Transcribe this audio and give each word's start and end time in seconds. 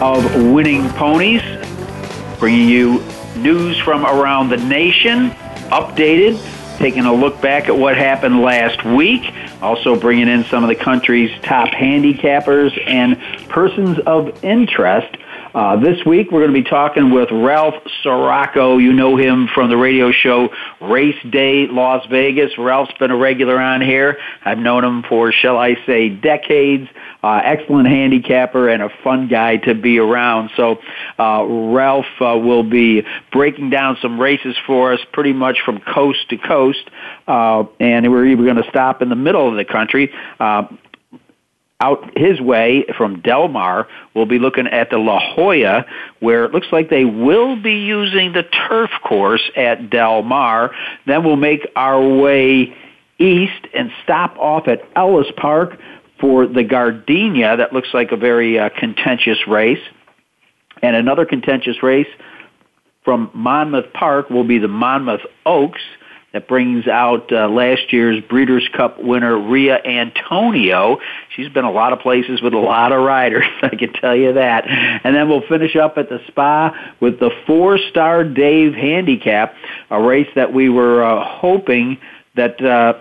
of 0.00 0.52
Winning 0.52 0.88
Ponies 0.90 1.42
bringing 2.38 2.68
you 2.68 3.02
news 3.36 3.78
from 3.78 4.04
around 4.04 4.50
the 4.50 4.56
nation, 4.56 5.30
updated, 5.70 6.38
taking 6.78 7.04
a 7.04 7.12
look 7.12 7.40
back 7.40 7.68
at 7.68 7.76
what 7.76 7.96
happened 7.96 8.40
last 8.40 8.84
week, 8.84 9.22
also 9.62 9.98
bringing 9.98 10.28
in 10.28 10.44
some 10.44 10.62
of 10.62 10.68
the 10.68 10.74
country's 10.74 11.30
top 11.42 11.68
handicappers 11.68 12.78
and 12.86 13.18
persons 13.48 13.98
of 14.06 14.44
interest. 14.44 15.16
Uh, 15.54 15.76
this 15.76 16.04
week, 16.04 16.32
we're 16.32 16.40
going 16.40 16.52
to 16.52 16.62
be 16.62 16.68
talking 16.68 17.10
with 17.10 17.30
Ralph 17.30 17.76
Siraco. 18.02 18.82
You 18.82 18.92
know 18.92 19.16
him 19.16 19.46
from 19.54 19.70
the 19.70 19.76
radio 19.76 20.10
show 20.10 20.52
Race 20.80 21.22
Day 21.30 21.68
Las 21.68 22.04
Vegas. 22.06 22.58
Ralph's 22.58 22.92
been 22.98 23.12
a 23.12 23.16
regular 23.16 23.60
on 23.60 23.80
here. 23.80 24.18
I've 24.44 24.58
known 24.58 24.84
him 24.84 25.04
for, 25.04 25.30
shall 25.30 25.56
I 25.56 25.76
say, 25.86 26.08
decades. 26.08 26.88
Uh, 27.24 27.40
excellent 27.42 27.88
handicapper 27.88 28.68
and 28.68 28.82
a 28.82 28.90
fun 29.02 29.28
guy 29.28 29.56
to 29.56 29.74
be 29.74 29.98
around. 29.98 30.50
So 30.58 30.78
uh, 31.18 31.42
Ralph 31.46 32.04
uh, 32.20 32.36
will 32.36 32.64
be 32.64 33.02
breaking 33.32 33.70
down 33.70 33.96
some 34.02 34.20
races 34.20 34.54
for 34.66 34.92
us 34.92 35.00
pretty 35.10 35.32
much 35.32 35.56
from 35.64 35.80
coast 35.80 36.28
to 36.28 36.36
coast. 36.36 36.90
Uh, 37.26 37.64
and 37.80 38.10
we're 38.12 38.26
even 38.26 38.44
going 38.44 38.62
to 38.62 38.68
stop 38.68 39.00
in 39.00 39.08
the 39.08 39.16
middle 39.16 39.48
of 39.48 39.56
the 39.56 39.64
country. 39.64 40.12
Uh, 40.38 40.64
out 41.80 42.10
his 42.14 42.42
way 42.42 42.84
from 42.98 43.22
Del 43.22 43.48
Mar. 43.48 43.88
We'll 44.14 44.26
be 44.26 44.38
looking 44.38 44.66
at 44.66 44.90
the 44.90 44.98
La 44.98 45.18
Jolla, 45.34 45.86
where 46.20 46.44
it 46.44 46.52
looks 46.52 46.68
like 46.72 46.90
they 46.90 47.06
will 47.06 47.56
be 47.56 47.86
using 47.86 48.34
the 48.34 48.42
turf 48.42 48.90
course 49.02 49.50
at 49.56 49.88
Del 49.88 50.22
Mar. 50.22 50.72
Then 51.06 51.24
we'll 51.24 51.36
make 51.36 51.66
our 51.74 52.06
way 52.06 52.76
east 53.18 53.66
and 53.72 53.90
stop 54.02 54.36
off 54.38 54.68
at 54.68 54.82
Ellis 54.94 55.28
Park 55.38 55.78
for 56.20 56.46
the 56.46 56.62
Gardenia. 56.62 57.56
That 57.56 57.72
looks 57.72 57.88
like 57.92 58.12
a 58.12 58.16
very 58.16 58.58
uh, 58.58 58.70
contentious 58.78 59.38
race. 59.46 59.82
And 60.82 60.96
another 60.96 61.24
contentious 61.24 61.82
race 61.82 62.08
from 63.04 63.30
Monmouth 63.34 63.92
Park 63.92 64.30
will 64.30 64.44
be 64.44 64.58
the 64.58 64.68
Monmouth 64.68 65.22
Oaks 65.46 65.80
that 66.34 66.48
brings 66.48 66.88
out 66.88 67.32
uh, 67.32 67.48
last 67.48 67.92
year's 67.92 68.20
Breeders' 68.28 68.68
Cup 68.76 69.00
winner 69.00 69.38
Ria 69.38 69.78
Antonia. 69.84 70.96
She's 71.36 71.48
been 71.48 71.64
a 71.64 71.70
lot 71.70 71.92
of 71.92 72.00
places 72.00 72.42
with 72.42 72.54
a 72.54 72.58
lot 72.58 72.90
of 72.90 73.02
riders, 73.02 73.44
I 73.62 73.68
can 73.76 73.92
tell 73.92 74.16
you 74.16 74.32
that. 74.32 74.66
And 74.68 75.14
then 75.14 75.28
we'll 75.28 75.46
finish 75.48 75.76
up 75.76 75.96
at 75.96 76.08
the 76.08 76.18
Spa 76.26 76.74
with 77.00 77.20
the 77.20 77.30
Fourstardave 77.46 78.74
Handicap, 78.74 79.54
a 79.90 80.02
race 80.02 80.28
that 80.34 80.52
we 80.52 80.68
were 80.68 81.04
uh, 81.04 81.24
hoping 81.24 81.98
that 82.34 82.60
uh, 82.60 82.94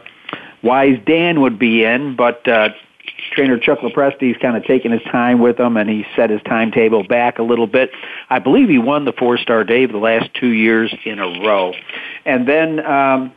Wise 0.61 0.99
Dan 1.07 1.41
would 1.41 1.57
be 1.57 1.83
in, 1.83 2.15
but 2.15 2.47
uh, 2.47 2.69
trainer 3.31 3.57
Chuck 3.57 3.79
Lopresti's 3.79 4.37
kind 4.41 4.57
of 4.57 4.63
taken 4.65 4.91
his 4.91 5.01
time 5.03 5.39
with 5.39 5.59
him, 5.59 5.77
and 5.77 5.89
he 5.89 6.05
set 6.15 6.29
his 6.29 6.41
timetable 6.43 7.03
back 7.03 7.39
a 7.39 7.43
little 7.43 7.67
bit. 7.67 7.91
I 8.29 8.39
believe 8.39 8.69
he 8.69 8.79
won 8.79 9.05
the 9.05 9.13
Fourstardave 9.13 9.91
the 9.91 9.97
last 9.97 10.29
two 10.33 10.51
years 10.51 10.93
in 11.05 11.19
a 11.19 11.27
row. 11.45 11.73
And 12.25 12.47
then 12.47 12.85
um, 12.85 13.33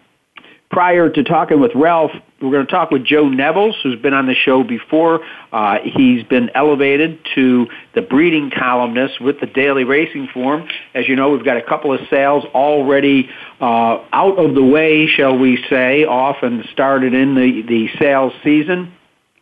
prior 0.70 1.08
to 1.08 1.24
talking 1.24 1.60
with 1.60 1.72
Ralph, 1.74 2.12
we're 2.40 2.50
going 2.50 2.66
to 2.66 2.70
talk 2.70 2.90
with 2.90 3.04
Joe 3.04 3.24
Nevills, 3.24 3.74
who's 3.82 3.98
been 3.98 4.12
on 4.12 4.26
the 4.26 4.34
show 4.34 4.62
before. 4.62 5.20
Uh, 5.50 5.78
he's 5.82 6.22
been 6.24 6.50
elevated 6.54 7.18
to 7.34 7.66
the 7.94 8.02
breeding 8.02 8.50
columnist 8.50 9.22
with 9.22 9.40
the 9.40 9.46
Daily 9.46 9.84
Racing 9.84 10.28
Form. 10.34 10.68
As 10.94 11.08
you 11.08 11.16
know, 11.16 11.30
we've 11.30 11.44
got 11.44 11.56
a 11.56 11.62
couple 11.62 11.94
of 11.94 12.00
sales 12.10 12.44
already 12.54 13.30
uh, 13.58 14.04
out 14.12 14.38
of 14.38 14.54
the 14.54 14.62
way, 14.62 15.06
shall 15.06 15.38
we 15.38 15.64
say, 15.70 16.04
off 16.04 16.42
and 16.42 16.62
started 16.72 17.14
in 17.14 17.34
the, 17.34 17.62
the 17.62 17.88
sales 17.98 18.34
season 18.44 18.92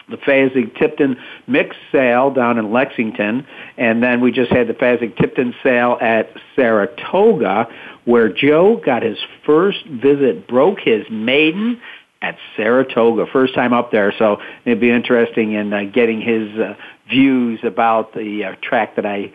the 0.08 0.16
Fasig 0.16 0.76
Tipton 0.78 1.16
mix 1.46 1.76
sale 1.90 2.30
down 2.30 2.58
in 2.58 2.72
Lexington, 2.72 3.46
and 3.76 4.02
then 4.02 4.20
we 4.20 4.32
just 4.32 4.52
had 4.52 4.68
the 4.68 4.74
Fasig 4.74 5.16
Tipton 5.16 5.54
sale 5.62 5.96
at 6.00 6.30
Saratoga, 6.54 7.68
where 8.04 8.28
Joe 8.28 8.76
got 8.76 9.02
his 9.02 9.18
first 9.46 9.84
visit, 9.86 10.46
broke 10.46 10.80
his 10.80 11.06
maiden 11.10 11.80
at 12.20 12.36
Saratoga, 12.56 13.26
first 13.32 13.54
time 13.54 13.72
up 13.72 13.90
there. 13.90 14.12
So 14.18 14.40
it'd 14.64 14.80
be 14.80 14.90
interesting 14.90 15.52
in 15.52 15.72
uh, 15.72 15.84
getting 15.92 16.20
his 16.20 16.58
uh, 16.58 16.74
views 17.08 17.60
about 17.62 18.14
the 18.14 18.44
uh, 18.44 18.54
track 18.62 18.96
that 18.96 19.06
I 19.06 19.32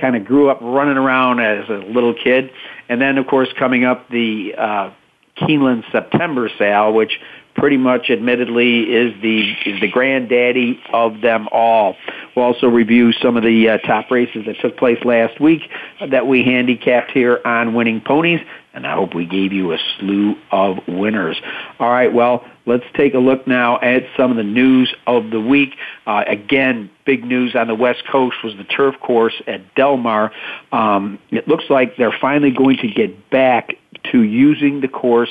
kind 0.00 0.16
of 0.16 0.24
grew 0.24 0.50
up 0.50 0.60
running 0.60 0.98
around 0.98 1.40
as 1.40 1.68
a 1.68 1.78
little 1.90 2.14
kid, 2.14 2.50
and 2.88 3.00
then 3.00 3.16
of 3.18 3.26
course 3.26 3.48
coming 3.58 3.84
up 3.84 4.08
the 4.10 4.54
uh, 4.56 4.90
Keeneland 5.38 5.90
September 5.90 6.50
sale, 6.58 6.92
which 6.92 7.18
pretty 7.56 7.76
much 7.76 8.10
admittedly 8.10 8.82
is 8.82 9.14
the 9.22 9.52
is 9.64 9.80
the 9.80 9.88
granddaddy 9.88 10.80
of 10.92 11.20
them 11.20 11.48
all. 11.50 11.96
We'll 12.34 12.44
also 12.44 12.68
review 12.68 13.12
some 13.12 13.36
of 13.36 13.42
the 13.42 13.68
uh, 13.68 13.78
top 13.78 14.10
races 14.10 14.44
that 14.46 14.56
took 14.60 14.76
place 14.76 14.98
last 15.04 15.40
week 15.40 15.62
that 16.10 16.26
we 16.26 16.42
handicapped 16.42 17.10
here 17.10 17.40
on 17.44 17.74
Winning 17.74 18.02
Ponies, 18.02 18.40
and 18.74 18.86
I 18.86 18.94
hope 18.94 19.14
we 19.14 19.24
gave 19.24 19.52
you 19.52 19.72
a 19.72 19.78
slew 19.98 20.34
of 20.50 20.76
winners. 20.86 21.40
All 21.78 21.90
right, 21.90 22.12
well, 22.12 22.44
let's 22.66 22.84
take 22.94 23.14
a 23.14 23.18
look 23.18 23.46
now 23.46 23.80
at 23.80 24.02
some 24.18 24.30
of 24.30 24.36
the 24.36 24.42
news 24.42 24.94
of 25.06 25.30
the 25.30 25.40
week. 25.40 25.70
Uh, 26.06 26.24
again, 26.26 26.90
big 27.06 27.24
news 27.24 27.54
on 27.54 27.68
the 27.68 27.74
West 27.74 28.02
Coast 28.10 28.36
was 28.44 28.54
the 28.58 28.64
turf 28.64 28.94
course 29.00 29.40
at 29.46 29.74
Del 29.74 29.96
Mar. 29.96 30.30
Um, 30.72 31.18
it 31.30 31.48
looks 31.48 31.64
like 31.70 31.96
they're 31.96 32.16
finally 32.20 32.50
going 32.50 32.76
to 32.78 32.88
get 32.88 33.30
back 33.30 33.76
to 34.12 34.22
using 34.22 34.80
the 34.82 34.88
course 34.88 35.30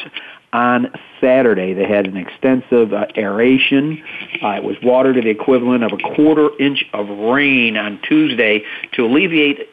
on 0.55 0.89
Saturday. 1.19 1.73
They 1.73 1.85
had 1.85 2.07
an 2.07 2.15
extensive 2.15 2.93
uh, 2.93 3.07
aeration. 3.17 4.01
Uh, 4.41 4.51
it 4.51 4.63
was 4.63 4.77
water 4.81 5.13
to 5.13 5.19
the 5.19 5.29
equivalent 5.29 5.83
of 5.83 5.91
a 5.91 6.15
quarter 6.15 6.49
inch 6.61 6.85
of 6.93 7.09
rain 7.09 7.75
on 7.75 7.99
Tuesday 8.07 8.63
to 8.93 9.03
alleviate 9.03 9.67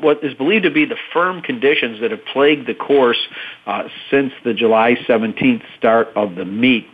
what 0.00 0.22
is 0.22 0.32
believed 0.34 0.62
to 0.62 0.70
be 0.70 0.84
the 0.84 0.96
firm 1.12 1.42
conditions 1.42 2.00
that 2.00 2.12
have 2.12 2.24
plagued 2.32 2.68
the 2.68 2.74
course 2.74 3.18
uh, 3.66 3.88
since 4.08 4.32
the 4.44 4.54
July 4.54 4.94
17th 5.08 5.62
start 5.76 6.08
of 6.14 6.36
the 6.36 6.44
meet. 6.44 6.86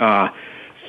Uh, 0.00 0.30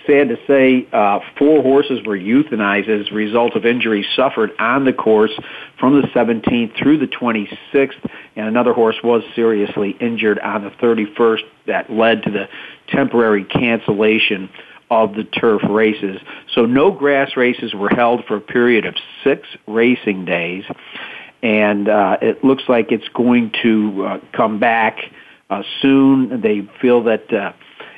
sad 0.06 0.30
to 0.30 0.38
say, 0.48 0.88
uh, 0.92 1.20
four 1.38 1.62
horses 1.62 2.00
were 2.06 2.18
euthanized 2.18 2.90
as 2.90 3.12
a 3.12 3.16
result 3.16 3.56
of 3.56 3.66
injuries 3.66 4.06
suffered 4.16 4.52
on 4.60 4.86
the 4.86 4.94
course 4.94 5.32
from 5.80 6.02
the 6.02 6.08
17th 6.10 6.78
through 6.78 6.98
the 6.98 7.08
26th, 7.08 8.10
and 8.36 8.48
another 8.48 8.74
horse 8.74 8.98
was 9.04 9.24
seriously 9.36 9.92
injured 10.00 10.40
on 10.40 10.64
the 10.64 10.70
31st 10.72 11.42
that 11.68 11.92
led 11.92 12.24
to 12.24 12.32
the 12.32 12.48
temporary 12.90 13.44
cancellation 13.44 14.50
of 14.90 15.16
the 15.16 15.24
turf 15.24 15.62
races. 15.70 16.20
So 16.54 16.66
no 16.66 16.92
grass 16.92 17.38
races 17.38 17.74
were 17.74 17.90
held 17.90 18.26
for 18.26 18.36
a 18.36 18.42
period 18.42 18.86
of 18.86 18.96
six 19.24 19.48
racing 19.66 20.26
days, 20.26 20.66
and 21.42 21.88
uh, 21.88 22.18
it 22.22 22.44
looks 22.44 22.64
like 22.68 22.92
it's 22.92 23.08
going 23.10 23.54
to 23.64 24.06
uh, 24.06 24.20
come 24.34 24.60
back 24.60 25.00
uh, 25.50 25.64
soon. 25.82 26.42
They 26.42 26.68
feel 26.82 27.04
that 27.04 27.34
uh, 27.34 27.54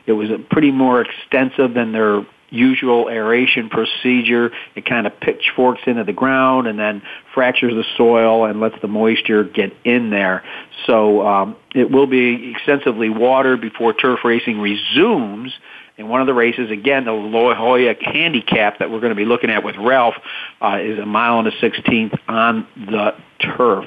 it 0.05 0.13
was 0.13 0.29
a 0.29 0.37
pretty 0.37 0.71
more 0.71 1.01
extensive 1.01 1.73
than 1.73 1.91
their 1.91 2.25
usual 2.49 3.09
aeration 3.09 3.67
procedure. 3.69 4.51
It 4.75 4.85
kind 4.85 5.07
of 5.07 5.19
pitchforks 5.19 5.81
into 5.87 6.03
the 6.03 6.13
ground 6.13 6.67
and 6.67 6.77
then 6.77 7.01
fractures 7.33 7.73
the 7.73 7.83
soil 7.97 8.45
and 8.45 8.59
lets 8.59 8.79
the 8.79 8.87
moisture 8.87 9.43
get 9.43 9.73
in 9.83 10.11
there. 10.11 10.43
So 10.85 11.25
um, 11.25 11.55
it 11.73 11.89
will 11.89 12.05
be 12.05 12.51
extensively 12.51 13.09
watered 13.09 13.59
before 13.59 13.93
turf 13.93 14.19
racing 14.23 14.59
resumes 14.59 15.51
And 15.97 16.09
one 16.09 16.21
of 16.21 16.27
the 16.27 16.33
races. 16.33 16.71
Again, 16.71 17.05
the 17.05 17.11
La 17.11 17.53
Jolla 17.55 17.93
handicap 18.01 18.79
that 18.79 18.89
we're 18.89 18.99
going 18.99 19.11
to 19.11 19.15
be 19.15 19.25
looking 19.25 19.49
at 19.51 19.63
with 19.63 19.75
Ralph 19.77 20.15
uh, 20.61 20.79
is 20.81 20.97
a 20.97 21.05
mile 21.05 21.39
and 21.39 21.47
a 21.47 21.59
sixteenth 21.59 22.13
on 22.27 22.67
the 22.75 23.15
turf. 23.39 23.85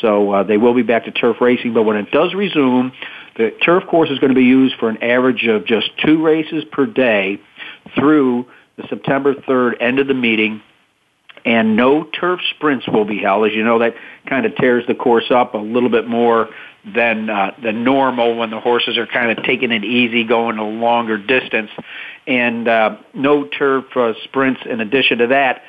So 0.00 0.30
uh, 0.32 0.42
they 0.44 0.56
will 0.56 0.74
be 0.74 0.82
back 0.82 1.04
to 1.04 1.10
turf 1.10 1.36
racing, 1.40 1.74
but 1.74 1.82
when 1.82 1.96
it 1.96 2.10
does 2.10 2.34
resume, 2.34 2.92
the 3.36 3.50
turf 3.64 3.84
course 3.88 4.10
is 4.10 4.18
going 4.18 4.30
to 4.30 4.38
be 4.38 4.44
used 4.44 4.76
for 4.78 4.88
an 4.88 5.02
average 5.02 5.46
of 5.46 5.66
just 5.66 5.90
two 6.04 6.22
races 6.22 6.64
per 6.70 6.86
day 6.86 7.40
through 7.94 8.46
the 8.76 8.84
September 8.88 9.34
3rd 9.34 9.74
end 9.80 9.98
of 9.98 10.06
the 10.06 10.14
meeting 10.14 10.62
and 11.44 11.76
no 11.76 12.04
turf 12.04 12.40
sprints 12.56 12.86
will 12.88 13.04
be 13.04 13.18
held. 13.18 13.46
As 13.46 13.54
you 13.54 13.64
know, 13.64 13.78
that 13.80 13.94
kind 14.26 14.46
of 14.46 14.56
tears 14.56 14.84
the 14.86 14.94
course 14.94 15.30
up 15.30 15.54
a 15.54 15.58
little 15.58 15.90
bit 15.90 16.08
more 16.08 16.48
than 16.94 17.28
uh, 17.28 17.52
than 17.62 17.84
normal 17.84 18.36
when 18.36 18.50
the 18.50 18.60
horses 18.60 18.96
are 18.98 19.06
kind 19.06 19.36
of 19.36 19.44
taking 19.44 19.70
it 19.70 19.84
easy, 19.84 20.24
going 20.24 20.58
a 20.58 20.66
longer 20.66 21.18
distance, 21.18 21.70
and 22.26 22.68
uh, 22.68 22.96
no 23.12 23.46
turf 23.46 23.84
uh, 23.96 24.12
sprints. 24.24 24.60
In 24.68 24.80
addition 24.80 25.18
to 25.18 25.26
that, 25.28 25.62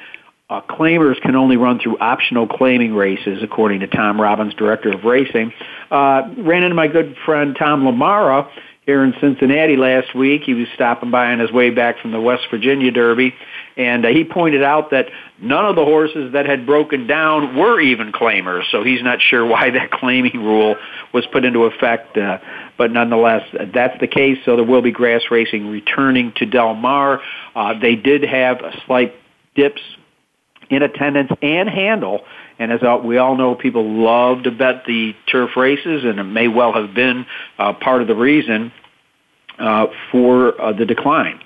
uh, 0.50 0.62
claimers 0.62 1.20
can 1.22 1.36
only 1.36 1.58
run 1.58 1.80
through 1.80 1.98
optional 1.98 2.48
claiming 2.48 2.94
races, 2.94 3.42
according 3.42 3.80
to 3.80 3.88
Tom 3.88 4.22
Robbins, 4.22 4.54
director 4.54 4.92
of 4.92 5.04
racing. 5.04 5.52
Uh, 5.90 6.22
ran 6.38 6.64
into 6.64 6.76
my 6.76 6.88
good 6.88 7.16
friend 7.26 7.56
Tom 7.58 7.84
LaMarra 7.84 8.48
here 8.86 9.04
in 9.04 9.16
Cincinnati 9.20 9.76
last 9.76 10.14
week. 10.14 10.44
He 10.44 10.54
was 10.54 10.68
stopping 10.76 11.10
by 11.10 11.32
on 11.32 11.40
his 11.40 11.52
way 11.52 11.72
back 11.72 12.00
from 12.00 12.12
the 12.12 12.22
West 12.22 12.44
Virginia 12.52 12.92
Derby, 12.92 13.34
and 13.76 14.06
uh, 14.06 14.10
he 14.10 14.24
pointed 14.24 14.62
out 14.62 14.92
that 14.92 15.08
none 15.42 15.66
of 15.66 15.76
the 15.76 15.84
horses 15.84 16.34
that 16.34 16.46
had 16.46 16.68
broken 16.68 17.08
down 17.08 17.56
were 17.56 17.82
even 17.82 18.12
claimers, 18.12 18.70
so 18.70 18.84
he's 18.84 19.02
not 19.02 19.22
sure 19.22 19.44
why 19.48 19.72
that 19.72 19.90
claiming 19.90 20.44
rule 20.44 20.76
was 21.12 21.26
put 21.32 21.44
into 21.44 21.64
effect. 21.64 22.16
Uh, 22.16 22.38
but 22.78 22.92
nonetheless, 22.92 23.42
that's 23.74 24.00
the 24.00 24.08
case. 24.08 24.38
So 24.46 24.56
there 24.58 24.66
will 24.66 24.84
be 24.84 24.92
grass 24.92 25.24
racing 25.32 25.70
returning 25.70 26.34
to 26.36 26.46
Del 26.46 26.76
Mar. 26.76 27.20
Uh, 27.56 27.80
they 27.80 27.96
did 27.96 28.24
have 28.24 28.60
a 28.60 28.80
slight 28.86 29.16
dips 29.56 29.82
in 30.70 30.84
attendance 30.84 31.32
and 31.42 31.70
handle. 31.70 32.22
And 32.58 32.72
as 32.72 32.82
we 33.04 33.18
all 33.18 33.36
know, 33.36 33.56
people 33.56 34.04
love 34.04 34.44
to 34.44 34.52
bet 34.52 34.84
the 34.86 35.14
turf 35.32 35.58
races, 35.58 36.04
and 36.04 36.20
it 36.20 36.24
may 36.24 36.48
well 36.48 36.74
have 36.74 36.94
been 36.94 37.26
uh, 37.58 37.74
part 37.74 38.02
of 38.02 38.08
the 38.08 38.16
reason 38.16 38.72
uh, 39.60 39.88
for 40.12 40.60
uh, 40.60 40.74
the 40.74 40.86
decline. 40.86 41.40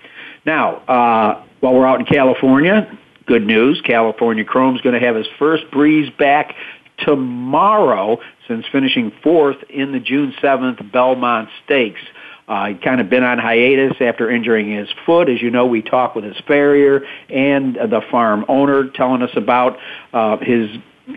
Now, 0.46 0.78
uh, 0.88 1.44
while 1.60 1.74
we're 1.74 1.88
out 1.88 2.00
in 2.00 2.06
California, 2.06 2.98
good 3.26 3.46
news. 3.46 3.82
California 3.86 4.44
Chrome's 4.44 4.82
going 4.82 5.00
to 5.00 5.06
have 5.06 5.16
his 5.16 5.28
first 5.38 5.70
breeze 5.72 6.10
back 6.18 6.56
tomorrow 7.00 8.18
since 8.48 8.66
finishing 8.72 9.12
fourth 9.24 9.58
in 9.70 9.92
the 9.92 10.00
June 10.00 10.34
7th 10.42 10.92
Belmont 10.92 11.50
Stakes. 11.64 12.02
Uh, 12.50 12.70
he'd 12.70 12.82
kind 12.82 13.00
of 13.00 13.10
been 13.10 13.24
on 13.24 13.38
hiatus 13.38 13.96
after 14.02 14.30
injuring 14.30 14.76
his 14.76 14.90
foot. 15.06 15.30
As 15.30 15.40
you 15.40 15.52
know, 15.52 15.68
we 15.68 15.84
talked 15.84 16.16
with 16.16 16.26
his 16.26 16.38
farrier 16.48 17.06
and 17.30 17.76
the 17.76 18.02
farm 18.10 18.44
owner 18.50 18.90
telling 18.90 19.22
us 19.22 19.30
about 19.36 19.78
uh, 20.12 20.38
his 20.38 20.70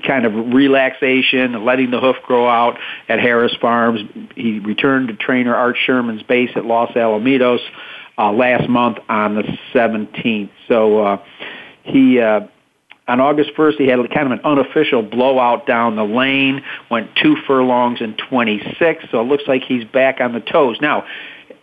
kind 0.06 0.26
of 0.26 0.32
relaxation, 0.54 1.64
letting 1.64 1.90
the 1.90 2.00
hoof 2.00 2.16
grow 2.26 2.46
out 2.46 2.78
at 3.08 3.18
Harris 3.18 3.54
Farms. 3.60 4.00
He 4.34 4.58
returned 4.58 5.08
to 5.08 5.14
trainer 5.14 5.54
Art 5.54 5.76
Sherman's 5.86 6.22
base 6.22 6.50
at 6.54 6.64
Los 6.64 6.90
Alamitos 6.92 7.60
uh, 8.18 8.30
last 8.32 8.68
month 8.68 8.98
on 9.08 9.34
the 9.34 9.44
17th. 9.74 10.50
So 10.68 10.98
uh, 11.00 11.24
he 11.82 12.20
uh, 12.20 12.40
on 13.12 13.20
August 13.20 13.50
1st, 13.58 13.76
he 13.76 13.86
had 13.88 13.98
kind 14.10 14.32
of 14.32 14.32
an 14.32 14.40
unofficial 14.42 15.02
blowout 15.02 15.66
down 15.66 15.96
the 15.96 16.02
lane, 16.02 16.62
went 16.90 17.14
two 17.14 17.36
furlongs 17.46 18.00
and 18.00 18.16
26, 18.16 19.04
so 19.10 19.20
it 19.20 19.24
looks 19.24 19.42
like 19.46 19.64
he's 19.64 19.84
back 19.84 20.18
on 20.22 20.32
the 20.32 20.40
toes. 20.40 20.78
Now, 20.80 21.04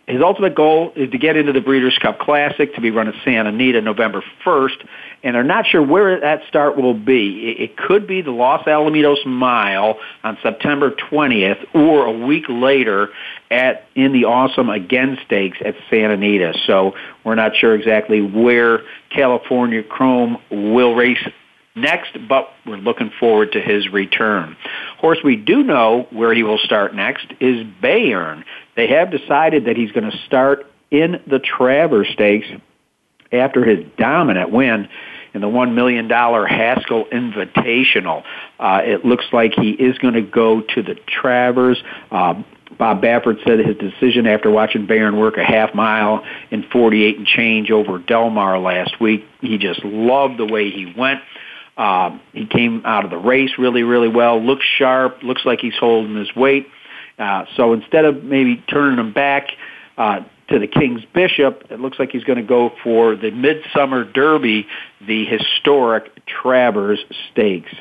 his 0.09 0.21
ultimate 0.23 0.55
goal 0.55 0.91
is 0.95 1.11
to 1.11 1.17
get 1.19 1.37
into 1.37 1.51
the 1.51 1.61
Breeders' 1.61 1.97
Cup 1.99 2.19
Classic 2.19 2.73
to 2.73 2.81
be 2.81 2.89
run 2.89 3.07
at 3.07 3.13
Santa 3.23 3.49
Anita 3.49 3.79
November 3.79 4.23
1st, 4.43 4.87
and 5.23 5.35
they're 5.35 5.43
not 5.43 5.67
sure 5.67 5.83
where 5.83 6.19
that 6.19 6.41
start 6.47 6.77
will 6.77 6.95
be. 6.95 7.55
It 7.59 7.77
could 7.77 8.07
be 8.07 8.21
the 8.21 8.31
Los 8.31 8.65
Alamitos 8.65 9.23
Mile 9.25 9.99
on 10.23 10.37
September 10.41 10.91
20th, 10.91 11.63
or 11.75 12.07
a 12.07 12.25
week 12.25 12.45
later 12.49 13.09
at 13.51 13.85
in 13.93 14.11
the 14.11 14.25
Awesome 14.25 14.69
Again 14.69 15.19
Stakes 15.25 15.59
at 15.63 15.75
Santa 15.91 16.13
Anita. 16.13 16.53
So 16.65 16.95
we're 17.23 17.35
not 17.35 17.55
sure 17.55 17.75
exactly 17.75 18.21
where 18.21 18.81
California 19.11 19.83
Chrome 19.83 20.37
will 20.49 20.95
race 20.95 21.23
next, 21.81 22.17
but 22.27 22.49
we're 22.65 22.77
looking 22.77 23.11
forward 23.19 23.53
to 23.53 23.61
his 23.61 23.89
return. 23.89 24.55
Horse 24.97 25.19
we 25.23 25.35
do 25.35 25.63
know 25.63 26.07
where 26.11 26.33
he 26.33 26.43
will 26.43 26.59
start 26.59 26.93
next 26.95 27.25
is 27.39 27.65
Bayern. 27.81 28.43
They 28.75 28.87
have 28.87 29.11
decided 29.11 29.65
that 29.65 29.75
he's 29.75 29.91
going 29.91 30.09
to 30.09 30.17
start 30.25 30.65
in 30.91 31.21
the 31.27 31.39
Travers 31.39 32.07
Stakes 32.13 32.47
after 33.31 33.63
his 33.63 33.85
dominant 33.97 34.51
win 34.51 34.89
in 35.33 35.41
the 35.41 35.47
$1 35.47 35.73
million 35.73 36.09
Haskell 36.09 37.05
Invitational. 37.05 38.23
Uh, 38.59 38.81
it 38.83 39.05
looks 39.05 39.25
like 39.31 39.53
he 39.53 39.71
is 39.71 39.97
going 39.99 40.15
to 40.15 40.21
go 40.21 40.61
to 40.61 40.81
the 40.81 40.95
Travers. 41.07 41.81
Uh, 42.11 42.41
Bob 42.77 43.01
Baffert 43.01 43.43
said 43.45 43.59
his 43.59 43.75
decision 43.77 44.25
after 44.25 44.49
watching 44.49 44.87
Bayern 44.87 45.19
work 45.19 45.37
a 45.37 45.43
half 45.43 45.73
mile 45.73 46.23
in 46.49 46.63
48 46.71 47.17
and 47.17 47.27
change 47.27 47.71
over 47.71 47.99
Del 47.99 48.29
Mar 48.29 48.59
last 48.59 48.99
week, 49.01 49.25
he 49.41 49.57
just 49.57 49.83
loved 49.83 50.37
the 50.37 50.45
way 50.45 50.69
he 50.69 50.93
went. 50.97 51.19
Uh, 51.79 52.19
he 52.33 52.45
came 52.45 52.81
out 52.83 53.05
of 53.05 53.09
the 53.09 53.17
race 53.17 53.51
really, 53.57 53.83
really 53.83 54.09
well. 54.09 54.43
Looks 54.43 54.65
sharp. 54.77 55.23
Looks 55.23 55.45
like 55.45 55.61
he's 55.61 55.77
holding 55.79 56.17
his 56.17 56.35
weight. 56.35 56.67
Uh, 57.17 57.45
so 57.55 57.71
instead 57.71 58.03
of 58.03 58.21
maybe 58.21 58.61
turning 58.69 58.99
him 58.99 59.13
back 59.13 59.47
uh, 59.97 60.19
to 60.49 60.59
the 60.59 60.67
King's 60.67 61.05
Bishop, 61.13 61.63
it 61.69 61.79
looks 61.79 61.97
like 61.97 62.11
he's 62.11 62.25
going 62.25 62.37
to 62.37 62.43
go 62.43 62.71
for 62.83 63.15
the 63.15 63.31
Midsummer 63.31 64.03
Derby, 64.03 64.67
the 65.07 65.23
historic 65.23 66.25
Travers 66.25 66.99
Stakes. 67.31 67.71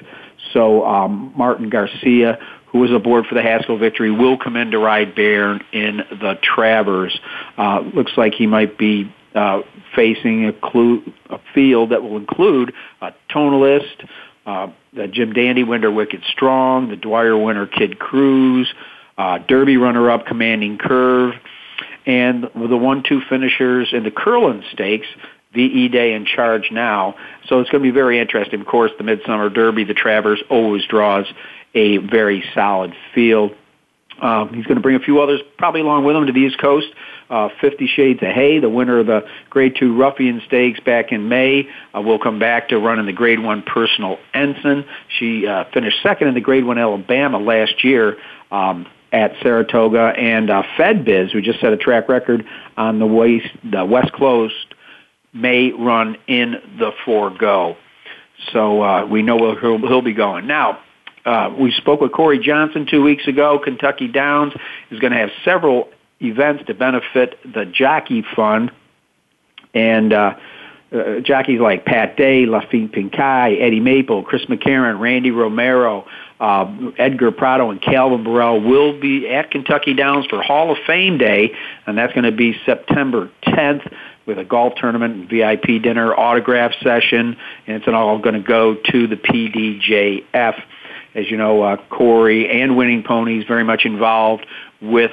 So 0.52 0.86
um, 0.86 1.32
Martin 1.36 1.68
Garcia, 1.68 2.38
who 2.66 2.78
was 2.78 2.92
aboard 2.92 3.26
for 3.26 3.34
the 3.34 3.42
Haskell 3.42 3.78
victory, 3.78 4.12
will 4.12 4.38
come 4.38 4.54
in 4.56 4.70
to 4.70 4.78
ride 4.78 5.16
Bayern 5.16 5.60
in 5.72 5.98
the 6.10 6.38
Travers. 6.40 7.18
Uh, 7.56 7.80
looks 7.80 8.12
like 8.16 8.34
he 8.34 8.46
might 8.46 8.78
be 8.78 9.12
uh, 9.34 9.62
facing 9.98 10.44
a, 10.44 10.52
clue, 10.52 11.02
a 11.28 11.40
field 11.52 11.90
that 11.90 12.04
will 12.04 12.16
include 12.16 12.72
a 13.02 13.12
Tonalist, 13.34 14.08
uh, 14.46 14.68
the 14.92 15.08
Jim 15.08 15.32
Dandy 15.32 15.64
winner 15.64 15.90
Wicked 15.90 16.22
Strong, 16.30 16.90
the 16.90 16.96
Dwyer 16.96 17.36
winner 17.36 17.66
Kid 17.66 17.98
Cruz, 17.98 18.72
uh, 19.18 19.38
Derby 19.38 19.76
runner-up 19.76 20.26
Commanding 20.26 20.78
Curve, 20.78 21.34
and 22.06 22.44
the 22.44 22.76
one-two 22.76 23.22
finishers 23.28 23.88
in 23.92 24.04
the 24.04 24.12
Curlin 24.12 24.62
Stakes, 24.72 25.08
VE 25.52 25.88
Day 25.88 26.12
and 26.12 26.28
Charge 26.28 26.70
Now. 26.70 27.16
So 27.48 27.58
it's 27.58 27.68
going 27.68 27.82
to 27.82 27.90
be 27.90 27.94
very 27.94 28.20
interesting. 28.20 28.60
Of 28.60 28.68
course, 28.68 28.92
the 28.98 29.04
Midsummer 29.04 29.50
Derby, 29.50 29.82
the 29.82 29.94
Travers 29.94 30.40
always 30.48 30.84
draws 30.86 31.26
a 31.74 31.96
very 31.96 32.44
solid 32.54 32.94
field. 33.16 33.50
Um, 34.22 34.54
he's 34.54 34.64
going 34.66 34.76
to 34.76 34.82
bring 34.82 34.96
a 34.96 35.00
few 35.00 35.20
others 35.20 35.40
probably 35.58 35.80
along 35.80 36.04
with 36.04 36.14
him 36.14 36.26
to 36.26 36.32
the 36.32 36.40
East 36.40 36.58
Coast. 36.60 36.86
Uh, 37.30 37.48
Fifty 37.60 37.86
Shades 37.86 38.22
of 38.22 38.28
Hay, 38.28 38.58
the 38.58 38.70
winner 38.70 39.00
of 39.00 39.06
the 39.06 39.26
Grade 39.50 39.76
2 39.78 39.96
Ruffian 39.96 40.40
Stakes 40.46 40.80
back 40.80 41.12
in 41.12 41.28
May, 41.28 41.68
uh, 41.94 42.00
will 42.00 42.18
come 42.18 42.38
back 42.38 42.68
to 42.70 42.78
run 42.78 42.98
in 42.98 43.06
the 43.06 43.12
Grade 43.12 43.40
1 43.40 43.62
Personal 43.62 44.18
Ensign. 44.32 44.84
She 45.18 45.46
uh, 45.46 45.64
finished 45.74 45.98
second 46.02 46.28
in 46.28 46.34
the 46.34 46.40
Grade 46.40 46.64
1 46.64 46.78
Alabama 46.78 47.38
last 47.38 47.84
year 47.84 48.16
um, 48.50 48.86
at 49.12 49.32
Saratoga. 49.42 50.12
And 50.16 50.50
uh, 50.50 50.62
FedBiz, 50.78 51.30
who 51.30 51.42
just 51.42 51.60
set 51.60 51.72
a 51.72 51.76
track 51.76 52.08
record 52.08 52.46
on 52.76 52.98
the 52.98 53.06
West, 53.06 53.46
the 53.62 53.84
West 53.84 54.12
Coast, 54.12 54.74
may 55.32 55.72
run 55.72 56.16
in 56.26 56.56
the 56.78 56.92
Forego. 57.04 57.76
So 58.52 58.82
uh, 58.82 59.06
we 59.06 59.22
know 59.22 59.54
he'll, 59.56 59.78
he'll 59.78 60.02
be 60.02 60.14
going. 60.14 60.46
Now, 60.46 60.78
uh, 61.24 61.54
we 61.58 61.72
spoke 61.72 62.00
with 62.00 62.12
Corey 62.12 62.38
Johnson 62.38 62.86
two 62.90 63.02
weeks 63.02 63.26
ago. 63.26 63.60
Kentucky 63.62 64.08
Downs 64.08 64.54
is 64.90 64.98
going 64.98 65.12
to 65.12 65.18
have 65.18 65.30
several 65.44 65.88
events 66.20 66.64
to 66.66 66.74
benefit 66.74 67.38
the 67.44 67.64
Jockey 67.64 68.24
Fund, 68.34 68.70
and 69.74 70.12
uh, 70.12 70.34
uh, 70.92 71.20
jockeys 71.20 71.60
like 71.60 71.84
Pat 71.84 72.16
Day, 72.16 72.46
Laffit 72.46 72.94
Pincay, 72.94 73.60
Eddie 73.60 73.80
Maple, 73.80 74.22
Chris 74.22 74.44
McCarron, 74.46 74.98
Randy 74.98 75.30
Romero, 75.30 76.06
uh, 76.40 76.90
Edgar 76.96 77.30
Prado, 77.30 77.70
and 77.70 77.82
Calvin 77.82 78.24
Borel 78.24 78.60
will 78.60 78.98
be 78.98 79.28
at 79.28 79.50
Kentucky 79.50 79.94
Downs 79.94 80.26
for 80.26 80.42
Hall 80.42 80.70
of 80.70 80.78
Fame 80.86 81.18
Day, 81.18 81.52
and 81.86 81.98
that's 81.98 82.12
going 82.14 82.24
to 82.24 82.32
be 82.32 82.56
September 82.64 83.30
10th 83.44 83.92
with 84.26 84.38
a 84.38 84.44
golf 84.44 84.74
tournament, 84.76 85.28
VIP 85.28 85.82
dinner, 85.82 86.14
autograph 86.14 86.72
session, 86.82 87.36
and 87.66 87.76
it's 87.76 87.88
all 87.88 88.18
going 88.18 88.34
to 88.34 88.46
go 88.46 88.74
to 88.74 89.06
the 89.06 89.16
PDJF. 89.16 90.62
As 91.14 91.30
you 91.30 91.36
know, 91.36 91.62
uh, 91.62 91.76
Corey 91.88 92.48
and 92.62 92.76
Winning 92.76 93.02
Ponies 93.02 93.44
very 93.48 93.64
much 93.64 93.84
involved 93.84 94.46
with 94.80 95.10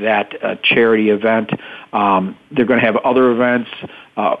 that 0.00 0.32
uh, 0.42 0.56
charity 0.62 1.10
event. 1.10 1.50
Um, 1.92 2.36
they're 2.50 2.66
going 2.66 2.80
to 2.80 2.86
have 2.86 2.96
other 2.96 3.30
events 3.30 3.70
uh, 4.16 4.36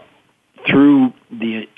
through 0.68 1.12
the 1.30 1.68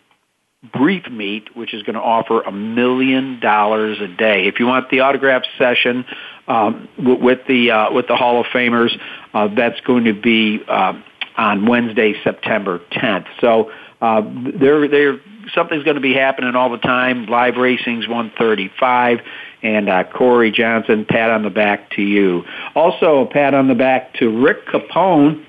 brief 0.73 1.09
meet, 1.11 1.57
which 1.57 1.73
is 1.73 1.83
going 1.83 1.95
to 1.95 2.01
offer 2.01 2.43
a 2.43 2.53
million 2.53 3.41
dollars 3.41 3.99
a 4.01 4.09
day. 4.09 4.47
If 4.47 4.59
you 4.59 4.67
want 4.67 4.91
the 4.91 5.01
autograph 5.01 5.43
session 5.57 6.05
um, 6.49 6.89
with 6.99 7.41
the 7.47 7.71
uh, 7.71 7.93
with 7.93 8.09
the 8.09 8.17
Hall 8.17 8.41
of 8.41 8.47
Famers, 8.47 8.91
uh, 9.35 9.49
that's 9.55 9.81
going 9.81 10.05
to 10.05 10.15
be 10.15 10.61
uh, 10.69 10.95
on 11.37 11.67
Wednesday, 11.67 12.15
September 12.25 12.81
10th. 12.93 13.27
So 13.41 13.71
uh, 14.01 14.23
there, 14.59 14.89
there, 14.89 15.21
something's 15.55 15.85
going 15.85 15.95
to 15.95 16.01
be 16.03 16.15
happening 16.15 16.55
all 16.57 16.71
the 16.71 16.79
time. 16.79 17.27
Live 17.27 17.57
Racing's 17.57 18.09
135, 18.09 19.21
and 19.63 19.89
uh, 19.89 20.05
Corey 20.05 20.51
Johnson, 20.51 21.05
pat 21.09 21.31
on 21.31 21.43
the 21.43 21.51
back 21.51 21.91
to 21.93 22.03
you. 22.03 22.45
Also, 22.75 23.23
a 23.23 23.27
pat 23.27 23.55
on 23.55 23.69
the 23.69 23.75
back 23.75 24.15
to 24.15 24.29
Rick 24.29 24.67
Capone 24.67 25.45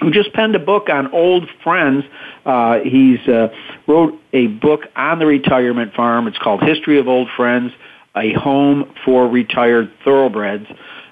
who 0.00 0.10
just 0.10 0.32
penned 0.32 0.54
a 0.54 0.58
book 0.58 0.88
on 0.88 1.12
old 1.12 1.48
friends. 1.62 2.04
Uh, 2.46 2.78
he's 2.80 3.20
uh, 3.28 3.48
wrote 3.86 4.18
a 4.32 4.46
book 4.46 4.82
on 4.96 5.18
the 5.18 5.26
retirement 5.26 5.94
farm. 5.94 6.26
It's 6.26 6.38
called 6.38 6.62
History 6.62 6.98
of 6.98 7.08
Old 7.08 7.28
Friends: 7.36 7.72
A 8.16 8.32
Home 8.34 8.92
for 9.04 9.28
Retired 9.28 9.92
Thoroughbreds. 10.04 10.66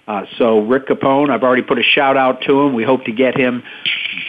Uh, 0.07 0.25
so 0.39 0.61
Rick 0.61 0.89
Capone, 0.89 1.29
I've 1.29 1.43
already 1.43 1.63
put 1.63 1.79
a 1.79 1.83
shout 1.83 2.17
out 2.17 2.41
to 2.43 2.63
him. 2.63 2.75
We 2.75 2.83
hope 2.83 3.05
to 3.05 3.13
get 3.13 3.37
him 3.37 3.63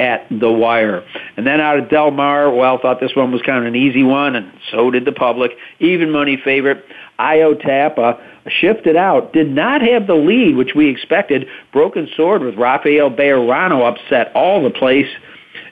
at 0.00 0.26
the 0.30 0.50
wire. 0.50 1.04
And 1.36 1.46
then 1.46 1.60
out 1.60 1.78
of 1.78 1.90
Del 1.90 2.10
Mar, 2.10 2.50
well, 2.52 2.78
thought 2.80 3.00
this 3.00 3.14
one 3.14 3.32
was 3.32 3.42
kind 3.42 3.58
of 3.58 3.66
an 3.66 3.76
easy 3.76 4.02
one, 4.02 4.34
and 4.34 4.50
so 4.70 4.90
did 4.90 5.04
the 5.04 5.12
public. 5.12 5.52
Even 5.78 6.10
money 6.10 6.40
favorite, 6.42 6.84
Iotapa 7.18 8.29
shifted 8.48 8.96
out, 8.96 9.32
did 9.32 9.50
not 9.50 9.82
have 9.82 10.06
the 10.06 10.14
lead, 10.14 10.56
which 10.56 10.74
we 10.74 10.88
expected. 10.88 11.46
Broken 11.72 12.08
Sword 12.16 12.42
with 12.42 12.56
Rafael 12.56 13.10
Bejarano 13.10 13.86
upset 13.86 14.32
all 14.34 14.62
the 14.62 14.70
place, 14.70 15.08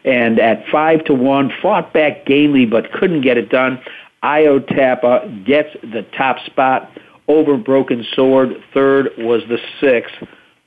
and 0.04 0.38
at 0.38 0.66
five 0.68 1.04
to 1.04 1.14
one, 1.14 1.52
fought 1.62 1.92
back 1.92 2.26
gamely 2.26 2.66
but 2.66 2.92
couldn't 2.92 3.22
get 3.22 3.38
it 3.38 3.48
done. 3.48 3.80
Iotapa 4.22 5.44
gets 5.44 5.68
the 5.82 6.06
top 6.16 6.38
spot 6.46 6.90
over 7.28 7.56
Broken 7.56 8.04
Sword. 8.14 8.50
Third 8.74 9.10
was 9.18 9.42
the 9.48 9.58
sixth, 9.80 10.14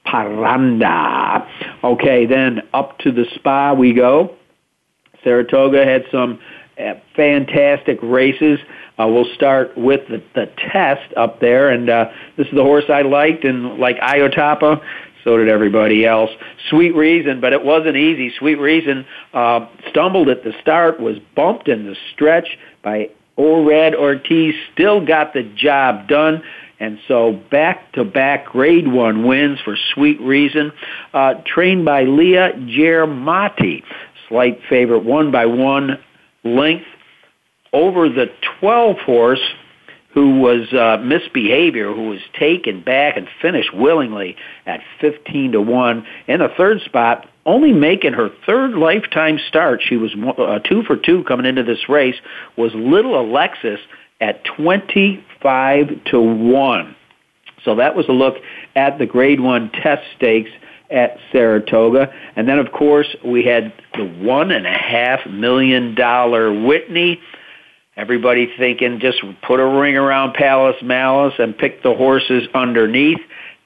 Paranda. 0.05 1.47
Okay, 1.83 2.25
then 2.25 2.61
up 2.73 2.97
to 2.99 3.11
the 3.11 3.25
spa 3.35 3.73
we 3.73 3.93
go. 3.93 4.35
Saratoga 5.23 5.85
had 5.85 6.05
some 6.11 6.39
uh, 6.79 6.93
fantastic 7.15 7.99
races. 8.01 8.59
Uh, 8.99 9.07
we'll 9.07 9.33
start 9.35 9.75
with 9.77 10.01
the, 10.09 10.21
the 10.35 10.51
test 10.71 11.13
up 11.17 11.39
there, 11.39 11.69
and 11.69 11.89
uh, 11.89 12.05
this 12.37 12.47
is 12.47 12.53
the 12.53 12.63
horse 12.63 12.85
I 12.89 13.01
liked, 13.01 13.43
and 13.45 13.79
like 13.79 13.97
Iotapa, 13.97 14.81
so 15.23 15.37
did 15.37 15.49
everybody 15.49 16.05
else. 16.05 16.29
Sweet 16.69 16.95
Reason, 16.95 17.41
but 17.41 17.53
it 17.53 17.63
wasn't 17.63 17.95
easy. 17.95 18.31
Sweet 18.37 18.59
Reason 18.59 19.05
uh, 19.33 19.67
stumbled 19.89 20.29
at 20.29 20.43
the 20.43 20.53
start, 20.61 20.99
was 20.99 21.17
bumped 21.35 21.67
in 21.67 21.85
the 21.85 21.95
stretch 22.13 22.57
by 22.83 23.09
Irad 23.37 23.95
Ortiz, 23.95 24.53
still 24.73 25.05
got 25.05 25.33
the 25.33 25.43
job 25.43 26.07
done. 26.07 26.43
And 26.79 26.97
so 27.07 27.33
back-to-back 27.51 28.47
grade 28.47 28.87
one 28.87 29.27
wins 29.27 29.59
for 29.63 29.77
Sweet 29.93 30.19
Reason, 30.19 30.71
uh, 31.13 31.35
trained 31.45 31.85
by 31.85 32.03
Leah 32.03 32.53
Gyarmati. 32.53 33.83
Slight 34.27 34.59
favorite, 34.67 35.03
one 35.03 35.31
by 35.31 35.45
one 35.45 35.99
length 36.43 36.87
over 37.73 38.09
the 38.09 38.27
12 38.59 38.97
horse 38.97 39.41
who 40.13 40.39
was 40.39 40.71
uh, 40.73 41.01
misbehavior, 41.03 41.93
who 41.93 42.09
was 42.09 42.19
taken 42.37 42.81
back 42.81 43.15
and 43.15 43.27
finished 43.41 43.73
willingly 43.73 44.35
at 44.65 44.81
15 44.99 45.53
to 45.53 45.61
1. 45.61 46.05
In 46.27 46.39
the 46.39 46.49
third 46.57 46.81
spot, 46.81 47.29
only 47.45 47.71
making 47.71 48.13
her 48.13 48.29
third 48.45 48.71
lifetime 48.73 49.39
start, 49.47 49.81
she 49.81 49.95
was 49.95 50.11
uh, 50.37 50.59
two 50.59 50.83
for 50.83 50.97
two 50.97 51.23
coming 51.23 51.45
into 51.45 51.63
this 51.63 51.87
race, 51.87 52.15
was 52.57 52.73
Little 52.75 53.19
Alexis 53.19 53.79
at 54.19 54.43
25 54.43 56.03
to 56.05 56.19
1. 56.19 56.95
So 57.63 57.75
that 57.75 57.95
was 57.95 58.07
a 58.09 58.13
look 58.13 58.35
at 58.75 58.97
the 58.97 59.05
grade 59.05 59.39
one 59.39 59.71
test 59.71 60.03
stakes 60.17 60.51
at 60.89 61.17
Saratoga. 61.31 62.13
And 62.35 62.49
then, 62.49 62.59
of 62.59 62.71
course, 62.71 63.15
we 63.23 63.45
had 63.45 63.73
the 63.93 64.05
one 64.05 64.51
and 64.51 64.67
a 64.67 64.77
half 64.77 65.25
million 65.27 65.95
dollar 65.95 66.51
Whitney 66.51 67.19
Everybody 68.01 68.51
thinking 68.57 68.99
just 68.99 69.21
put 69.43 69.59
a 69.59 69.79
ring 69.79 69.95
around 69.95 70.33
Palace 70.33 70.81
Malice 70.81 71.35
and 71.37 71.55
pick 71.55 71.83
the 71.83 71.93
horses 71.93 72.47
underneath. 72.55 73.19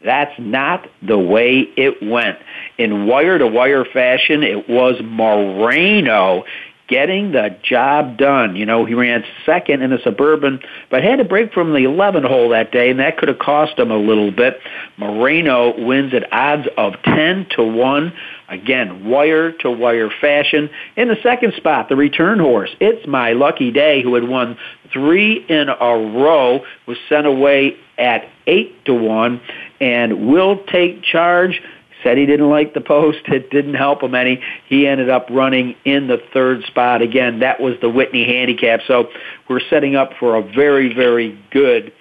That's 0.03 0.37
not 0.37 0.89
the 1.01 1.17
way 1.17 1.59
it 1.77 2.03
went. 2.03 2.37
In 2.77 3.07
wire 3.07 3.37
to 3.37 3.47
wire 3.47 3.85
fashion, 3.85 4.43
it 4.43 4.67
was 4.67 4.95
Moreno 5.01 6.43
getting 6.87 7.31
the 7.31 7.57
job 7.63 8.17
done. 8.17 8.55
You 8.55 8.65
know, 8.65 8.85
he 8.85 8.93
ran 8.93 9.23
second 9.45 9.81
in 9.81 9.89
the 9.89 9.99
suburban, 10.03 10.59
but 10.89 11.03
had 11.03 11.17
to 11.17 11.23
break 11.23 11.53
from 11.53 11.73
the 11.73 11.83
11 11.83 12.23
hole 12.23 12.49
that 12.49 12.71
day, 12.71 12.89
and 12.89 12.99
that 12.99 13.17
could 13.17 13.29
have 13.29 13.39
cost 13.39 13.77
him 13.77 13.91
a 13.91 13.97
little 13.97 14.31
bit. 14.31 14.59
Moreno 14.97 15.73
wins 15.85 16.13
at 16.13 16.31
odds 16.31 16.67
of 16.77 16.93
10 17.03 17.47
to 17.55 17.63
1. 17.63 18.13
Again, 18.49 19.09
wire 19.09 19.51
to 19.51 19.71
wire 19.71 20.11
fashion. 20.21 20.69
In 20.95 21.07
the 21.07 21.17
second 21.23 21.53
spot, 21.57 21.89
the 21.89 21.95
return 21.95 22.39
horse, 22.39 22.69
It's 22.79 23.07
My 23.07 23.33
Lucky 23.33 23.71
Day, 23.71 24.03
who 24.03 24.13
had 24.13 24.27
won 24.27 24.57
three 24.93 25.43
in 25.49 25.69
a 25.69 25.97
row, 25.97 26.63
was 26.85 26.97
sent 27.09 27.25
away 27.25 27.77
at 27.97 28.25
8 28.45 28.85
to 28.85 28.93
1, 28.93 29.41
and 29.81 30.27
will 30.27 30.63
take 30.65 31.01
charge 31.03 31.61
said 32.05 32.17
he 32.17 32.25
didn't 32.25 32.49
like 32.49 32.73
the 32.73 32.81
post. 32.81 33.19
It 33.27 33.49
didn't 33.49 33.73
help 33.73 34.01
him 34.01 34.15
any. 34.15 34.41
He 34.69 34.87
ended 34.87 35.09
up 35.09 35.27
running 35.29 35.75
in 35.83 36.07
the 36.07 36.21
third 36.33 36.63
spot. 36.65 37.01
Again, 37.01 37.39
that 37.39 37.59
was 37.59 37.73
the 37.81 37.89
Whitney 37.89 38.23
handicap. 38.25 38.79
So 38.87 39.09
we're 39.49 39.59
setting 39.69 39.97
up 39.97 40.11
for 40.19 40.37
a 40.37 40.41
very, 40.41 40.93
very 40.93 41.37
good 41.51 41.91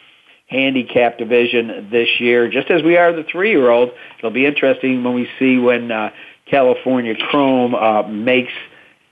handicap 0.46 1.18
division 1.18 1.88
this 1.90 2.08
year, 2.20 2.48
just 2.48 2.70
as 2.70 2.82
we 2.82 2.96
are 2.96 3.12
the 3.12 3.24
three-year-old. 3.24 3.90
It'll 4.18 4.30
be 4.30 4.46
interesting 4.46 5.02
when 5.02 5.14
we 5.14 5.28
see 5.40 5.58
when 5.58 5.90
uh, 5.90 6.10
California 6.48 7.14
Chrome 7.16 7.74
uh, 7.74 8.02
makes 8.02 8.52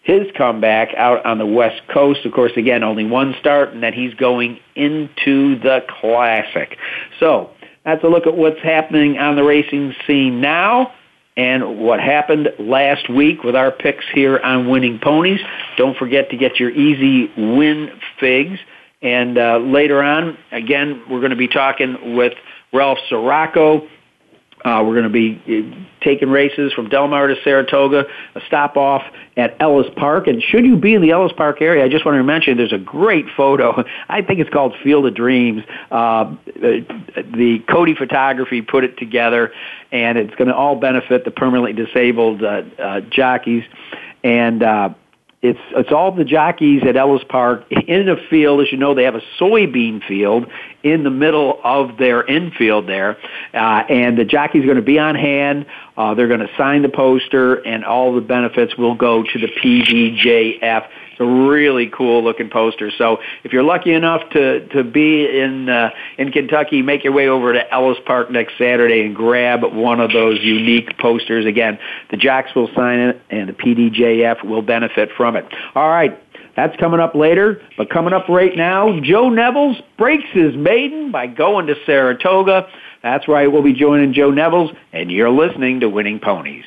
his 0.02 0.26
comeback 0.36 0.94
out 0.96 1.24
on 1.24 1.38
the 1.38 1.46
West 1.46 1.80
Coast. 1.92 2.24
Of 2.24 2.32
course, 2.32 2.52
again, 2.56 2.82
only 2.82 3.04
one 3.04 3.34
start, 3.40 3.70
and 3.70 3.82
then 3.82 3.92
he's 3.92 4.14
going 4.14 4.58
into 4.76 5.58
the 5.60 5.80
Classic. 6.00 6.76
So 7.18 7.50
that's 7.84 8.02
a 8.04 8.08
look 8.08 8.26
at 8.26 8.36
what's 8.36 8.60
happening 8.60 9.18
on 9.18 9.36
the 9.36 9.42
racing 9.42 9.94
scene 10.06 10.40
now 10.40 10.92
and 11.36 11.78
what 11.78 12.00
happened 12.00 12.48
last 12.58 13.08
week 13.08 13.42
with 13.42 13.56
our 13.56 13.70
picks 13.70 14.04
here 14.12 14.38
on 14.38 14.68
Winning 14.68 14.98
Ponies. 14.98 15.40
Don't 15.76 15.96
forget 15.96 16.30
to 16.30 16.36
get 16.36 16.60
your 16.60 16.70
easy 16.70 17.32
win 17.36 17.90
figs. 18.20 18.58
And 19.00 19.38
uh, 19.38 19.58
later 19.58 20.02
on, 20.02 20.38
again, 20.52 21.02
we're 21.10 21.20
going 21.20 21.30
to 21.30 21.36
be 21.36 21.48
talking 21.48 22.14
with 22.14 22.34
Ralph 22.72 22.98
Siraco 23.10 23.88
Uh, 24.64 24.82
we're 24.84 24.94
going 24.94 25.04
to 25.04 25.08
be 25.10 25.40
uh, 25.46 26.04
taking 26.04 26.30
races 26.30 26.72
from 26.72 26.88
Delmar 26.88 27.28
to 27.28 27.36
Saratoga, 27.42 28.04
a 28.34 28.40
stop 28.46 28.76
off 28.76 29.02
at 29.36 29.56
Ellis 29.60 29.88
Park. 29.96 30.26
And 30.26 30.42
should 30.42 30.64
you 30.64 30.76
be 30.76 30.94
in 30.94 31.02
the 31.02 31.10
Ellis 31.10 31.32
Park 31.36 31.60
area, 31.60 31.84
I 31.84 31.88
just 31.88 32.04
want 32.04 32.16
to 32.16 32.22
mention 32.22 32.56
there's 32.56 32.72
a 32.72 32.78
great 32.78 33.26
photo. 33.36 33.84
I 34.08 34.22
think 34.22 34.40
it's 34.40 34.50
called 34.50 34.74
Field 34.82 35.06
of 35.06 35.14
Dreams. 35.14 35.62
Uh, 35.90 36.34
the 36.46 37.62
Coady 37.68 37.94
Photography 37.94 38.62
put 38.62 38.84
it 38.84 38.96
together, 38.98 39.52
and 39.90 40.18
it's 40.18 40.34
going 40.36 40.48
to 40.48 40.54
all 40.54 40.76
benefit 40.76 41.24
the 41.24 41.30
permanently 41.30 41.72
disabled 41.72 42.42
uh, 42.42 42.62
uh, 42.78 43.00
jockeys. 43.10 43.64
And 44.24 44.62
uh, 44.62 44.90
it's 45.42 45.58
it's 45.72 45.90
all 45.90 46.12
the 46.12 46.24
jockeys 46.24 46.82
at 46.86 46.96
Ellis 46.96 47.24
Park 47.28 47.64
in 47.70 48.08
a 48.08 48.16
field. 48.30 48.60
As 48.60 48.70
you 48.70 48.78
know, 48.78 48.94
they 48.94 49.02
have 49.02 49.16
a 49.16 49.22
soybean 49.40 50.06
field 50.06 50.46
in 50.84 51.02
the 51.02 51.10
middle 51.10 51.60
of 51.64 51.98
their 51.98 52.24
infield 52.24 52.88
there, 52.88 53.18
uh, 53.52 53.82
and 53.88 54.16
the 54.16 54.24
jockeys 54.24 54.62
are 54.62 54.66
going 54.66 54.76
to 54.76 54.82
be 54.82 55.00
on 55.00 55.16
hand. 55.16 55.66
Uh, 55.96 56.14
they're 56.14 56.28
going 56.28 56.40
to 56.40 56.50
sign 56.56 56.82
the 56.82 56.88
poster, 56.88 57.54
and 57.66 57.84
all 57.84 58.14
the 58.14 58.20
benefits 58.20 58.76
will 58.76 58.94
go 58.94 59.24
to 59.24 59.38
the 59.38 59.48
a 60.62 60.88
really 61.20 61.86
cool 61.86 62.22
looking 62.22 62.50
poster. 62.50 62.90
So 62.96 63.18
if 63.44 63.52
you're 63.52 63.62
lucky 63.62 63.92
enough 63.92 64.22
to 64.30 64.66
to 64.68 64.84
be 64.84 65.26
in 65.26 65.68
uh, 65.68 65.90
in 66.18 66.32
Kentucky, 66.32 66.82
make 66.82 67.04
your 67.04 67.12
way 67.12 67.28
over 67.28 67.52
to 67.52 67.72
Ellis 67.72 67.98
Park 68.06 68.30
next 68.30 68.58
Saturday 68.58 69.04
and 69.04 69.14
grab 69.14 69.62
one 69.62 70.00
of 70.00 70.12
those 70.12 70.40
unique 70.40 70.98
posters. 70.98 71.46
Again, 71.46 71.78
the 72.10 72.16
Jocks 72.16 72.54
will 72.54 72.68
sign 72.74 72.98
it, 72.98 73.20
and 73.30 73.48
the 73.48 73.52
PDJF 73.52 74.44
will 74.44 74.62
benefit 74.62 75.10
from 75.16 75.36
it. 75.36 75.46
All 75.74 75.88
right. 75.88 76.18
That's 76.54 76.76
coming 76.76 77.00
up 77.00 77.14
later, 77.14 77.62
but 77.78 77.88
coming 77.88 78.12
up 78.12 78.28
right 78.28 78.54
now, 78.54 79.00
Joe 79.00 79.30
Nevills 79.30 79.82
breaks 79.96 80.28
his 80.32 80.54
maiden 80.54 81.10
by 81.10 81.26
going 81.26 81.66
to 81.68 81.74
Saratoga. 81.86 82.68
That's 83.02 83.26
right, 83.26 83.50
we'll 83.50 83.62
be 83.62 83.72
joining 83.72 84.12
Joe 84.12 84.30
Nevills, 84.30 84.76
and 84.92 85.10
you're 85.10 85.30
listening 85.30 85.80
to 85.80 85.88
Winning 85.88 86.20
Ponies. 86.20 86.66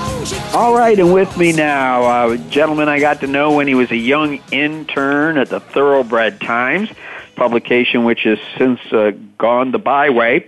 All 0.53 0.75
right, 0.75 0.99
and 0.99 1.13
with 1.13 1.37
me 1.37 1.53
now, 1.53 2.03
uh, 2.03 2.35
gentleman 2.49 2.89
I 2.89 2.99
got 2.99 3.21
to 3.21 3.27
know 3.27 3.53
when 3.53 3.69
he 3.69 3.73
was 3.73 3.89
a 3.89 3.95
young 3.95 4.41
intern 4.51 5.37
at 5.37 5.47
the 5.47 5.61
Thoroughbred 5.61 6.41
Times 6.41 6.89
publication, 7.37 8.03
which 8.03 8.23
has 8.23 8.37
since 8.57 8.81
uh, 8.91 9.11
gone 9.37 9.71
the 9.71 9.79
byway. 9.79 10.45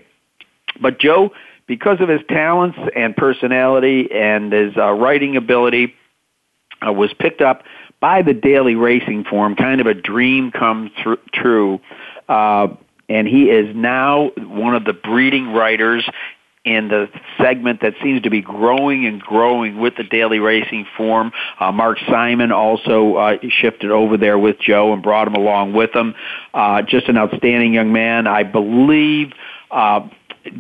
But 0.82 1.00
Joe, 1.00 1.32
because 1.68 2.02
of 2.02 2.10
his 2.10 2.20
talents 2.28 2.78
and 2.94 3.16
personality 3.16 4.12
and 4.12 4.52
his 4.52 4.76
uh, 4.76 4.92
writing 4.92 5.38
ability, 5.38 5.96
uh, 6.86 6.92
was 6.92 7.14
picked 7.14 7.40
up 7.40 7.64
by 8.02 8.24
the 8.24 8.34
Daily 8.34 8.76
Racing 8.76 9.24
Form, 9.24 9.56
kind 9.56 9.80
of 9.80 9.88
a 9.88 9.94
dream 9.94 10.52
come 10.52 10.92
true. 11.32 11.80
Uh, 12.28 12.68
and 13.08 13.26
he 13.26 13.50
is 13.50 13.74
now 13.74 14.32
one 14.36 14.76
of 14.76 14.84
the 14.84 14.94
breeding 14.94 15.54
writers 15.54 16.08
in 16.66 16.88
the 16.88 17.10
segment 17.38 17.82
that 17.82 17.94
seems 18.02 18.22
to 18.22 18.30
be 18.30 18.42
growing 18.42 19.06
and 19.06 19.22
growing 19.22 19.80
with 19.80 19.96
the 19.98 20.04
daily 20.04 20.40
racing 20.40 20.86
form. 20.96 21.32
Uh, 21.60 21.72
Mark 21.74 21.98
Simon 22.08 22.54
also 22.54 23.16
uh, 23.16 23.38
shifted 23.50 23.92
over 23.92 24.16
there 24.16 24.40
with 24.40 24.60
Joe 24.60 24.94
and 24.94 25.04
brought 25.04 25.28
him 25.28 25.36
along 25.36 25.74
with 25.74 25.94
him. 25.94 26.16
Uh, 26.54 26.82
just 26.82 27.10
an 27.10 27.18
outstanding 27.18 27.74
young 27.74 27.92
man. 27.92 28.28
I 28.28 28.44
believe. 28.44 29.34
Uh, 29.70 30.08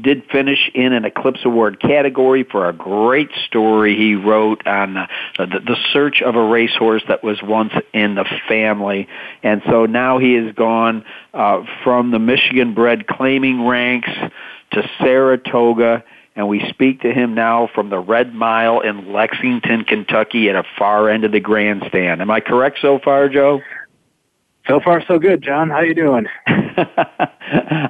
did 0.01 0.23
finish 0.31 0.71
in 0.73 0.93
an 0.93 1.03
Eclipse 1.03 1.41
Award 1.43 1.79
category 1.81 2.43
for 2.43 2.69
a 2.69 2.73
great 2.73 3.29
story 3.45 3.97
he 3.97 4.15
wrote 4.15 4.65
on 4.65 4.95
uh, 4.95 5.07
the, 5.37 5.59
the 5.59 5.75
search 5.91 6.21
of 6.21 6.35
a 6.35 6.43
racehorse 6.43 7.03
that 7.09 7.21
was 7.21 7.41
once 7.43 7.73
in 7.93 8.15
the 8.15 8.25
family. 8.47 9.09
And 9.43 9.61
so 9.65 9.85
now 9.85 10.19
he 10.19 10.35
has 10.35 10.55
gone 10.55 11.03
uh, 11.33 11.63
from 11.83 12.11
the 12.11 12.19
Michigan 12.19 12.73
bred 12.73 13.07
claiming 13.07 13.65
ranks 13.65 14.09
to 14.73 14.89
Saratoga, 14.99 16.03
and 16.36 16.47
we 16.47 16.67
speak 16.69 17.01
to 17.01 17.12
him 17.12 17.36
now 17.36 17.69
from 17.73 17.89
the 17.89 17.99
Red 17.99 18.33
Mile 18.33 18.79
in 18.81 19.13
Lexington, 19.13 19.86
Kentucky, 19.86 20.49
at 20.49 20.55
a 20.55 20.63
far 20.77 21.09
end 21.09 21.23
of 21.23 21.31
the 21.31 21.39
grandstand. 21.39 22.21
Am 22.21 22.31
I 22.31 22.39
correct 22.39 22.79
so 22.81 22.99
far, 22.99 23.29
Joe? 23.29 23.62
So 24.67 24.79
far, 24.79 25.03
so 25.05 25.19
good, 25.19 25.41
John. 25.41 25.69
How 25.69 25.81
you 25.81 25.93
doing? 25.93 26.25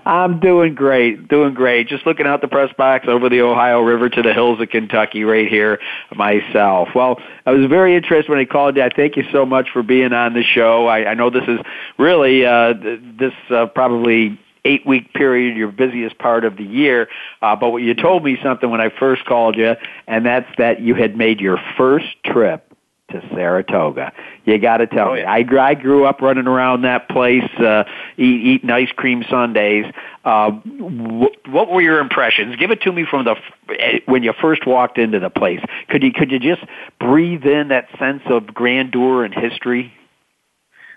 I'm 0.06 0.39
doing 0.39 0.74
great, 0.74 1.28
doing 1.28 1.54
great. 1.54 1.88
Just 1.88 2.08
looking 2.08 2.26
out 2.26 2.41
the 2.41 2.48
press 2.48 2.74
box 2.76 3.06
over 3.08 3.30
the 3.30 3.41
Ohio 3.41 3.82
River 3.82 4.10
to 4.10 4.22
the 4.24 4.34
hills 4.34 4.60
of 4.60 4.69
Kentucky 4.69 5.24
right 5.24 5.48
here 5.48 5.80
myself. 6.15 6.89
Well, 6.96 7.22
I 7.46 7.52
was 7.52 7.69
very 7.69 7.96
interested 7.96 8.28
when 8.28 8.39
he 8.39 8.48
called 8.48 8.76
you. 8.76 8.82
I 8.82 8.89
thank 8.89 9.17
you 9.17 9.24
so 9.32 9.46
much 9.46 9.69
for 9.72 9.84
being 9.84 10.13
on 10.13 10.34
the 10.34 10.41
show. 10.41 10.88
I, 10.88 11.12
I 11.12 11.13
know 11.13 11.30
this 11.30 11.48
is 11.48 11.60
really 12.00 12.43
uh, 12.43 12.74
this 12.74 13.34
uh, 13.52 13.67
probably 13.67 14.39
eight 14.65 14.86
week 14.86 15.13
period, 15.13 15.58
your 15.58 15.71
busiest 15.71 16.17
part 16.17 16.45
of 16.45 16.58
the 16.58 16.63
year. 16.63 17.10
Uh, 17.41 17.56
but 17.56 17.71
what 17.71 17.82
you 17.82 17.93
told 17.93 18.23
me 18.23 18.38
something 18.41 18.69
when 18.69 18.82
I 18.82 18.89
first 18.89 19.26
called 19.26 19.56
you, 19.56 19.76
and 20.08 20.26
that's 20.26 20.49
that 20.58 20.82
you 20.82 20.95
had 20.95 21.17
made 21.17 21.39
your 21.39 21.60
first 21.78 22.08
trip 22.26 22.73
to 23.13 23.21
Saratoga. 23.34 24.12
You 24.45 24.58
got 24.58 24.78
to 24.78 24.88
tell 24.88 25.10
oh, 25.10 25.13
yeah. 25.13 25.23
me. 25.23 25.58
I, 25.58 25.69
I 25.69 25.73
grew 25.76 26.06
up 26.06 26.21
running 26.21 26.47
around 26.47 26.82
that 26.82 27.08
place, 27.10 27.49
uh, 27.60 27.84
eat, 28.17 28.41
eating 28.41 28.69
ice 28.69 28.91
cream 28.91 29.23
sundaes. 29.30 29.86
Uh, 30.26 30.52
wh- 30.52 31.47
what 31.47 31.69
were 31.69 31.82
your 31.82 31.99
impressions? 31.99 32.56
Give 32.56 32.71
it 32.71 32.82
to 32.82 32.91
me 32.91 33.06
from 33.10 33.26
the 33.26 33.36
eh, 33.80 33.99
when 34.06 34.23
you 34.23 34.34
first 34.41 34.65
walked 34.65 34.97
into 34.97 35.19
the 35.19 35.30
place. 35.30 35.62
Could 35.89 36.04
you 36.04 36.12
could 36.12 36.32
you 36.32 36.39
just 36.39 36.63
breathe 36.99 37.45
in 37.45 37.69
that 37.69 37.88
sense 37.97 38.23
of 38.26 38.47
grandeur 38.47 39.23
and 39.23 39.34
history? 39.34 39.93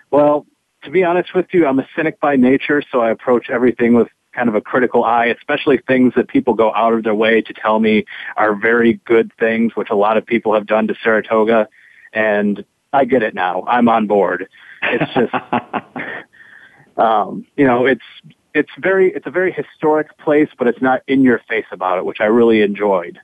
Well, 0.09 0.45
to 0.87 0.91
be 0.91 1.03
honest 1.03 1.35
with 1.35 1.47
you, 1.51 1.67
I'm 1.67 1.79
a 1.79 1.87
cynic 1.97 2.17
by 2.21 2.37
nature, 2.37 2.81
so 2.93 3.01
I 3.01 3.11
approach 3.11 3.49
everything 3.49 3.93
with 3.93 4.07
kind 4.31 4.47
of 4.47 4.55
a 4.55 4.61
critical 4.61 5.03
eye, 5.03 5.25
especially 5.25 5.79
things 5.85 6.13
that 6.15 6.29
people 6.29 6.53
go 6.53 6.73
out 6.73 6.93
of 6.93 7.03
their 7.03 7.13
way 7.13 7.41
to 7.41 7.53
tell 7.53 7.77
me 7.77 8.05
are 8.37 8.55
very 8.55 8.93
good 9.03 9.33
things, 9.37 9.75
which 9.75 9.89
a 9.89 9.95
lot 9.95 10.15
of 10.15 10.25
people 10.25 10.53
have 10.53 10.65
done 10.65 10.87
to 10.87 10.95
Saratoga 11.03 11.67
and 12.13 12.63
I 12.93 13.03
get 13.03 13.21
it 13.21 13.35
now. 13.35 13.65
I'm 13.67 13.89
on 13.89 14.07
board. 14.07 14.47
It's 14.81 15.13
just, 15.13 15.33
um, 16.97 17.45
you 17.57 17.67
know, 17.67 17.85
it's 17.85 18.05
it's 18.53 18.71
very 18.79 19.11
it's 19.11 19.27
a 19.27 19.31
very 19.31 19.51
historic 19.51 20.17
place, 20.17 20.47
but 20.57 20.67
it's 20.67 20.81
not 20.81 21.01
in 21.05 21.21
your 21.21 21.41
face 21.49 21.65
about 21.71 21.97
it, 21.97 22.05
which 22.05 22.21
I 22.21 22.25
really 22.25 22.61
enjoyed. 22.61 23.19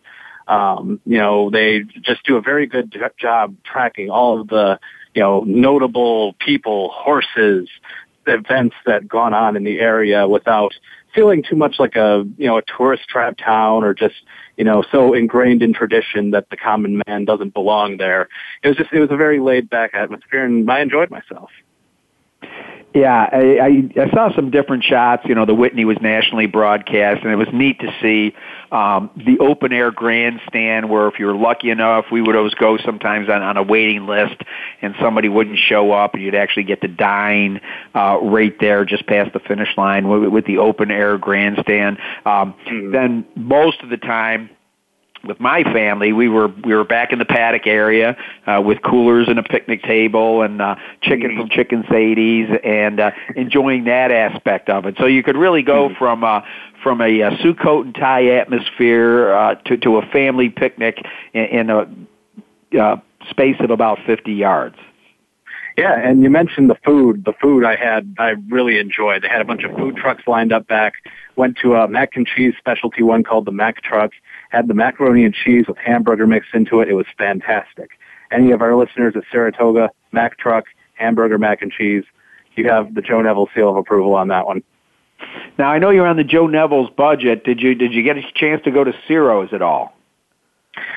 Um, 0.49 0.99
you 1.05 1.17
know, 1.17 1.49
they 1.49 1.83
just 2.01 2.25
do 2.25 2.35
a 2.35 2.41
very 2.41 2.67
good 2.67 2.93
job 3.17 3.55
tracking 3.63 4.09
all 4.09 4.41
of 4.41 4.49
the 4.49 4.79
you 5.13 5.21
know 5.21 5.43
notable 5.45 6.33
people, 6.39 6.91
horses, 6.93 7.69
events 8.27 8.75
that 8.85 9.07
gone 9.07 9.33
on 9.33 9.55
in 9.55 9.63
the 9.63 9.79
area 9.79 10.27
without 10.27 10.73
feeling 11.13 11.43
too 11.47 11.55
much 11.55 11.75
like 11.79 11.95
a 11.95 12.25
you 12.37 12.47
know 12.47 12.57
a 12.57 12.63
tourist 12.77 13.07
trap 13.07 13.37
town 13.37 13.83
or 13.83 13.93
just 13.93 14.15
you 14.57 14.63
know 14.63 14.83
so 14.91 15.13
ingrained 15.13 15.61
in 15.61 15.73
tradition 15.73 16.31
that 16.31 16.49
the 16.49 16.57
common 16.57 17.01
man 17.07 17.25
doesn't 17.25 17.53
belong 17.53 17.97
there. 17.97 18.27
It 18.63 18.69
was 18.69 18.77
just 18.77 18.91
it 18.93 18.99
was 18.99 19.11
a 19.11 19.17
very 19.17 19.39
laid 19.39 19.69
back 19.69 19.91
atmosphere, 19.93 20.45
and 20.45 20.69
I 20.69 20.81
enjoyed 20.81 21.09
myself. 21.09 21.49
Yeah, 22.93 23.27
I, 23.31 23.57
I, 23.59 24.03
I 24.03 24.09
saw 24.11 24.35
some 24.35 24.51
different 24.51 24.83
shots. 24.83 25.23
You 25.25 25.33
know, 25.33 25.45
the 25.45 25.55
Whitney 25.55 25.83
was 25.83 25.97
nationally 25.99 26.45
broadcast, 26.45 27.23
and 27.23 27.31
it 27.31 27.37
was 27.37 27.47
neat 27.51 27.79
to 27.79 27.91
see 28.01 28.35
um, 28.71 29.09
the 29.15 29.39
open 29.39 29.73
air 29.73 29.89
grandstand. 29.89 30.91
Where, 30.91 31.07
if 31.07 31.17
you 31.17 31.25
were 31.25 31.35
lucky 31.35 31.71
enough, 31.71 32.05
we 32.11 32.21
would 32.21 32.35
always 32.35 32.53
go 32.53 32.77
sometimes 32.77 33.29
on, 33.29 33.41
on 33.41 33.57
a 33.57 33.63
waiting 33.63 34.05
list, 34.05 34.35
and 34.81 34.93
somebody 35.01 35.27
wouldn't 35.27 35.57
show 35.57 35.91
up, 35.91 36.13
and 36.13 36.21
you'd 36.21 36.35
actually 36.35 36.65
get 36.65 36.81
to 36.81 36.87
dine 36.87 37.61
uh, 37.95 38.19
right 38.21 38.55
there, 38.59 38.85
just 38.85 39.07
past 39.07 39.33
the 39.33 39.39
finish 39.39 39.75
line, 39.75 40.07
with, 40.07 40.29
with 40.29 40.45
the 40.45 40.59
open 40.59 40.91
air 40.91 41.17
grandstand. 41.17 41.97
Um, 42.25 42.53
mm-hmm. 42.67 42.91
Then 42.91 43.25
most 43.35 43.81
of 43.81 43.89
the 43.89 43.97
time 43.97 44.51
with 45.25 45.39
my 45.39 45.63
family, 45.63 46.11
we 46.11 46.27
were 46.27 46.47
we 46.47 46.75
were 46.75 46.83
back 46.83 47.13
in 47.13 47.19
the 47.19 47.25
paddock 47.25 47.65
area 47.65 48.17
uh, 48.45 48.61
with 48.61 48.81
coolers 48.81 49.27
and 49.29 49.39
a 49.39 49.43
picnic 49.43 49.81
table 49.83 50.41
and 50.41 50.61
uh, 50.61 50.75
chicken 51.01 51.37
from 51.37 51.49
Chicken 51.49 51.85
Sadie's 51.89 52.49
and 52.63 52.99
uh, 52.99 53.11
enjoying 53.35 53.85
that 53.85 54.11
aspect 54.11 54.69
of 54.69 54.85
it. 54.85 54.95
So 54.97 55.05
you 55.05 55.23
could 55.23 55.37
really 55.37 55.61
go 55.61 55.89
mm-hmm. 55.89 55.97
from 55.97 56.23
uh, 56.23 56.41
from 56.81 57.01
a, 57.01 57.21
a 57.21 57.37
suit 57.41 57.59
coat 57.59 57.85
and 57.85 57.95
tie 57.95 58.27
atmosphere 58.37 59.33
uh, 59.33 59.55
to 59.65 59.77
to 59.77 59.97
a 59.97 60.05
family 60.07 60.49
picnic 60.49 60.97
in, 61.33 61.43
in 61.45 61.69
a 61.69 62.79
uh, 62.79 62.97
space 63.29 63.57
of 63.59 63.69
about 63.69 63.99
fifty 64.05 64.33
yards. 64.33 64.75
Yeah, 65.77 65.97
and 65.97 66.21
you 66.21 66.29
mentioned 66.29 66.69
the 66.69 66.77
food. 66.85 67.25
The 67.25 67.33
food 67.41 67.65
I 67.65 67.75
had, 67.75 68.15
I 68.19 68.35
really 68.49 68.77
enjoyed. 68.77 69.23
They 69.23 69.27
had 69.27 69.41
a 69.41 69.45
bunch 69.45 69.63
of 69.63 69.75
food 69.75 69.95
trucks 69.95 70.21
lined 70.27 70.53
up 70.53 70.67
back. 70.67 70.93
Went 71.35 71.57
to 71.63 71.73
a 71.73 71.87
mac 71.87 72.15
and 72.15 72.27
cheese 72.27 72.53
specialty 72.59 73.01
one 73.01 73.23
called 73.23 73.45
the 73.45 73.51
Mac 73.51 73.81
Truck 73.81 74.11
had 74.53 74.67
the 74.67 74.73
macaroni 74.75 75.25
and 75.25 75.33
cheese 75.33 75.65
with 75.67 75.77
hamburger 75.77 76.27
mixed 76.27 76.53
into 76.53 76.79
it. 76.79 76.87
It 76.87 76.93
was 76.93 77.07
fantastic. 77.17 77.89
Any 78.31 78.51
of 78.51 78.61
our 78.61 78.75
listeners 78.75 79.15
at 79.17 79.23
Saratoga, 79.31 79.89
Mac 80.11 80.37
Truck, 80.37 80.65
hamburger 80.93 81.39
mac 81.39 81.63
and 81.63 81.71
cheese, 81.71 82.03
you 82.55 82.69
have 82.69 82.93
the 82.93 83.01
Joe 83.01 83.17
Nevills 83.17 83.53
seal 83.55 83.69
of 83.69 83.77
approval 83.77 84.13
on 84.13 84.27
that 84.27 84.45
one. 84.45 84.61
Now 85.57 85.69
I 85.69 85.79
know 85.79 85.89
you're 85.89 86.05
on 86.05 86.17
the 86.17 86.23
Joe 86.23 86.47
Nevills 86.47 86.95
budget. 86.95 87.43
Did 87.43 87.61
you 87.61 87.73
did 87.73 87.93
you 87.93 88.03
get 88.03 88.17
a 88.17 88.23
chance 88.35 88.61
to 88.63 88.71
go 88.71 88.83
to 88.83 88.93
Siro's 89.07 89.53
at 89.53 89.63
all? 89.63 89.93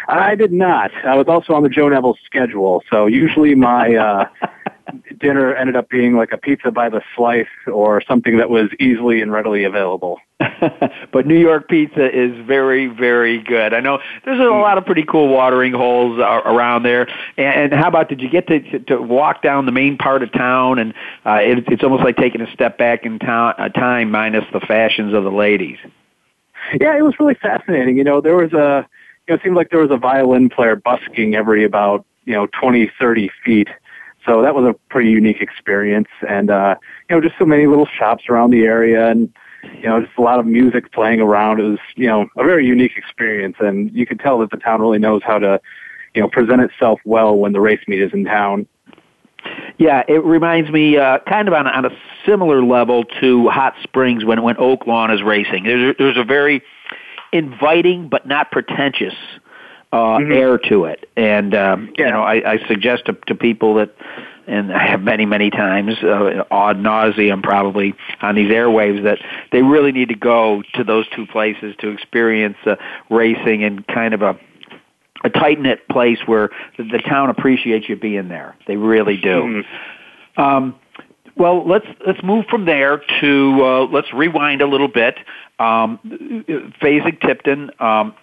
I 0.08 0.34
did 0.34 0.52
not. 0.52 0.90
I 1.04 1.16
was 1.16 1.26
also 1.26 1.54
on 1.54 1.62
the 1.62 1.68
Joe 1.68 1.86
Nevills 1.86 2.16
schedule, 2.24 2.82
so 2.90 3.06
usually 3.06 3.54
my 3.54 3.94
uh, 3.94 4.28
dinner 5.18 5.54
ended 5.54 5.76
up 5.76 5.88
being 5.88 6.14
like 6.14 6.32
a 6.32 6.38
pizza 6.38 6.70
by 6.70 6.88
the 6.88 7.02
slice 7.14 7.46
or 7.66 8.02
something 8.02 8.36
that 8.36 8.50
was 8.50 8.68
easily 8.80 9.22
and 9.22 9.32
readily 9.32 9.64
available. 9.64 10.18
but 11.12 11.26
New 11.26 11.38
York 11.38 11.68
pizza 11.68 12.14
is 12.14 12.36
very, 12.46 12.88
very 12.88 13.42
good. 13.42 13.72
I 13.72 13.80
know 13.80 14.00
there's 14.24 14.38
a 14.38 14.44
lot 14.44 14.76
of 14.76 14.84
pretty 14.84 15.04
cool 15.04 15.28
watering 15.28 15.72
holes 15.72 16.18
around 16.18 16.82
there. 16.82 17.08
And, 17.38 17.72
how 17.72 17.88
about 17.88 18.08
did 18.08 18.20
you 18.20 18.28
get 18.28 18.46
to 18.48 18.78
to 18.80 19.00
walk 19.00 19.42
down 19.42 19.64
the 19.64 19.72
main 19.72 19.96
part 19.96 20.22
of 20.22 20.32
town? 20.32 20.78
And 20.78 20.92
uh, 21.24 21.38
it, 21.40 21.64
it's 21.68 21.82
almost 21.82 22.04
like 22.04 22.16
taking 22.16 22.42
a 22.42 22.52
step 22.52 22.76
back 22.76 23.06
in 23.06 23.18
town, 23.18 23.54
uh, 23.56 23.70
time, 23.70 24.10
minus 24.10 24.44
the 24.52 24.60
fashions 24.60 25.14
of 25.14 25.24
the 25.24 25.30
ladies. 25.30 25.78
Yeah, 26.80 26.96
it 26.98 27.02
was 27.02 27.14
really 27.18 27.34
fascinating. 27.34 27.96
You 27.96 28.04
know, 28.04 28.20
there 28.20 28.36
was 28.36 28.52
a, 28.52 28.86
you 29.26 29.32
know, 29.32 29.34
it 29.36 29.40
seemed 29.42 29.56
like 29.56 29.70
there 29.70 29.80
was 29.80 29.90
a 29.90 29.96
violin 29.96 30.50
player 30.50 30.76
busking 30.76 31.34
every 31.34 31.64
about 31.64 32.04
you 32.26 32.34
know 32.34 32.46
twenty, 32.48 32.90
thirty 32.98 33.30
feet 33.42 33.68
so 34.26 34.42
that 34.42 34.54
was 34.54 34.64
a 34.64 34.74
pretty 34.90 35.10
unique 35.10 35.40
experience, 35.40 36.08
and 36.28 36.50
uh, 36.50 36.74
you 37.08 37.14
know, 37.14 37.22
just 37.22 37.38
so 37.38 37.46
many 37.46 37.66
little 37.68 37.86
shops 37.86 38.24
around 38.28 38.50
the 38.50 38.64
area, 38.64 39.08
and 39.08 39.32
you 39.62 39.82
know, 39.82 40.00
just 40.00 40.16
a 40.18 40.22
lot 40.22 40.38
of 40.38 40.46
music 40.46 40.92
playing 40.92 41.20
around. 41.20 41.60
It 41.60 41.64
was 41.64 41.78
you 41.96 42.06
know 42.06 42.28
a 42.36 42.44
very 42.44 42.66
unique 42.66 42.96
experience, 42.96 43.56
and 43.60 43.92
you 43.92 44.06
could 44.06 44.20
tell 44.20 44.38
that 44.38 44.50
the 44.50 44.56
town 44.56 44.80
really 44.80 44.98
knows 44.98 45.22
how 45.24 45.38
to 45.38 45.60
you 46.14 46.22
know 46.22 46.28
present 46.28 46.60
itself 46.60 47.00
well 47.04 47.36
when 47.36 47.52
the 47.52 47.60
race 47.60 47.80
meet 47.86 48.00
is 48.00 48.12
in 48.12 48.24
town. 48.24 48.66
Yeah, 49.78 50.02
it 50.08 50.24
reminds 50.24 50.70
me 50.70 50.96
uh, 50.96 51.18
kind 51.28 51.46
of 51.48 51.54
on, 51.54 51.66
on 51.66 51.84
a 51.84 51.90
similar 52.24 52.64
level 52.64 53.04
to 53.20 53.48
Hot 53.48 53.74
Springs 53.82 54.24
when 54.24 54.42
when 54.42 54.56
Oaklawn 54.56 55.14
is 55.14 55.22
racing. 55.22 55.64
There's 55.64 55.94
there's 55.98 56.16
a 56.16 56.24
very 56.24 56.62
inviting 57.32 58.08
but 58.08 58.26
not 58.26 58.50
pretentious 58.50 59.14
uh, 59.92 59.96
mm-hmm. 59.96 60.32
air 60.32 60.58
to 60.58 60.84
it. 60.84 61.08
And 61.16 61.54
um, 61.54 61.92
yeah. 61.98 62.06
you 62.06 62.12
know, 62.12 62.22
I, 62.22 62.52
I 62.54 62.68
suggest 62.68 63.06
to, 63.06 63.12
to 63.26 63.34
people 63.34 63.74
that, 63.74 63.94
and 64.46 64.72
I 64.72 64.86
have 64.86 65.02
many, 65.02 65.26
many 65.26 65.50
times, 65.50 65.94
uh, 66.02 66.44
ad 66.50 66.76
nauseum 66.76 67.42
probably 67.42 67.94
on 68.20 68.34
these 68.34 68.50
airwaves, 68.50 69.02
that 69.02 69.18
they 69.50 69.62
really 69.62 69.92
need 69.92 70.08
to 70.10 70.16
go 70.16 70.62
to 70.74 70.84
those 70.84 71.06
two 71.14 71.26
places 71.26 71.74
to 71.80 71.88
experience 71.88 72.56
uh, 72.66 72.76
racing 73.10 73.64
and 73.64 73.86
kind 73.86 74.14
of 74.14 74.22
a 74.22 74.38
a 75.24 75.30
tight 75.30 75.58
knit 75.60 75.88
place 75.88 76.18
where 76.26 76.50
the, 76.76 76.84
the 76.84 76.98
town 76.98 77.30
appreciates 77.30 77.88
you 77.88 77.96
being 77.96 78.28
there. 78.28 78.54
They 78.66 78.76
really 78.76 79.16
do. 79.16 79.28
Mm-hmm. 79.28 80.40
Um, 80.40 80.74
well, 81.36 81.66
let's 81.66 81.86
let's 82.06 82.22
move 82.22 82.46
from 82.48 82.64
there 82.64 83.02
to 83.20 83.58
uh, 83.62 83.86
let's 83.86 84.12
rewind 84.12 84.62
a 84.62 84.66
little 84.66 84.88
bit. 84.88 85.16
Um, 85.58 85.98
Fasig-Tipton 86.80 87.70
um, 87.80 88.14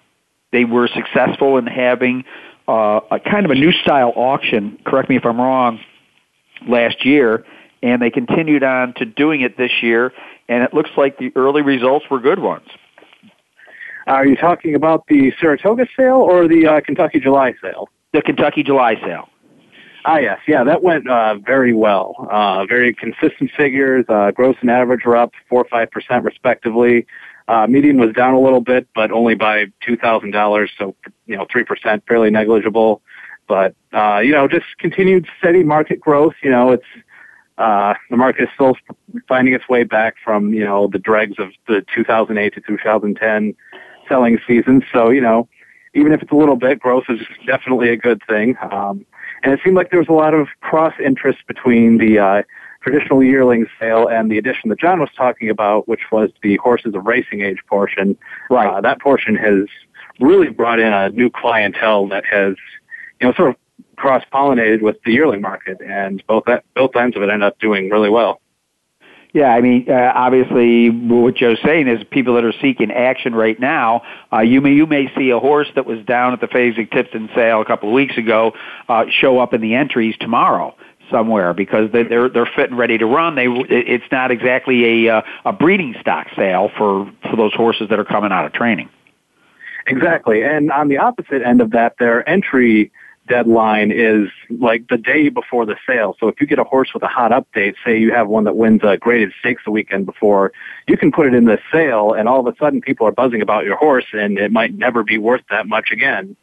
they 0.54 0.64
were 0.64 0.88
successful 0.88 1.58
in 1.58 1.66
having 1.66 2.24
uh, 2.68 3.00
a 3.10 3.18
kind 3.18 3.44
of 3.44 3.50
a 3.50 3.56
new 3.56 3.72
style 3.72 4.12
auction. 4.14 4.78
Correct 4.86 5.10
me 5.10 5.16
if 5.16 5.26
I'm 5.26 5.38
wrong. 5.38 5.80
Last 6.68 7.04
year, 7.04 7.44
and 7.82 8.00
they 8.00 8.10
continued 8.10 8.62
on 8.62 8.94
to 8.94 9.04
doing 9.04 9.40
it 9.40 9.58
this 9.58 9.82
year, 9.82 10.12
and 10.48 10.62
it 10.62 10.72
looks 10.72 10.90
like 10.96 11.18
the 11.18 11.32
early 11.34 11.60
results 11.60 12.06
were 12.08 12.20
good 12.20 12.38
ones. 12.38 12.68
Are 14.06 14.24
you 14.24 14.36
talking 14.36 14.76
about 14.76 15.06
the 15.08 15.32
Saratoga 15.40 15.86
sale 15.96 16.18
or 16.18 16.46
the 16.46 16.66
uh, 16.66 16.80
Kentucky 16.80 17.18
July 17.18 17.54
sale? 17.60 17.88
The 18.12 18.22
Kentucky 18.22 18.62
July 18.62 18.94
sale. 19.04 19.28
Ah, 20.04 20.18
yes, 20.18 20.38
yeah, 20.46 20.62
that 20.62 20.82
went 20.82 21.08
uh, 21.08 21.36
very 21.44 21.72
well. 21.72 22.28
Uh, 22.30 22.64
very 22.66 22.94
consistent 22.94 23.50
figures. 23.56 24.04
Uh, 24.08 24.30
gross 24.30 24.54
and 24.60 24.70
average 24.70 25.00
were 25.04 25.16
up 25.16 25.32
four 25.48 25.62
or 25.62 25.68
five 25.68 25.90
percent 25.90 26.24
respectively. 26.24 27.06
Uh, 27.46 27.66
median 27.66 27.98
was 27.98 28.12
down 28.14 28.34
a 28.34 28.40
little 28.40 28.60
bit, 28.60 28.88
but 28.94 29.10
only 29.10 29.34
by 29.34 29.66
$2,000, 29.86 30.68
so, 30.78 30.94
you 31.26 31.36
know, 31.36 31.46
3%, 31.46 32.02
fairly 32.08 32.30
negligible. 32.30 33.02
But, 33.46 33.74
uh, 33.92 34.20
you 34.24 34.32
know, 34.32 34.48
just 34.48 34.66
continued 34.78 35.26
steady 35.38 35.62
market 35.62 36.00
growth. 36.00 36.34
You 36.42 36.50
know, 36.50 36.70
it's, 36.70 36.86
uh, 37.58 37.94
the 38.08 38.16
market 38.16 38.44
is 38.44 38.48
still 38.54 38.76
finding 39.28 39.52
its 39.52 39.68
way 39.68 39.84
back 39.84 40.14
from, 40.24 40.54
you 40.54 40.64
know, 40.64 40.86
the 40.86 40.98
dregs 40.98 41.38
of 41.38 41.50
the 41.68 41.84
2008 41.94 42.54
to 42.54 42.60
2010 42.62 43.54
selling 44.08 44.38
season. 44.46 44.82
So, 44.90 45.10
you 45.10 45.20
know, 45.20 45.46
even 45.92 46.12
if 46.12 46.22
it's 46.22 46.32
a 46.32 46.36
little 46.36 46.56
bit, 46.56 46.80
growth 46.80 47.04
is 47.10 47.20
definitely 47.46 47.90
a 47.90 47.96
good 47.96 48.22
thing. 48.26 48.56
Um, 48.62 49.04
and 49.42 49.52
it 49.52 49.60
seemed 49.62 49.76
like 49.76 49.90
there 49.90 50.00
was 50.00 50.08
a 50.08 50.12
lot 50.12 50.32
of 50.32 50.48
cross 50.62 50.94
interest 50.98 51.40
between 51.46 51.98
the, 51.98 52.18
uh, 52.18 52.42
traditional 52.84 53.22
yearling 53.22 53.66
sale 53.80 54.08
and 54.08 54.30
the 54.30 54.38
addition 54.38 54.68
that 54.68 54.78
John 54.78 55.00
was 55.00 55.08
talking 55.16 55.48
about, 55.48 55.88
which 55.88 56.02
was 56.12 56.30
the 56.42 56.56
horses 56.56 56.94
of 56.94 57.06
racing 57.06 57.40
age 57.40 57.58
portion. 57.66 58.16
Right. 58.50 58.68
Uh, 58.68 58.80
that 58.82 59.00
portion 59.00 59.34
has 59.36 59.66
really 60.20 60.50
brought 60.50 60.78
in 60.78 60.92
a 60.92 61.08
new 61.08 61.30
clientele 61.30 62.06
that 62.08 62.24
has, 62.26 62.54
you 63.20 63.26
know, 63.26 63.32
sort 63.34 63.50
of 63.50 63.56
cross 63.96 64.22
pollinated 64.32 64.82
with 64.82 64.96
the 65.04 65.12
yearling 65.12 65.40
market, 65.40 65.78
and 65.80 66.22
both 66.26 66.44
that 66.46 66.64
both 66.74 66.94
ends 66.94 67.16
of 67.16 67.22
it 67.22 67.30
end 67.30 67.42
up 67.42 67.58
doing 67.58 67.88
really 67.88 68.10
well. 68.10 68.40
Yeah, 69.32 69.48
I 69.48 69.62
mean, 69.62 69.86
uh, 69.88 70.12
obviously, 70.14 70.90
what 70.90 71.34
Joe's 71.34 71.58
saying 71.64 71.88
is 71.88 72.04
people 72.08 72.34
that 72.34 72.44
are 72.44 72.52
seeking 72.62 72.92
action 72.92 73.34
right 73.34 73.58
now. 73.58 74.02
Uh, 74.32 74.40
you 74.40 74.60
may 74.60 74.72
you 74.72 74.86
may 74.86 75.12
see 75.16 75.30
a 75.30 75.40
horse 75.40 75.68
that 75.74 75.86
was 75.86 76.04
down 76.04 76.34
at 76.34 76.40
the 76.40 76.46
Fasig-Tipton 76.46 77.30
sale 77.34 77.60
a 77.60 77.64
couple 77.64 77.88
of 77.88 77.94
weeks 77.94 78.16
ago 78.16 78.52
uh, 78.88 79.06
show 79.10 79.40
up 79.40 79.54
in 79.54 79.60
the 79.60 79.74
entries 79.74 80.14
tomorrow 80.20 80.76
somewhere 81.10 81.54
because 81.54 81.90
they, 81.92 82.02
they're 82.02 82.28
they're 82.28 82.50
fit 82.56 82.70
and 82.70 82.78
ready 82.78 82.98
to 82.98 83.06
run. 83.06 83.34
They 83.34 83.46
it's 83.46 84.04
not 84.10 84.30
exactly 84.30 85.06
a 85.06 85.16
uh, 85.16 85.22
a 85.44 85.52
breeding 85.52 85.94
stock 86.00 86.28
sale 86.36 86.70
for 86.76 87.10
for 87.30 87.36
those 87.36 87.54
horses 87.54 87.88
that 87.90 87.98
are 87.98 88.04
coming 88.04 88.32
out 88.32 88.44
of 88.44 88.52
training. 88.52 88.88
Exactly, 89.86 90.42
and 90.42 90.70
on 90.72 90.88
the 90.88 90.98
opposite 90.98 91.42
end 91.42 91.60
of 91.60 91.72
that, 91.72 91.96
their 91.98 92.26
entry 92.28 92.90
deadline 93.26 93.90
is 93.90 94.28
like 94.50 94.88
the 94.88 94.98
day 94.98 95.28
before 95.28 95.64
the 95.64 95.76
sale. 95.86 96.16
So 96.20 96.28
if 96.28 96.40
you 96.40 96.46
get 96.46 96.58
a 96.58 96.64
horse 96.64 96.92
with 96.92 97.02
a 97.02 97.08
hot 97.08 97.30
update, 97.30 97.74
say 97.84 97.98
you 97.98 98.12
have 98.12 98.28
one 98.28 98.44
that 98.44 98.56
wins 98.56 98.80
a 98.82 98.96
graded 98.96 99.32
stakes 99.40 99.62
the 99.64 99.70
weekend 99.70 100.06
before, 100.06 100.52
you 100.86 100.96
can 100.96 101.10
put 101.10 101.26
it 101.26 101.34
in 101.34 101.44
the 101.44 101.58
sale 101.72 102.12
and 102.12 102.28
all 102.28 102.40
of 102.40 102.46
a 102.46 102.56
sudden 102.58 102.80
people 102.80 103.06
are 103.06 103.12
buzzing 103.12 103.40
about 103.40 103.64
your 103.64 103.76
horse 103.76 104.06
and 104.12 104.38
it 104.38 104.52
might 104.52 104.74
never 104.74 105.02
be 105.02 105.16
worth 105.18 105.42
that 105.50 105.66
much 105.66 105.90
again. 105.90 106.36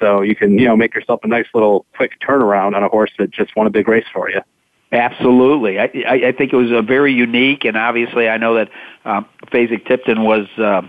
So 0.00 0.22
you 0.22 0.34
can, 0.34 0.58
you 0.58 0.66
know, 0.66 0.76
make 0.76 0.94
yourself 0.94 1.20
a 1.22 1.28
nice 1.28 1.46
little 1.54 1.86
quick 1.96 2.20
turnaround 2.20 2.74
on 2.74 2.82
a 2.82 2.88
horse 2.88 3.10
that 3.18 3.30
just 3.30 3.54
won 3.56 3.66
a 3.66 3.70
big 3.70 3.88
race 3.88 4.06
for 4.12 4.28
you. 4.30 4.40
Absolutely. 4.92 5.78
I, 5.78 5.84
I, 6.06 6.32
think 6.32 6.52
it 6.52 6.56
was 6.56 6.70
a 6.70 6.80
very 6.80 7.12
unique, 7.12 7.64
and 7.64 7.76
obviously 7.76 8.28
I 8.28 8.36
know 8.36 8.54
that 8.54 8.70
um, 9.04 9.26
Fasig-Tipton 9.46 10.22
was 10.22 10.46
uh, 10.56 10.82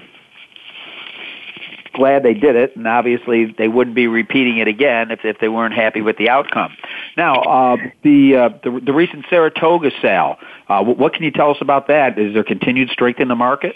glad 1.96 2.22
they 2.22 2.36
did 2.36 2.56
it, 2.56 2.76
and 2.76 2.88
obviously 2.88 3.56
they 3.58 3.68
wouldn't 3.68 3.96
be 3.96 4.06
repeating 4.06 4.58
it 4.58 4.68
again 4.68 5.10
if, 5.10 5.22
if 5.24 5.40
they 5.40 5.48
weren't 5.48 5.74
happy 5.74 6.02
with 6.02 6.18
the 6.18 6.30
outcome. 6.30 6.76
Now, 7.18 7.42
uh, 7.42 7.78
the, 8.04 8.36
uh, 8.36 8.50
the 8.64 8.80
the 8.86 8.94
recent 8.94 9.26
Saratoga 9.30 9.90
sale, 10.02 10.38
uh, 10.68 10.84
what 10.84 11.14
can 11.14 11.24
you 11.24 11.32
tell 11.32 11.50
us 11.50 11.58
about 11.62 11.88
that? 11.88 12.20
Is 12.20 12.36
there 12.36 12.44
continued 12.44 12.90
strength 12.90 13.20
in 13.20 13.28
the 13.28 13.36
market? 13.36 13.76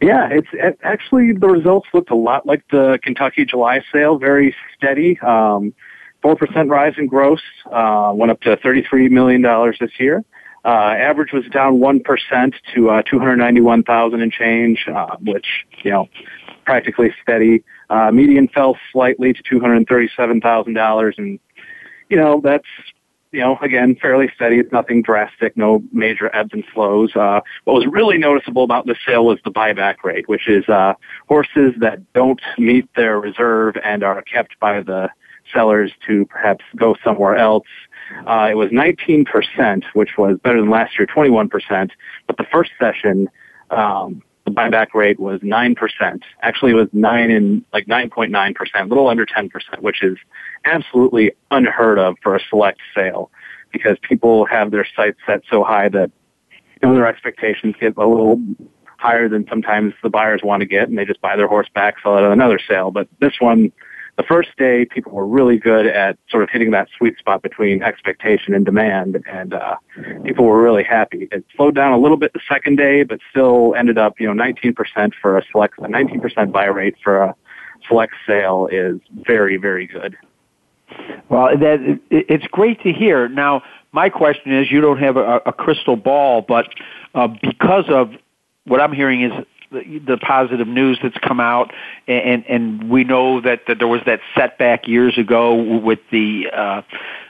Yeah, 0.00 0.28
it's 0.30 0.48
it, 0.52 0.78
actually 0.82 1.32
the 1.32 1.48
results 1.48 1.88
looked 1.92 2.10
a 2.10 2.16
lot 2.16 2.46
like 2.46 2.64
the 2.70 2.98
Kentucky 3.02 3.44
July 3.44 3.82
sale, 3.92 4.18
very 4.18 4.54
steady. 4.76 5.18
Um, 5.20 5.74
4% 6.24 6.70
rise 6.70 6.94
in 6.96 7.06
gross, 7.06 7.42
uh, 7.70 8.10
went 8.14 8.32
up 8.32 8.40
to 8.40 8.56
$33 8.56 9.10
million 9.10 9.42
this 9.78 9.90
year. 9.98 10.24
Uh, 10.64 10.68
average 10.68 11.32
was 11.32 11.44
down 11.48 11.78
1% 11.78 12.54
to 12.74 12.90
uh, 12.90 13.02
291,000 13.02 14.22
and 14.22 14.32
change, 14.32 14.86
uh, 14.88 15.16
which, 15.20 15.46
you 15.82 15.90
know, 15.90 16.08
practically 16.64 17.14
steady. 17.22 17.62
Uh, 17.90 18.10
median 18.10 18.48
fell 18.48 18.78
slightly 18.90 19.34
to 19.34 19.42
$237,000 19.42 21.18
and, 21.18 21.38
you 22.08 22.16
know, 22.16 22.40
that's 22.42 22.64
you 23.34 23.40
know, 23.40 23.58
again, 23.60 23.96
fairly 24.00 24.30
steady. 24.36 24.60
It's 24.60 24.70
nothing 24.70 25.02
drastic, 25.02 25.56
no 25.56 25.82
major 25.90 26.34
ebbs 26.34 26.50
and 26.52 26.64
flows. 26.72 27.16
Uh, 27.16 27.40
what 27.64 27.74
was 27.74 27.84
really 27.86 28.16
noticeable 28.16 28.62
about 28.62 28.86
the 28.86 28.94
sale 29.04 29.26
was 29.26 29.40
the 29.44 29.50
buyback 29.50 30.04
rate, 30.04 30.28
which 30.28 30.48
is 30.48 30.68
uh, 30.68 30.94
horses 31.28 31.74
that 31.80 32.12
don't 32.12 32.40
meet 32.58 32.88
their 32.94 33.18
reserve 33.18 33.74
and 33.82 34.04
are 34.04 34.22
kept 34.22 34.58
by 34.60 34.80
the 34.80 35.10
sellers 35.52 35.90
to 36.06 36.24
perhaps 36.26 36.64
go 36.76 36.94
somewhere 37.02 37.34
else. 37.34 37.66
Uh, 38.24 38.46
it 38.50 38.54
was 38.54 38.70
19%, 38.70 39.82
which 39.94 40.10
was 40.16 40.38
better 40.44 40.60
than 40.60 40.70
last 40.70 40.96
year, 40.96 41.06
21%. 41.06 41.90
But 42.28 42.36
the 42.36 42.46
first 42.52 42.70
session, 42.78 43.28
um, 43.70 44.22
the 44.44 44.52
buyback 44.52 44.94
rate 44.94 45.18
was 45.18 45.40
9%. 45.40 46.20
Actually, 46.42 46.70
it 46.70 46.74
was 46.74 46.88
9 46.92 47.30
and 47.32 47.64
like 47.72 47.86
9.9%, 47.86 48.54
a 48.74 48.84
little 48.84 49.08
under 49.08 49.26
10%, 49.26 49.50
which 49.80 50.04
is 50.04 50.16
absolutely 50.64 51.32
unheard 51.50 51.98
of 51.98 52.16
for 52.22 52.36
a 52.36 52.40
select 52.48 52.80
sale 52.94 53.30
because 53.72 53.96
people 54.02 54.46
have 54.46 54.70
their 54.70 54.86
sights 54.96 55.18
set 55.26 55.42
so 55.50 55.64
high 55.64 55.88
that 55.88 56.10
you 56.82 56.88
know, 56.88 56.94
their 56.94 57.06
expectations 57.06 57.74
get 57.80 57.96
a 57.96 58.06
little 58.06 58.40
higher 58.98 59.28
than 59.28 59.46
sometimes 59.48 59.92
the 60.02 60.10
buyers 60.10 60.40
want 60.42 60.60
to 60.60 60.66
get 60.66 60.88
and 60.88 60.96
they 60.96 61.04
just 61.04 61.20
buy 61.20 61.36
their 61.36 61.48
horse 61.48 61.68
back, 61.74 61.96
sell 62.02 62.16
it 62.16 62.22
at 62.22 62.32
another 62.32 62.58
sale. 62.58 62.90
But 62.90 63.08
this 63.20 63.34
one, 63.38 63.72
the 64.16 64.22
first 64.22 64.50
day, 64.56 64.84
people 64.84 65.12
were 65.12 65.26
really 65.26 65.58
good 65.58 65.86
at 65.86 66.16
sort 66.30 66.44
of 66.44 66.50
hitting 66.50 66.70
that 66.70 66.88
sweet 66.96 67.18
spot 67.18 67.42
between 67.42 67.82
expectation 67.82 68.54
and 68.54 68.64
demand, 68.64 69.20
and 69.26 69.54
uh, 69.54 69.76
people 70.24 70.44
were 70.44 70.62
really 70.62 70.84
happy. 70.84 71.28
It 71.32 71.44
slowed 71.56 71.74
down 71.74 71.92
a 71.92 71.98
little 71.98 72.16
bit 72.16 72.32
the 72.32 72.40
second 72.48 72.76
day, 72.76 73.02
but 73.02 73.18
still 73.30 73.74
ended 73.76 73.98
up, 73.98 74.20
you 74.20 74.32
know, 74.32 74.40
19% 74.40 75.12
for 75.20 75.36
a 75.36 75.42
select, 75.50 75.78
a 75.78 75.82
19% 75.82 76.52
buy 76.52 76.66
rate 76.66 76.94
for 77.02 77.22
a 77.22 77.34
select 77.88 78.14
sale 78.24 78.68
is 78.70 79.00
very, 79.26 79.56
very 79.56 79.86
good. 79.86 80.16
Well, 81.28 81.56
that 81.58 82.00
it's 82.10 82.46
great 82.48 82.82
to 82.82 82.92
hear. 82.92 83.28
Now, 83.28 83.62
my 83.92 84.08
question 84.08 84.52
is, 84.52 84.70
you 84.70 84.80
don't 84.80 84.98
have 84.98 85.16
a, 85.16 85.40
a 85.46 85.52
crystal 85.52 85.96
ball, 85.96 86.42
but 86.42 86.68
uh, 87.14 87.28
because 87.28 87.84
of 87.88 88.10
what 88.66 88.80
I'm 88.80 88.92
hearing 88.92 89.22
is 89.22 89.32
the, 89.70 89.98
the 90.06 90.16
positive 90.16 90.68
news 90.68 90.98
that's 91.02 91.16
come 91.18 91.40
out, 91.40 91.72
and 92.06 92.44
and 92.48 92.90
we 92.90 93.04
know 93.04 93.40
that, 93.40 93.62
that 93.66 93.78
there 93.78 93.88
was 93.88 94.00
that 94.06 94.20
setback 94.36 94.86
years 94.86 95.18
ago 95.18 95.54
with 95.80 95.98
the 96.10 96.46
uh, 96.52 96.82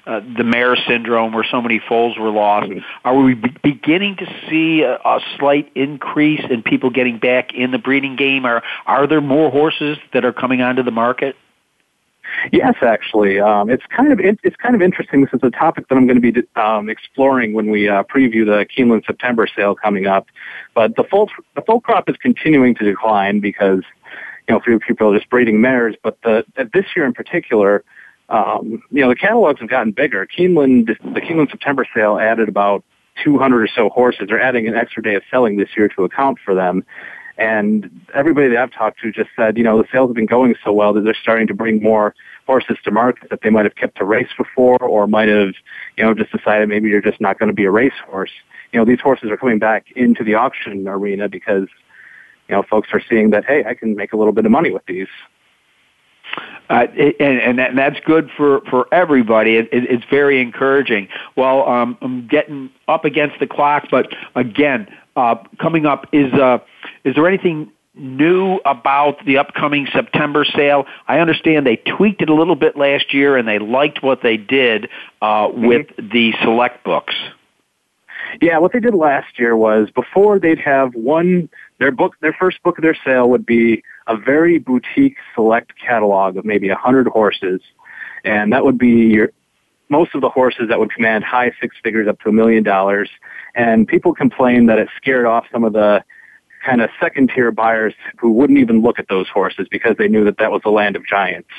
uh, 0.07 0.21
the 0.37 0.45
mare 0.45 0.77
syndrome, 0.77 1.33
where 1.33 1.47
so 1.51 1.61
many 1.63 1.81
foals 1.89 2.19
were 2.19 2.31
lost. 2.31 2.71
Are 3.05 3.17
we 3.17 3.35
be- 3.35 3.57
beginning 3.63 4.17
to 4.17 4.27
see 4.49 4.83
a, 4.83 4.97
a 4.97 5.21
slight 5.39 5.71
increase 5.75 6.45
in 6.49 6.63
people 6.63 6.91
getting 6.91 7.19
back 7.19 7.55
in 7.55 7.71
the 7.71 7.79
breeding 7.79 8.17
game? 8.17 8.45
Are 8.45 8.63
are 8.87 9.07
there 9.07 9.21
more 9.21 9.51
horses 9.51 9.99
that 10.13 10.25
are 10.25 10.33
coming 10.33 10.61
onto 10.61 10.83
the 10.83 10.91
market? 10.91 11.37
Yes, 12.53 12.75
actually, 12.83 13.41
um, 13.41 13.71
it's 13.71 13.85
kind 13.87 14.13
of 14.13 14.21
it's 14.21 14.57
kind 14.57 14.75
of 14.75 14.83
interesting. 14.83 15.23
This 15.23 15.33
is 15.33 15.41
a 15.43 15.51
topic 15.51 15.89
that 15.89 15.97
I'm 15.97 16.07
going 16.07 16.21
to 16.21 16.33
be 16.33 16.43
um, 16.57 16.89
exploring 16.89 17.53
when 17.53 17.71
we 17.71 17.89
uh, 17.89 18.03
preview 18.05 18.45
the 18.45 18.67
Keeneland 18.67 19.07
September 19.07 19.47
sale 19.47 19.75
coming 19.75 20.07
up. 20.07 20.27
But 20.75 20.97
the 20.97 21.05
foal 21.05 21.31
the 21.55 21.63
foal 21.63 21.81
crop 21.81 22.09
is 22.09 22.17
continuing 22.17 22.75
to 22.77 22.85
decline 22.85 23.41
because 23.41 23.83
you 24.49 24.55
know 24.55 24.61
few 24.61 24.79
people 24.79 25.13
are 25.13 25.19
just 25.19 25.31
breeding 25.31 25.61
mares. 25.61 25.97
But 26.03 26.21
the 26.23 26.45
this 26.73 26.87
year 26.95 27.07
in 27.07 27.13
particular, 27.13 27.85
um, 28.29 28.83
you 28.91 29.01
know 29.01 29.09
the 29.09 29.17
catalogs 29.17 29.61
have 29.61 29.71
gotten 29.71 29.93
bigger. 29.93 30.27
Keeneland 30.27 30.87
the 30.87 31.21
Keeneland 31.21 31.51
September 31.51 31.87
sale 31.95 32.19
added 32.19 32.49
about 32.49 32.85
200 33.23 33.63
or 33.63 33.69
so 33.69 33.89
horses. 33.89 34.27
They're 34.29 34.41
adding 34.41 34.67
an 34.69 34.75
extra 34.75 35.03
day 35.03 35.15
of 35.15 35.23
selling 35.31 35.57
this 35.57 35.71
year 35.77 35.89
to 35.89 36.05
account 36.05 36.39
for 36.45 36.55
them. 36.55 36.85
And 37.37 38.07
everybody 38.15 38.49
that 38.49 38.59
I've 38.59 38.73
talked 38.73 39.01
to 39.01 39.11
just 39.11 39.31
said, 39.35 39.59
you 39.59 39.65
know, 39.65 39.83
the 39.83 39.89
sales 39.91 40.09
have 40.09 40.15
been 40.15 40.27
going 40.27 40.55
so 40.65 40.73
well 40.73 40.93
that 40.93 41.01
they're 41.01 41.17
starting 41.21 41.47
to 41.49 41.55
bring 41.55 41.83
more 41.83 42.15
horses 42.47 42.77
to 42.85 42.91
market 42.91 43.31
that 43.31 43.41
they 43.43 43.51
might 43.51 43.65
have 43.65 43.75
kept 43.75 43.97
to 43.99 44.05
race 44.05 44.29
before 44.37 44.81
or 44.83 45.07
might 45.07 45.29
have, 45.29 45.55
you 45.97 46.05
know, 46.05 46.15
just 46.15 46.31
decided 46.31 46.69
maybe 46.69 46.89
you're 46.89 47.01
just 47.01 47.21
not 47.21 47.39
going 47.39 47.49
to 47.49 47.55
be 47.55 47.65
a 47.65 47.71
racehorse. 47.71 48.31
You 48.73 48.79
know, 48.79 48.85
these 48.85 49.01
horses 49.01 49.31
are 49.31 49.37
coming 49.37 49.59
back 49.59 49.87
into 49.97 50.23
the 50.23 50.35
auction 50.35 50.87
arena 50.87 51.29
because, 51.29 51.69
you 52.49 52.55
know, 52.55 52.63
folks 52.63 52.89
are 52.93 53.03
seeing 53.09 53.31
that, 53.31 53.45
hey, 53.45 53.65
I 53.65 53.75
can 53.75 53.97
make 53.97 54.13
a 54.13 54.17
little 54.17 54.33
bit 54.33 54.45
of 54.45 54.53
money 54.53 54.71
with 54.71 54.87
these. 54.87 55.09
Uh, 56.71 56.87
and, 56.97 57.41
and, 57.41 57.59
that, 57.59 57.71
and 57.71 57.79
that's 57.79 58.01
good 58.07 58.31
for, 58.37 58.63
for 58.71 58.93
everybody. 58.93 59.57
It, 59.57 59.69
it, 59.73 59.85
it's 59.91 60.05
very 60.11 60.41
encouraging. 60.41 61.09
Well, 61.37 61.69
um, 61.69 61.99
I'm 62.01 62.27
getting 62.27 62.71
up 62.89 63.05
against 63.05 63.39
the 63.39 63.47
clock, 63.47 63.89
but 63.91 64.09
again, 64.35 64.89
uh, 65.17 65.37
coming 65.61 65.87
up 65.87 66.07
is 66.13 66.33
uh, 66.33 66.59
is 67.05 67.15
there 67.15 67.29
anything 67.29 67.71
new 67.95 68.57
about 68.65 69.25
the 69.25 69.39
upcoming 69.39 69.87
September 69.93 70.45
sale? 70.45 70.87
I 71.07 71.21
understand 71.21 71.67
they 71.67 71.77
tweaked 71.77 72.23
it 72.23 72.29
a 72.29 72.35
little 72.35 72.57
bit 72.57 72.77
last 72.77 73.15
year, 73.15 73.37
and 73.37 73.47
they 73.47 73.59
liked 73.59 74.03
what 74.03 74.23
they 74.23 74.37
did 74.37 74.89
uh, 75.23 75.49
mm-hmm. 75.49 75.67
with 75.67 75.87
the 75.99 76.35
select 76.43 76.83
books. 76.83 77.15
Yeah, 78.41 78.59
what 78.59 78.73
they 78.73 78.81
did 78.81 78.95
last 78.95 79.39
year 79.39 79.57
was 79.57 79.91
before 79.91 80.39
they'd 80.39 80.59
have 80.59 80.95
one 80.95 81.49
their 81.79 81.93
book 81.93 82.17
their 82.21 82.33
first 82.33 82.63
book 82.63 82.79
of 82.79 82.83
their 82.83 82.97
sale 83.05 83.29
would 83.31 83.47
be 83.47 83.83
a 84.07 84.17
very 84.17 84.59
boutique 84.59 85.17
select 85.35 85.73
catalog 85.79 86.37
of 86.37 86.45
maybe 86.45 86.69
a 86.69 86.77
hundred 86.77 87.07
horses. 87.07 87.61
And 88.25 88.53
that 88.53 88.65
would 88.65 88.79
be 88.79 89.09
your 89.15 89.31
most 89.91 90.15
of 90.15 90.23
the 90.23 90.31
horses 90.31 90.69
that 90.69 90.79
would 90.79 90.91
command 90.91 91.25
high 91.25 91.53
six 91.61 91.77
figures 91.83 92.09
up 92.09 92.19
to 92.21 92.31
a 92.31 92.33
million 92.33 92.63
dollars. 92.63 93.11
And 93.55 93.87
people 93.87 94.15
complained 94.15 94.69
that 94.69 94.79
it 94.79 94.89
scared 94.97 95.27
off 95.27 95.47
some 95.53 95.63
of 95.63 95.73
the 95.73 96.03
kind 96.65 96.81
of 96.81 96.91
second 96.99 97.31
tier 97.35 97.53
buyers 97.53 97.95
who 98.19 98.33
wouldn't 98.33 98.59
even 98.59 98.81
look 98.83 98.99
at 98.99 99.09
those 99.09 99.29
horses 99.29 99.67
because 99.71 99.97
they 99.99 100.09
knew 100.09 100.25
that 100.25 100.39
that 100.39 100.51
was 100.51 100.63
the 100.65 100.71
land 100.71 100.97
of 100.97 101.07
giants. 101.07 101.51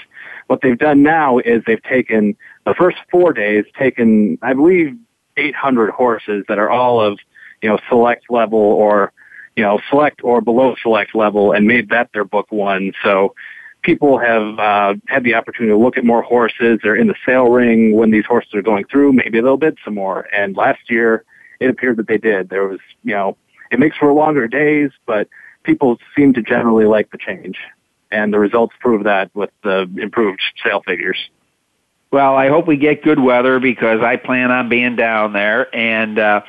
What 0.48 0.62
they've 0.62 0.78
done 0.78 1.04
now 1.04 1.38
is 1.40 1.64
they've 1.66 1.82
taken 1.84 2.36
the 2.66 2.74
first 2.74 2.98
four 3.12 3.34
days, 3.34 3.66
taken, 3.78 4.38
I 4.42 4.54
believe, 4.54 4.98
800 5.38 5.92
horses 5.92 6.46
that 6.48 6.58
are 6.58 6.70
all 6.70 7.00
of, 7.00 7.20
you 7.62 7.70
know, 7.70 7.78
select 7.90 8.26
level 8.30 8.60
or, 8.60 9.12
you 9.56 9.64
know, 9.64 9.80
select 9.90 10.22
or 10.24 10.42
below 10.42 10.76
select 10.82 11.16
level 11.16 11.52
and 11.52 11.66
made 11.66 11.90
that 11.90 12.10
their 12.14 12.26
book 12.26 12.52
one. 12.52 12.92
So 13.04 13.36
people 13.82 14.18
have 14.18 14.60
uh, 14.60 14.96
had 15.08 15.24
the 15.24 15.36
opportunity 15.36 15.72
to 15.72 15.78
look 15.78 15.98
at 15.98 16.04
more 16.04 16.22
horses. 16.22 16.80
They're 16.82 16.96
in 16.96 17.08
the 17.08 17.16
sale 17.26 17.50
ring 17.50 17.96
when 17.96 18.12
these 18.12 18.26
horses 18.26 18.54
are 18.54 18.62
going 18.62 18.86
through. 18.86 19.14
Maybe 19.14 19.40
they'll 19.40 19.58
bid 19.58 19.78
some 19.86 19.96
more. 19.96 20.28
And 20.34 20.58
last 20.58 20.90
year, 20.90 21.24
it 21.60 21.70
appeared 21.70 21.98
that 21.98 22.08
they 22.08 22.18
did. 22.18 22.50
There 22.50 22.68
was, 22.68 22.80
you 23.04 23.14
know, 23.14 23.38
it 23.72 23.80
makes 23.80 23.96
for 23.98 24.12
longer 24.12 24.48
days, 24.48 24.92
but 25.06 25.30
people 25.64 25.98
seem 26.16 26.34
to 26.34 26.42
generally 26.42 26.86
like 26.86 27.12
the 27.12 27.18
change. 27.18 27.58
And 28.12 28.34
the 28.34 28.40
results 28.40 28.76
prove 28.80 29.04
that 29.06 29.34
with 29.36 29.52
the 29.64 29.90
improved 29.98 30.42
sale 30.64 30.82
figures. 30.86 31.18
Well, 32.12 32.36
I 32.36 32.50
hope 32.50 32.68
we 32.68 32.78
get 32.78 33.04
good 33.04 33.20
weather 33.20 33.60
because 33.60 34.02
I 34.02 34.16
plan 34.16 34.52
on 34.52 34.70
being 34.70 34.96
down 34.96 35.34
there. 35.34 35.74
And 35.76 36.18
uh, 36.18 36.42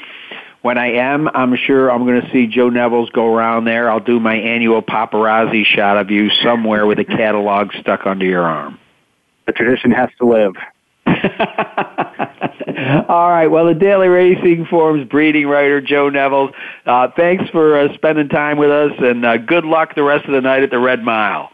when 0.67 0.79
I 0.79 0.95
am, 0.95 1.29
I'm 1.29 1.55
sure 1.55 1.93
I'm 1.93 2.05
going 2.05 2.21
to 2.21 2.29
see 2.33 2.49
Joe 2.49 2.71
Nevills 2.71 3.13
go 3.13 3.33
around 3.33 3.67
there. 3.67 3.89
I'll 3.89 4.01
do 4.01 4.19
my 4.19 4.35
annual 4.35 4.83
paparazzi 4.83 5.65
shot 5.65 5.97
of 5.97 6.11
you 6.11 6.29
somewhere 6.43 6.87
with 6.87 6.99
a 6.99 7.05
catalog 7.05 7.73
stuck 7.79 8.05
under 8.05 8.25
your 8.25 8.43
arm. 8.43 8.77
The 9.47 9.53
tradition 9.53 9.93
has 9.93 10.11
to 10.19 10.27
live. 10.27 10.55
All 13.09 13.31
right. 13.31 13.47
Well, 13.47 13.67
the 13.67 13.75
Daily 13.79 14.09
Racing 14.09 14.67
Form's 14.67 15.09
breeding 15.09 15.47
writer, 15.47 15.81
Joe 15.81 16.11
Nevills, 16.11 16.53
uh, 16.85 17.13
thanks 17.17 17.49
for 17.51 17.79
uh, 17.79 17.95
spending 17.95 18.29
time 18.29 18.59
with 18.59 18.73
us, 18.73 18.91
and 18.99 19.25
uh, 19.25 19.37
good 19.37 19.65
luck 19.65 19.95
the 19.95 20.03
rest 20.03 20.25
of 20.25 20.33
the 20.33 20.41
night 20.41 20.65
at 20.65 20.71
the 20.71 20.81
Red 20.81 21.05
Mile. 21.05 21.53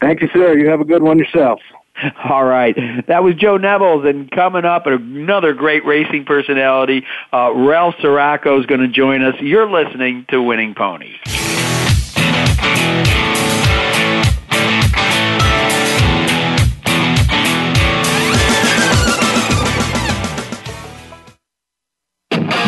Thank 0.00 0.20
you, 0.20 0.28
sir. 0.34 0.58
You 0.58 0.68
have 0.68 0.80
a 0.80 0.84
good 0.84 1.04
one 1.04 1.20
yourself. 1.20 1.60
All 2.28 2.44
right. 2.44 2.76
That 3.06 3.22
was 3.22 3.34
Joe 3.36 3.58
Nevills, 3.58 4.08
and 4.08 4.30
coming 4.30 4.64
up, 4.64 4.86
another 4.86 5.54
great 5.54 5.84
racing 5.84 6.24
personality, 6.24 7.04
uh, 7.32 7.52
Ralph 7.54 7.94
Siraco 7.96 8.58
is 8.60 8.66
going 8.66 8.80
to 8.80 8.88
join 8.88 9.22
us. 9.22 9.34
You're 9.40 9.70
listening 9.70 10.26
to 10.30 10.42
Winning 10.42 10.74
Ponies. 10.74 11.16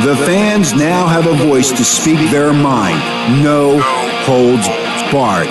The 0.05 0.17
fans 0.25 0.73
now 0.73 1.07
have 1.07 1.27
a 1.27 1.35
voice 1.35 1.71
to 1.71 1.85
speak 1.85 2.31
their 2.31 2.53
mind. 2.53 2.99
No 3.43 3.79
holds 4.25 4.67
barred. 5.12 5.49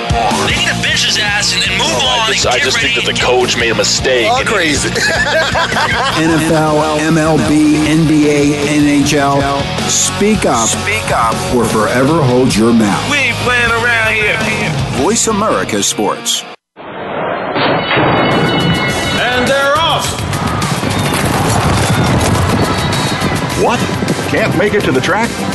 They 0.47 0.55
need 0.55 0.67
to 0.67 0.81
bench 0.81 1.05
his 1.05 1.17
ass 1.19 1.36
just, 2.27 2.47
I 2.47 2.59
just 2.59 2.79
think 2.79 2.95
that 2.95 3.05
the 3.05 3.13
coach 3.13 3.57
made 3.57 3.71
a 3.71 3.75
mistake. 3.75 4.29
All 4.29 4.43
crazy. 4.43 4.89
NFL, 6.19 6.99
MLB, 6.99 7.85
NBA, 7.87 8.67
NHL. 8.67 9.41
Speak 9.89 10.45
up. 10.45 10.67
Speak 10.67 11.11
up. 11.11 11.35
Or 11.55 11.65
forever 11.65 12.21
hold 12.21 12.55
your 12.55 12.73
mouth. 12.73 13.09
We 13.11 13.17
ain't 13.17 13.37
playing 13.37 13.71
around 13.71 14.13
here. 14.13 14.37
Voice 15.01 15.27
America 15.27 15.81
Sports. 15.81 16.43
And 19.19 19.47
they're 19.47 19.77
off. 19.77 20.05
What? 23.63 23.79
Can't 24.29 24.57
make 24.57 24.73
it 24.73 24.81
to 24.83 24.91
the 24.91 25.01
track? 25.01 25.29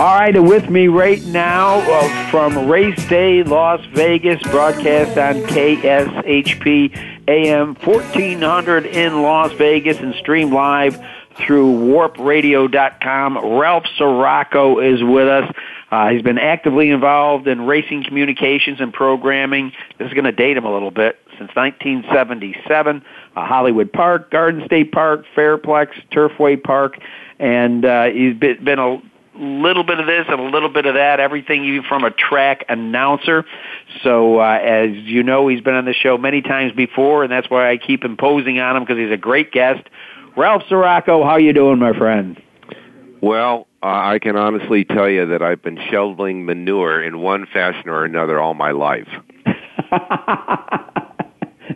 All 0.00 0.14
right, 0.14 0.34
and 0.34 0.48
with 0.48 0.70
me 0.70 0.88
right 0.88 1.22
now 1.26 1.80
uh, 1.80 2.30
from 2.30 2.70
Race 2.70 3.06
Day, 3.08 3.42
Las 3.42 3.84
Vegas, 3.92 4.40
broadcast 4.44 5.18
on 5.18 5.42
KSHP 5.42 6.96
AM 7.28 7.74
1400 7.74 8.86
in 8.86 9.20
Las 9.20 9.52
Vegas 9.52 9.98
and 9.98 10.14
streamed 10.14 10.54
live 10.54 10.98
through 11.36 11.74
warpradio.com. 11.80 13.58
Ralph 13.60 13.84
Siraco 13.98 14.82
is 14.82 15.04
with 15.04 15.28
us. 15.28 15.54
Uh, 15.90 16.08
he's 16.08 16.22
been 16.22 16.38
actively 16.38 16.88
involved 16.88 17.46
in 17.46 17.66
racing 17.66 18.02
communications 18.02 18.80
and 18.80 18.94
programming. 18.94 19.70
This 19.98 20.08
is 20.08 20.14
going 20.14 20.24
to 20.24 20.32
date 20.32 20.56
him 20.56 20.64
a 20.64 20.72
little 20.72 20.90
bit. 20.90 21.18
Since 21.36 21.54
1977, 21.54 23.04
uh, 23.36 23.46
Hollywood 23.46 23.92
Park, 23.92 24.30
Garden 24.30 24.64
State 24.64 24.92
Park, 24.92 25.26
Fairplex, 25.36 25.88
Turfway 26.10 26.62
Park, 26.62 26.98
and 27.38 27.84
uh, 27.84 28.06
he's 28.06 28.34
been, 28.34 28.64
been 28.64 28.78
a 28.78 29.02
little 29.40 29.84
bit 29.84 29.98
of 30.00 30.06
this 30.06 30.26
and 30.28 30.40
a 30.40 30.44
little 30.44 30.68
bit 30.68 30.86
of 30.86 30.94
that, 30.94 31.20
everything 31.20 31.64
even 31.64 31.82
from 31.82 32.04
a 32.04 32.10
track 32.10 32.64
announcer. 32.68 33.44
So, 34.02 34.40
uh, 34.40 34.58
as 34.62 34.90
you 34.94 35.22
know, 35.22 35.48
he's 35.48 35.60
been 35.60 35.74
on 35.74 35.84
the 35.84 35.94
show 35.94 36.18
many 36.18 36.42
times 36.42 36.72
before, 36.72 37.22
and 37.22 37.32
that's 37.32 37.48
why 37.48 37.70
I 37.70 37.76
keep 37.76 38.04
imposing 38.04 38.60
on 38.60 38.76
him 38.76 38.84
because 38.84 38.98
he's 38.98 39.12
a 39.12 39.16
great 39.16 39.52
guest. 39.52 39.88
Ralph 40.36 40.62
Siraco, 40.70 41.24
how 41.24 41.36
you 41.36 41.52
doing, 41.52 41.78
my 41.78 41.92
friend? 41.96 42.40
Well, 43.20 43.66
uh, 43.82 43.86
I 43.86 44.18
can 44.20 44.36
honestly 44.36 44.84
tell 44.84 45.08
you 45.08 45.26
that 45.26 45.42
I've 45.42 45.62
been 45.62 45.78
shoveling 45.90 46.44
manure 46.44 47.02
in 47.02 47.20
one 47.20 47.46
fashion 47.46 47.88
or 47.88 48.04
another 48.04 48.38
all 48.38 48.54
my 48.54 48.70
life. 48.72 49.08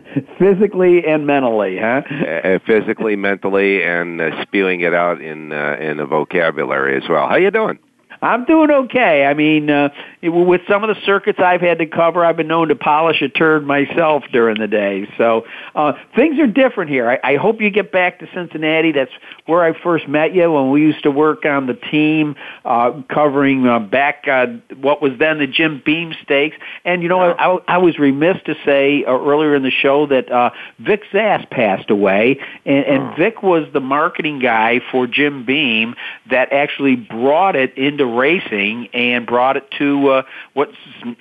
physically 0.39 1.05
and 1.05 1.25
mentally, 1.25 1.77
huh? 1.79 2.01
Uh, 2.07 2.59
physically, 2.65 3.15
mentally, 3.15 3.83
and 3.83 4.21
uh, 4.21 4.41
spewing 4.43 4.81
it 4.81 4.93
out 4.93 5.21
in 5.21 5.51
uh, 5.51 5.77
in 5.79 5.99
a 5.99 6.05
vocabulary 6.05 6.97
as 6.97 7.07
well. 7.09 7.27
How 7.27 7.35
you 7.35 7.51
doing? 7.51 7.79
I'm 8.21 8.45
doing 8.45 8.71
okay. 8.71 9.25
I 9.25 9.33
mean, 9.33 9.69
uh, 9.69 9.89
with 10.23 10.61
some 10.69 10.83
of 10.83 10.95
the 10.95 10.99
circuits 11.05 11.39
I've 11.39 11.61
had 11.61 11.79
to 11.79 11.85
cover, 11.85 12.25
I've 12.25 12.37
been 12.37 12.47
known 12.47 12.69
to 12.69 12.75
polish 12.75 13.21
a 13.21 13.29
turd 13.29 13.65
myself 13.65 14.23
during 14.31 14.59
the 14.59 14.67
day. 14.67 15.07
So 15.17 15.45
uh, 15.75 15.93
things 16.15 16.39
are 16.39 16.47
different 16.47 16.89
here. 16.89 17.09
I, 17.09 17.33
I 17.33 17.35
hope 17.35 17.61
you 17.61 17.69
get 17.69 17.91
back 17.91 18.19
to 18.19 18.27
Cincinnati. 18.33 18.91
That's 18.91 19.11
where 19.45 19.63
I 19.63 19.79
first 19.81 20.07
met 20.07 20.33
you 20.33 20.51
when 20.51 20.71
we 20.71 20.81
used 20.81 21.03
to 21.03 21.11
work 21.11 21.45
on 21.45 21.67
the 21.67 21.75
team 21.75 22.35
uh, 22.63 23.01
covering 23.09 23.67
uh, 23.67 23.79
back 23.79 24.27
uh, 24.27 24.47
what 24.81 25.01
was 25.01 25.13
then 25.19 25.37
the 25.37 25.47
Jim 25.47 25.81
Beam 25.85 26.13
Stakes. 26.23 26.57
And 26.83 27.03
you 27.03 27.09
know, 27.09 27.21
I, 27.21 27.57
I 27.67 27.77
was 27.77 27.99
remiss 27.99 28.37
to 28.45 28.55
say 28.65 29.03
uh, 29.05 29.11
earlier 29.11 29.55
in 29.55 29.63
the 29.63 29.71
show 29.71 30.07
that 30.07 30.31
uh, 30.31 30.49
Vic 30.79 31.03
Zass 31.13 31.47
passed 31.49 31.89
away, 31.91 32.39
and, 32.65 32.85
and 32.85 33.17
Vic 33.17 33.43
was 33.43 33.67
the 33.71 33.79
marketing 33.79 34.39
guy 34.39 34.81
for 34.91 35.05
Jim 35.05 35.45
Beam 35.45 35.95
that 36.29 36.51
actually 36.51 36.95
brought 36.95 37.55
it 37.55 37.77
into 37.77 38.05
racing 38.05 38.87
and 38.93 39.27
brought 39.27 39.57
it 39.57 39.69
to 39.77 40.07
uh, 40.09 40.21
what 40.53 40.69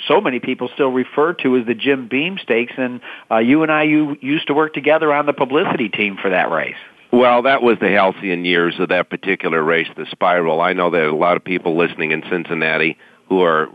so 0.09 0.21
many 0.21 0.41
people 0.41 0.71
still 0.73 0.91
refer 0.91 1.35
to 1.35 1.59
as 1.59 1.67
the 1.67 1.75
Jim 1.75 2.09
Beam 2.09 2.39
Stakes. 2.39 2.73
And 2.79 3.01
uh, 3.31 3.39
you 3.39 3.63
and 3.63 3.71
I 3.71 3.83
you 3.83 4.17
used 4.23 4.47
to 4.47 4.55
work 4.55 4.73
together 4.73 5.13
on 5.13 5.27
the 5.27 5.35
publicity 5.35 5.91
team 5.91 6.17
for 6.17 6.31
that 6.31 6.51
race. 6.51 6.77
Well, 7.15 7.43
that 7.43 7.63
was 7.63 7.79
the 7.81 7.91
halcyon 7.91 8.45
years 8.45 8.75
of 8.81 8.89
that 8.89 9.09
particular 9.09 9.63
race, 9.63 9.87
the 9.97 10.05
Spiral. 10.11 10.61
I 10.61 10.73
know 10.73 10.91
that 10.91 11.05
a 11.05 11.15
lot 11.15 11.37
of 11.37 11.45
people 11.45 11.77
listening 11.77 12.11
in 12.11 12.25
Cincinnati 12.29 12.99
who 13.29 13.41
are 13.45 13.69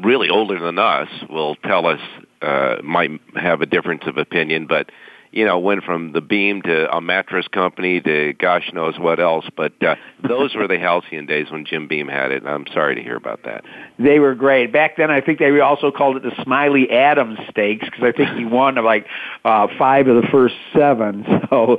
really 0.00 0.28
older 0.28 0.58
than 0.58 0.80
us 0.80 1.08
will 1.30 1.54
tell 1.54 1.86
us 1.86 2.00
uh, 2.42 2.78
might 2.82 3.12
have 3.36 3.60
a 3.60 3.66
difference 3.66 4.02
of 4.06 4.16
opinion, 4.16 4.66
but 4.66 4.90
you 5.32 5.46
know, 5.46 5.58
went 5.58 5.82
from 5.84 6.12
the 6.12 6.20
beam 6.20 6.62
to 6.62 6.94
a 6.94 7.00
mattress 7.00 7.48
company 7.48 8.00
to 8.00 8.34
gosh 8.34 8.70
knows 8.72 8.98
what 8.98 9.18
else. 9.18 9.46
But 9.56 9.72
uh, 9.82 9.96
those 10.26 10.54
were 10.54 10.68
the 10.68 10.78
halcyon 10.78 11.26
days 11.26 11.50
when 11.50 11.64
Jim 11.64 11.88
Beam 11.88 12.06
had 12.08 12.30
it. 12.30 12.46
I'm 12.46 12.66
sorry 12.72 12.94
to 12.96 13.02
hear 13.02 13.16
about 13.16 13.44
that. 13.44 13.64
They 13.98 14.18
were 14.18 14.34
great 14.34 14.72
back 14.72 14.96
then. 14.96 15.10
I 15.10 15.20
think 15.20 15.38
they 15.38 15.58
also 15.60 15.90
called 15.90 16.16
it 16.16 16.22
the 16.22 16.42
Smiley 16.42 16.90
Adams 16.90 17.38
Stakes 17.50 17.86
because 17.86 18.02
I 18.02 18.12
think 18.12 18.36
he 18.36 18.44
won 18.44 18.74
like 18.84 19.06
uh, 19.44 19.68
five 19.78 20.06
of 20.06 20.22
the 20.22 20.28
first 20.28 20.54
seven. 20.74 21.26
So 21.52 21.76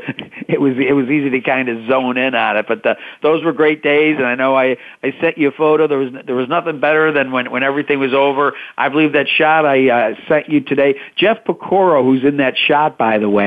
it 0.48 0.62
was 0.62 0.74
it 0.78 0.94
was 0.94 1.08
easy 1.08 1.32
to 1.32 1.42
kind 1.42 1.68
of 1.68 1.88
zone 1.88 2.16
in 2.16 2.36
on 2.36 2.58
it. 2.58 2.68
But 2.68 2.84
the, 2.84 2.96
those 3.24 3.44
were 3.44 3.54
great 3.54 3.82
days, 3.82 4.18
and 4.18 4.26
I 4.26 4.36
know 4.36 4.56
I 4.56 4.78
I 5.02 5.16
sent 5.20 5.40
you 5.40 5.48
a 5.48 5.52
photo. 5.52 5.88
There 5.88 5.98
was 5.98 6.12
there 6.28 6.36
was 6.36 6.48
nothing 6.48 6.80
better 6.80 7.12
than 7.12 7.32
when 7.32 7.50
when 7.50 7.64
everything 7.64 8.00
was 8.00 8.14
over. 8.14 8.54
I 8.78 8.90
believe 8.90 9.14
that 9.14 9.28
shot 9.28 9.66
I 9.66 9.90
uh, 9.90 10.16
sent 10.28 10.48
you 10.48 10.62
today. 10.62 11.00
Jeff 11.16 11.44
Piecoro, 11.44 12.04
who's 12.04 12.24
in 12.24 12.38
that 12.38 12.56
shot, 12.56 13.00
by 13.00 13.18
the 13.18 13.30
way, 13.30 13.43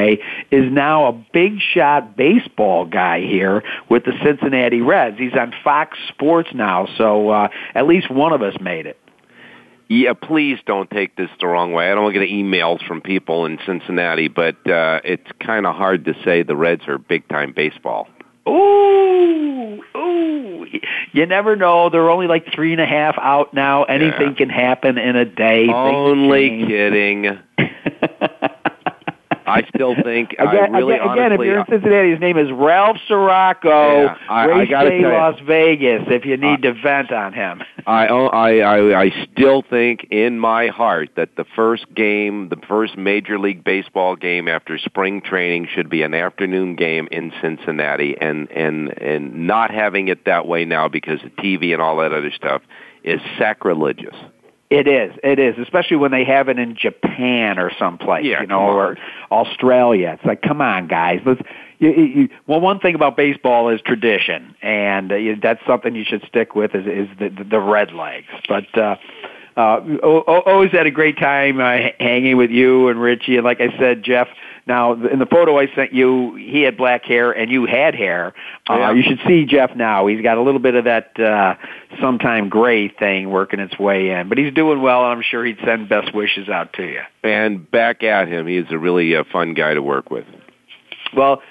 is 0.50 0.72
now 0.72 1.06
a 1.06 1.12
big 1.32 1.58
shot 1.60 2.16
baseball 2.16 2.84
guy 2.86 3.20
here 3.20 3.62
with 3.88 4.04
the 4.04 4.12
Cincinnati 4.24 4.80
Reds. 4.80 5.18
He's 5.18 5.34
on 5.34 5.52
Fox 5.64 5.98
Sports 6.08 6.50
now, 6.54 6.86
so 6.98 7.30
uh, 7.30 7.48
at 7.74 7.86
least 7.86 8.10
one 8.10 8.32
of 8.32 8.42
us 8.42 8.54
made 8.60 8.86
it. 8.86 8.98
Yeah, 9.88 10.14
please 10.14 10.58
don't 10.66 10.90
take 10.90 11.14
this 11.16 11.30
the 11.40 11.46
wrong 11.46 11.72
way. 11.72 11.90
I 11.90 11.94
don't 11.94 12.02
want 12.02 12.14
to 12.16 12.20
get 12.26 12.28
emails 12.28 12.84
from 12.86 13.00
people 13.00 13.46
in 13.46 13.58
Cincinnati, 13.64 14.26
but 14.26 14.56
uh, 14.68 15.00
it's 15.04 15.30
kind 15.38 15.64
of 15.64 15.76
hard 15.76 16.04
to 16.06 16.14
say 16.24 16.42
the 16.42 16.56
Reds 16.56 16.82
are 16.88 16.98
big 16.98 17.28
time 17.28 17.52
baseball. 17.54 18.08
Ooh, 18.48 19.80
ooh! 19.96 20.66
You 21.12 21.26
never 21.26 21.54
know. 21.54 21.88
They're 21.88 22.10
only 22.10 22.26
like 22.26 22.46
three 22.52 22.72
and 22.72 22.80
a 22.80 22.86
half 22.86 23.16
out 23.20 23.54
now. 23.54 23.84
Anything 23.84 24.30
Yeah. 24.30 24.34
can 24.36 24.48
happen 24.50 24.98
in 24.98 25.14
a 25.16 25.24
day. 25.24 25.68
Only 25.68 26.64
kidding. 26.66 27.38
I 29.46 29.62
still 29.68 29.94
think 30.02 30.32
Again, 30.32 30.74
I 30.74 30.78
really 30.78 30.94
again, 30.94 31.10
again, 31.10 31.32
if 31.32 31.40
you're 31.40 31.60
in 31.60 31.66
Cincinnati, 31.66 32.10
his 32.10 32.20
name 32.20 32.36
is 32.36 32.50
Ralph 32.50 32.96
Siraco, 33.08 34.04
Yeah, 34.04 34.16
I- 34.28 34.44
Race 34.46 34.68
Day 34.68 34.74
tell 34.74 34.92
you. 34.92 35.08
Las 35.08 35.40
Vegas. 35.46 36.02
If 36.08 36.24
you 36.24 36.36
need 36.36 36.62
to 36.62 36.72
vent 36.74 37.12
on 37.12 37.32
him, 37.32 37.62
I, 37.86 38.08
oh, 38.08 38.26
I 38.26 38.58
I 38.58 39.00
I 39.02 39.26
still 39.32 39.62
think 39.62 40.08
in 40.10 40.38
my 40.38 40.68
heart 40.68 41.10
that 41.16 41.36
the 41.36 41.44
first 41.54 41.86
game, 41.94 42.48
the 42.48 42.56
first 42.68 42.96
Major 42.96 43.38
League 43.38 43.62
Baseball 43.64 44.16
game 44.16 44.48
after 44.48 44.78
spring 44.78 45.20
training 45.20 45.68
should 45.72 45.88
be 45.88 46.02
an 46.02 46.14
afternoon 46.14 46.74
game 46.74 47.08
in 47.10 47.32
Cincinnati, 47.40 48.16
and 48.20 48.50
and 48.50 48.96
and 49.00 49.46
not 49.46 49.70
having 49.70 50.08
it 50.08 50.24
that 50.24 50.46
way 50.46 50.64
now 50.64 50.88
because 50.88 51.22
of 51.22 51.30
TV 51.36 51.72
and 51.72 51.80
all 51.80 51.96
that 51.98 52.12
other 52.12 52.32
stuff 52.32 52.62
is 53.04 53.20
sacrilegious. 53.38 54.14
It 54.70 54.88
is. 54.88 55.12
It 55.22 55.38
is, 55.38 55.56
especially 55.58 55.96
when 55.96 56.10
they 56.10 56.24
have 56.24 56.48
it 56.48 56.58
in 56.58 56.76
Japan 56.76 57.58
or 57.58 57.70
someplace, 57.78 58.24
Yeah, 58.24 58.40
you 58.40 58.46
know, 58.46 58.60
or 58.60 58.96
Australia. 59.30 60.16
It's 60.18 60.24
like, 60.24 60.42
come 60.42 60.60
on, 60.60 60.88
guys. 60.88 61.20
Let's. 61.24 61.40
You, 61.78 61.90
you, 61.92 62.28
well, 62.46 62.60
one 62.60 62.80
thing 62.80 62.94
about 62.94 63.16
baseball 63.16 63.68
is 63.68 63.80
tradition, 63.82 64.56
and 64.62 65.12
uh, 65.12 65.16
that's 65.42 65.60
something 65.66 65.94
you 65.94 66.04
should 66.04 66.24
stick 66.26 66.54
with. 66.54 66.74
Is, 66.74 66.86
is 66.86 67.18
the, 67.18 67.44
the 67.44 67.60
red 67.60 67.92
legs, 67.92 68.28
but. 68.48 68.76
uh 68.78 68.96
uh, 69.56 69.78
always 70.02 70.70
had 70.70 70.86
a 70.86 70.90
great 70.90 71.16
time 71.18 71.60
uh, 71.60 71.78
hanging 71.98 72.36
with 72.36 72.50
you 72.50 72.88
and 72.88 73.00
Richie. 73.00 73.36
And 73.36 73.44
like 73.44 73.58
I 73.62 73.74
said, 73.78 74.02
Jeff, 74.02 74.28
now 74.66 74.92
in 74.94 75.18
the 75.18 75.26
photo 75.26 75.58
I 75.58 75.68
sent 75.74 75.92
you, 75.92 76.34
he 76.34 76.62
had 76.62 76.76
black 76.76 77.04
hair 77.04 77.30
and 77.30 77.50
you 77.50 77.66
had 77.66 77.94
hair. 77.94 78.34
Uh, 78.68 78.74
Yeah. 78.74 78.92
You 78.92 79.02
should 79.02 79.20
see 79.26 79.44
Jeff 79.46 79.76
now. 79.76 80.06
He's 80.06 80.22
got 80.22 80.38
a 80.38 80.42
little 80.42 80.60
bit 80.60 80.74
of 80.74 80.84
that 80.84 81.18
uh, 81.20 81.54
sometime 82.00 82.48
gray 82.48 82.88
thing 82.88 83.30
working 83.30 83.60
its 83.60 83.78
way 83.78 84.10
in, 84.10 84.28
but 84.28 84.38
he's 84.38 84.52
doing 84.52 84.82
well. 84.82 85.04
And 85.04 85.12
I'm 85.12 85.22
sure 85.22 85.44
he'd 85.44 85.58
send 85.64 85.88
best 85.88 86.12
wishes 86.14 86.48
out 86.48 86.72
to 86.74 86.82
you. 86.82 87.02
And 87.22 87.70
back 87.70 88.02
at 88.02 88.28
him, 88.28 88.46
he's 88.46 88.64
a 88.70 88.78
really 88.78 89.14
uh, 89.14 89.24
fun 89.32 89.54
guy 89.54 89.74
to 89.74 89.82
work 89.82 90.10
with. 90.10 90.26
Well, 91.16 91.42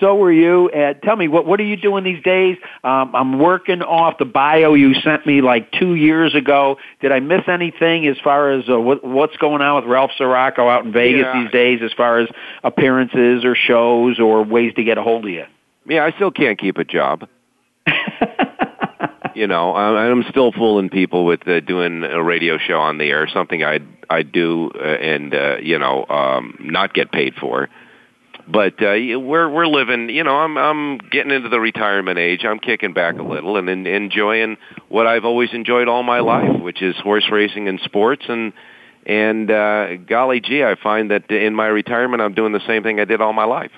so 0.00 0.14
were 0.16 0.32
you. 0.32 0.70
Uh, 0.70 0.94
tell 0.94 1.16
me, 1.16 1.28
what 1.28 1.46
what 1.46 1.60
are 1.60 1.64
you 1.64 1.76
doing 1.76 2.04
these 2.04 2.22
days? 2.22 2.56
Um, 2.84 3.14
I'm 3.14 3.38
working 3.38 3.82
off 3.82 4.18
the 4.18 4.24
bio 4.24 4.74
you 4.74 4.94
sent 4.94 5.26
me 5.26 5.40
like 5.42 5.70
two 5.72 5.94
years 5.94 6.34
ago. 6.34 6.76
Did 7.00 7.12
I 7.12 7.20
miss 7.20 7.42
anything 7.48 8.06
as 8.06 8.16
far 8.22 8.50
as 8.52 8.68
uh, 8.68 8.78
what, 8.80 9.04
what's 9.04 9.36
going 9.36 9.62
on 9.62 9.76
with 9.82 9.90
Ralph 9.90 10.10
Siraco 10.18 10.70
out 10.70 10.84
in 10.84 10.92
Vegas 10.92 11.22
Yeah. 11.22 11.42
these 11.42 11.50
days, 11.52 11.80
as 11.82 11.92
far 11.92 12.18
as 12.20 12.28
appearances 12.64 13.44
or 13.44 13.54
shows 13.54 14.18
or 14.20 14.42
ways 14.44 14.72
to 14.76 14.84
get 14.84 14.98
a 14.98 15.02
hold 15.02 15.24
of 15.24 15.30
you? 15.30 15.44
Yeah, 15.88 16.04
I 16.04 16.12
still 16.12 16.30
can't 16.30 16.58
keep 16.58 16.78
a 16.78 16.84
job. 16.84 17.28
you 19.34 19.46
know, 19.46 19.72
I- 19.72 20.10
I'm 20.10 20.24
still 20.30 20.52
fooling 20.52 20.88
people 20.90 21.24
with 21.24 21.46
uh, 21.48 21.60
doing 21.60 22.04
a 22.04 22.22
radio 22.22 22.58
show 22.58 22.78
on 22.78 22.98
the 22.98 23.04
air, 23.10 23.28
something 23.32 23.64
I 23.64 23.80
I 24.10 24.22
do 24.22 24.70
uh, 24.74 24.78
and 24.82 25.34
uh, 25.34 25.56
you 25.62 25.78
know 25.78 26.04
um, 26.08 26.56
not 26.60 26.94
get 26.94 27.10
paid 27.12 27.34
for. 27.34 27.68
But 28.52 28.82
uh, 28.82 29.18
we're 29.18 29.48
we're 29.48 29.66
living. 29.66 30.10
You 30.10 30.24
know, 30.24 30.36
I'm 30.36 30.58
I'm 30.58 30.98
getting 30.98 31.32
into 31.32 31.48
the 31.48 31.58
retirement 31.58 32.18
age. 32.18 32.44
I'm 32.44 32.58
kicking 32.58 32.92
back 32.92 33.18
a 33.18 33.22
little 33.22 33.56
and, 33.56 33.68
en 33.68 33.86
enjoying 33.86 34.58
what 34.88 35.06
I've 35.06 35.24
always 35.24 35.48
enjoyed 35.54 35.88
all 35.88 36.02
my 36.02 36.20
life, 36.20 36.60
which 36.60 36.82
is 36.82 36.94
horse 36.96 37.24
racing 37.32 37.68
and 37.68 37.80
sports. 37.80 38.24
And 38.28 38.52
and 39.06 39.50
uh, 39.50 39.96
golly 39.96 40.40
gee, 40.40 40.62
I 40.62 40.74
find 40.74 41.10
that 41.10 41.30
in 41.30 41.54
my 41.54 41.66
retirement, 41.66 42.20
I'm 42.20 42.34
doing 42.34 42.52
the 42.52 42.64
same 42.66 42.82
thing 42.82 43.00
I 43.00 43.06
did 43.06 43.22
all 43.22 43.32
my 43.32 43.44
life. 43.44 43.72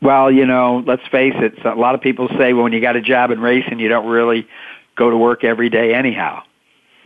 Well, 0.00 0.30
you 0.30 0.46
know, 0.46 0.84
let's 0.86 1.06
face 1.10 1.34
it. 1.36 1.64
A 1.66 1.74
lot 1.74 1.96
of 1.96 2.00
people 2.00 2.28
say 2.38 2.52
well, 2.52 2.62
when 2.62 2.72
you 2.72 2.80
got 2.80 2.94
a 2.94 3.02
job 3.02 3.32
in 3.32 3.40
racing, 3.40 3.80
you 3.80 3.88
don't 3.88 4.06
really 4.06 4.46
go 4.96 5.10
to 5.10 5.16
work 5.16 5.42
every 5.42 5.68
day 5.68 5.94
anyhow. 5.94 6.42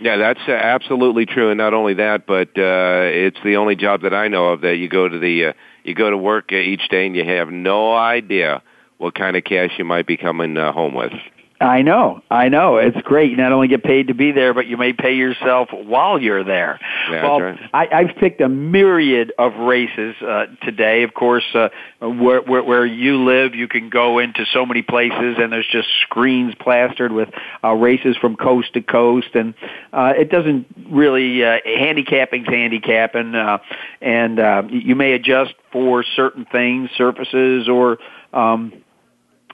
Yeah, 0.04 0.18
that's 0.18 0.40
uh, 0.46 0.52
absolutely 0.52 1.24
true, 1.24 1.48
and 1.48 1.56
not 1.56 1.72
only 1.72 1.94
that, 1.94 2.26
but 2.26 2.48
uh, 2.58 3.08
it's 3.08 3.38
the 3.42 3.56
only 3.56 3.74
job 3.74 4.02
that 4.02 4.12
I 4.12 4.28
know 4.28 4.48
of 4.48 4.60
that 4.60 4.76
you 4.76 4.86
go 4.86 5.08
to 5.08 5.18
the 5.18 5.46
uh, 5.46 5.52
you 5.82 5.94
go 5.94 6.10
to 6.10 6.18
work 6.18 6.50
uh, 6.52 6.56
each 6.56 6.86
day 6.90 7.06
and 7.06 7.16
you 7.16 7.24
have 7.24 7.48
no 7.48 7.94
idea 7.94 8.62
what 8.98 9.14
kind 9.14 9.34
of 9.34 9.44
cash 9.44 9.70
you 9.78 9.86
might 9.86 10.06
be 10.06 10.18
coming 10.18 10.58
uh, 10.58 10.72
home 10.72 10.94
with. 10.94 11.14
I 11.60 11.82
know, 11.82 12.20
I 12.30 12.48
know. 12.48 12.78
It's 12.78 13.00
great. 13.02 13.30
You 13.30 13.36
not 13.36 13.52
only 13.52 13.68
get 13.68 13.84
paid 13.84 14.08
to 14.08 14.14
be 14.14 14.32
there, 14.32 14.52
but 14.52 14.66
you 14.66 14.76
may 14.76 14.92
pay 14.92 15.14
yourself 15.14 15.68
while 15.72 16.20
you're 16.20 16.42
there. 16.42 16.80
Yeah, 17.10 17.22
well, 17.22 17.38
that's 17.38 17.60
I, 17.72 17.88
I've 17.92 18.16
picked 18.16 18.40
a 18.40 18.48
myriad 18.48 19.32
of 19.38 19.54
races 19.54 20.16
uh, 20.20 20.46
today. 20.62 21.04
Of 21.04 21.14
course, 21.14 21.44
uh, 21.54 21.68
where, 22.00 22.42
where 22.42 22.64
where 22.64 22.84
you 22.84 23.24
live, 23.24 23.54
you 23.54 23.68
can 23.68 23.88
go 23.88 24.18
into 24.18 24.44
so 24.52 24.66
many 24.66 24.82
places, 24.82 25.36
and 25.38 25.52
there's 25.52 25.68
just 25.70 25.88
screens 26.02 26.54
plastered 26.58 27.12
with 27.12 27.28
uh, 27.62 27.72
races 27.72 28.16
from 28.16 28.34
coast 28.36 28.74
to 28.74 28.82
coast, 28.82 29.28
and 29.34 29.54
uh, 29.92 30.12
it 30.16 30.30
doesn't 30.30 30.66
really 30.90 31.44
uh, 31.44 31.58
handicapping's 31.64 32.48
handicapping, 32.48 33.34
uh, 33.36 33.58
and 34.00 34.40
uh, 34.40 34.62
you 34.70 34.96
may 34.96 35.12
adjust 35.12 35.54
for 35.70 36.04
certain 36.16 36.46
things, 36.46 36.90
surfaces, 36.96 37.68
or 37.68 37.98
um, 38.32 38.72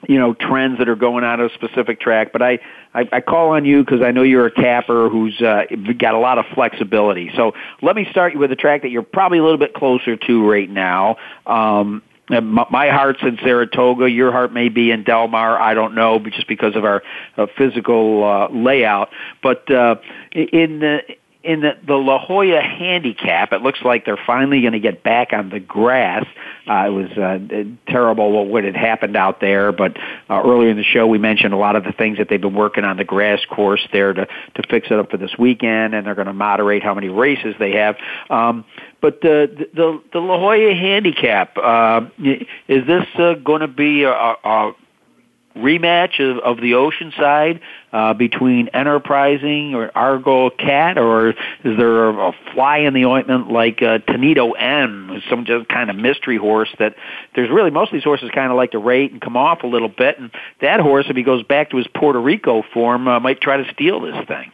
you 0.07 0.17
know 0.17 0.33
trends 0.33 0.79
that 0.79 0.89
are 0.89 0.95
going 0.95 1.23
on 1.23 1.41
a 1.41 1.49
specific 1.53 1.99
track. 1.99 2.31
But 2.31 2.41
I 2.41 2.59
I, 2.93 3.07
I 3.11 3.21
call 3.21 3.51
on 3.51 3.65
you 3.65 3.83
because 3.83 4.01
I 4.01 4.11
know 4.11 4.23
you're 4.23 4.47
a 4.47 4.51
capper 4.51 5.09
who's 5.09 5.39
uh, 5.41 5.65
got 5.97 6.13
a 6.13 6.19
lot 6.19 6.37
of 6.37 6.45
flexibility. 6.53 7.31
So 7.35 7.53
let 7.81 7.95
me 7.95 8.07
start 8.11 8.33
you 8.33 8.39
with 8.39 8.51
a 8.51 8.55
track 8.55 8.81
that 8.81 8.89
you're 8.89 9.03
probably 9.03 9.37
a 9.37 9.43
little 9.43 9.57
bit 9.57 9.73
closer 9.73 10.15
to 10.15 10.49
right 10.49 10.69
now. 10.69 11.17
Um, 11.45 12.03
my 12.29 12.89
heart's 12.89 13.21
in 13.23 13.37
Saratoga. 13.43 14.09
Your 14.09 14.31
heart 14.31 14.53
may 14.53 14.69
be 14.69 14.91
in 14.91 15.03
Del 15.03 15.27
Mar. 15.27 15.59
I 15.59 15.73
don't 15.73 15.95
know, 15.95 16.19
just 16.19 16.47
because 16.47 16.77
of 16.77 16.85
our 16.85 17.03
uh, 17.35 17.47
physical 17.57 18.23
uh, 18.23 18.47
layout. 18.49 19.09
But 19.43 19.69
uh, 19.69 19.95
in 20.31 20.79
the 20.79 21.01
in 21.43 21.61
the, 21.61 21.71
the 21.85 21.95
La 21.95 22.19
Jolla 22.19 22.61
handicap, 22.61 23.51
it 23.51 23.61
looks 23.61 23.79
like 23.83 24.05
they're 24.05 24.19
finally 24.27 24.61
going 24.61 24.73
to 24.73 24.79
get 24.79 25.01
back 25.01 25.33
on 25.33 25.49
the 25.49 25.59
grass. 25.59 26.25
Uh, 26.67 26.85
it 26.85 26.89
was 26.89 27.11
uh, 27.11 27.63
terrible 27.91 28.47
what 28.47 28.63
had 28.63 28.75
happened 28.75 29.15
out 29.15 29.41
there, 29.41 29.71
but 29.71 29.97
uh, 30.29 30.41
earlier 30.43 30.69
in 30.69 30.77
the 30.77 30.83
show 30.83 31.07
we 31.07 31.17
mentioned 31.17 31.53
a 31.53 31.57
lot 31.57 31.75
of 31.75 31.83
the 31.83 31.91
things 31.93 32.19
that 32.19 32.29
they've 32.29 32.41
been 32.41 32.53
working 32.53 32.83
on 32.83 32.97
the 32.97 33.03
grass 33.03 33.39
course 33.49 33.85
there 33.91 34.13
to 34.13 34.25
to 34.25 34.63
fix 34.69 34.87
it 34.91 34.99
up 34.99 35.09
for 35.09 35.17
this 35.17 35.31
weekend, 35.39 35.95
and 35.95 36.05
they're 36.05 36.15
going 36.15 36.27
to 36.27 36.33
moderate 36.33 36.83
how 36.83 36.93
many 36.93 37.09
races 37.09 37.55
they 37.57 37.71
have. 37.71 37.95
Um, 38.29 38.63
but 39.01 39.21
the 39.21 39.67
the 39.73 40.01
the 40.13 40.19
La 40.19 40.37
Jolla 40.37 40.75
handicap 40.75 41.57
uh, 41.57 42.01
is 42.19 42.85
this 42.85 43.07
uh, 43.15 43.33
going 43.33 43.61
to 43.61 43.67
be 43.67 44.03
a, 44.03 44.11
a 44.11 44.73
rematch 45.55 46.19
of, 46.19 46.37
of 46.39 46.57
the 46.57 46.71
Oceanside 46.71 47.59
uh, 47.91 48.13
between 48.13 48.69
Enterprising 48.69 49.75
or 49.75 49.91
Argo 49.95 50.49
Cat, 50.49 50.97
or 50.97 51.29
is 51.29 51.35
there 51.63 52.09
a, 52.09 52.29
a 52.29 52.31
fly 52.53 52.79
in 52.79 52.93
the 52.93 53.05
ointment 53.05 53.51
like 53.51 53.81
uh, 53.81 53.99
Tonito 53.99 54.51
M, 54.57 55.21
some 55.29 55.45
just 55.45 55.67
kind 55.67 55.89
of 55.89 55.95
mystery 55.95 56.37
horse 56.37 56.69
that 56.79 56.95
there's 57.35 57.49
really 57.49 57.71
most 57.71 57.89
of 57.89 57.93
these 57.93 58.03
horses 58.03 58.29
kind 58.33 58.51
of 58.51 58.57
like 58.57 58.71
to 58.71 58.79
rate 58.79 59.11
and 59.11 59.21
come 59.21 59.35
off 59.35 59.63
a 59.63 59.67
little 59.67 59.89
bit, 59.89 60.19
and 60.19 60.31
that 60.61 60.79
horse, 60.79 61.05
if 61.09 61.15
he 61.15 61.23
goes 61.23 61.43
back 61.43 61.71
to 61.71 61.77
his 61.77 61.87
Puerto 61.87 62.19
Rico 62.19 62.63
form, 62.73 63.07
uh, 63.07 63.19
might 63.19 63.41
try 63.41 63.57
to 63.57 63.71
steal 63.73 63.99
this 63.99 64.15
thing. 64.27 64.51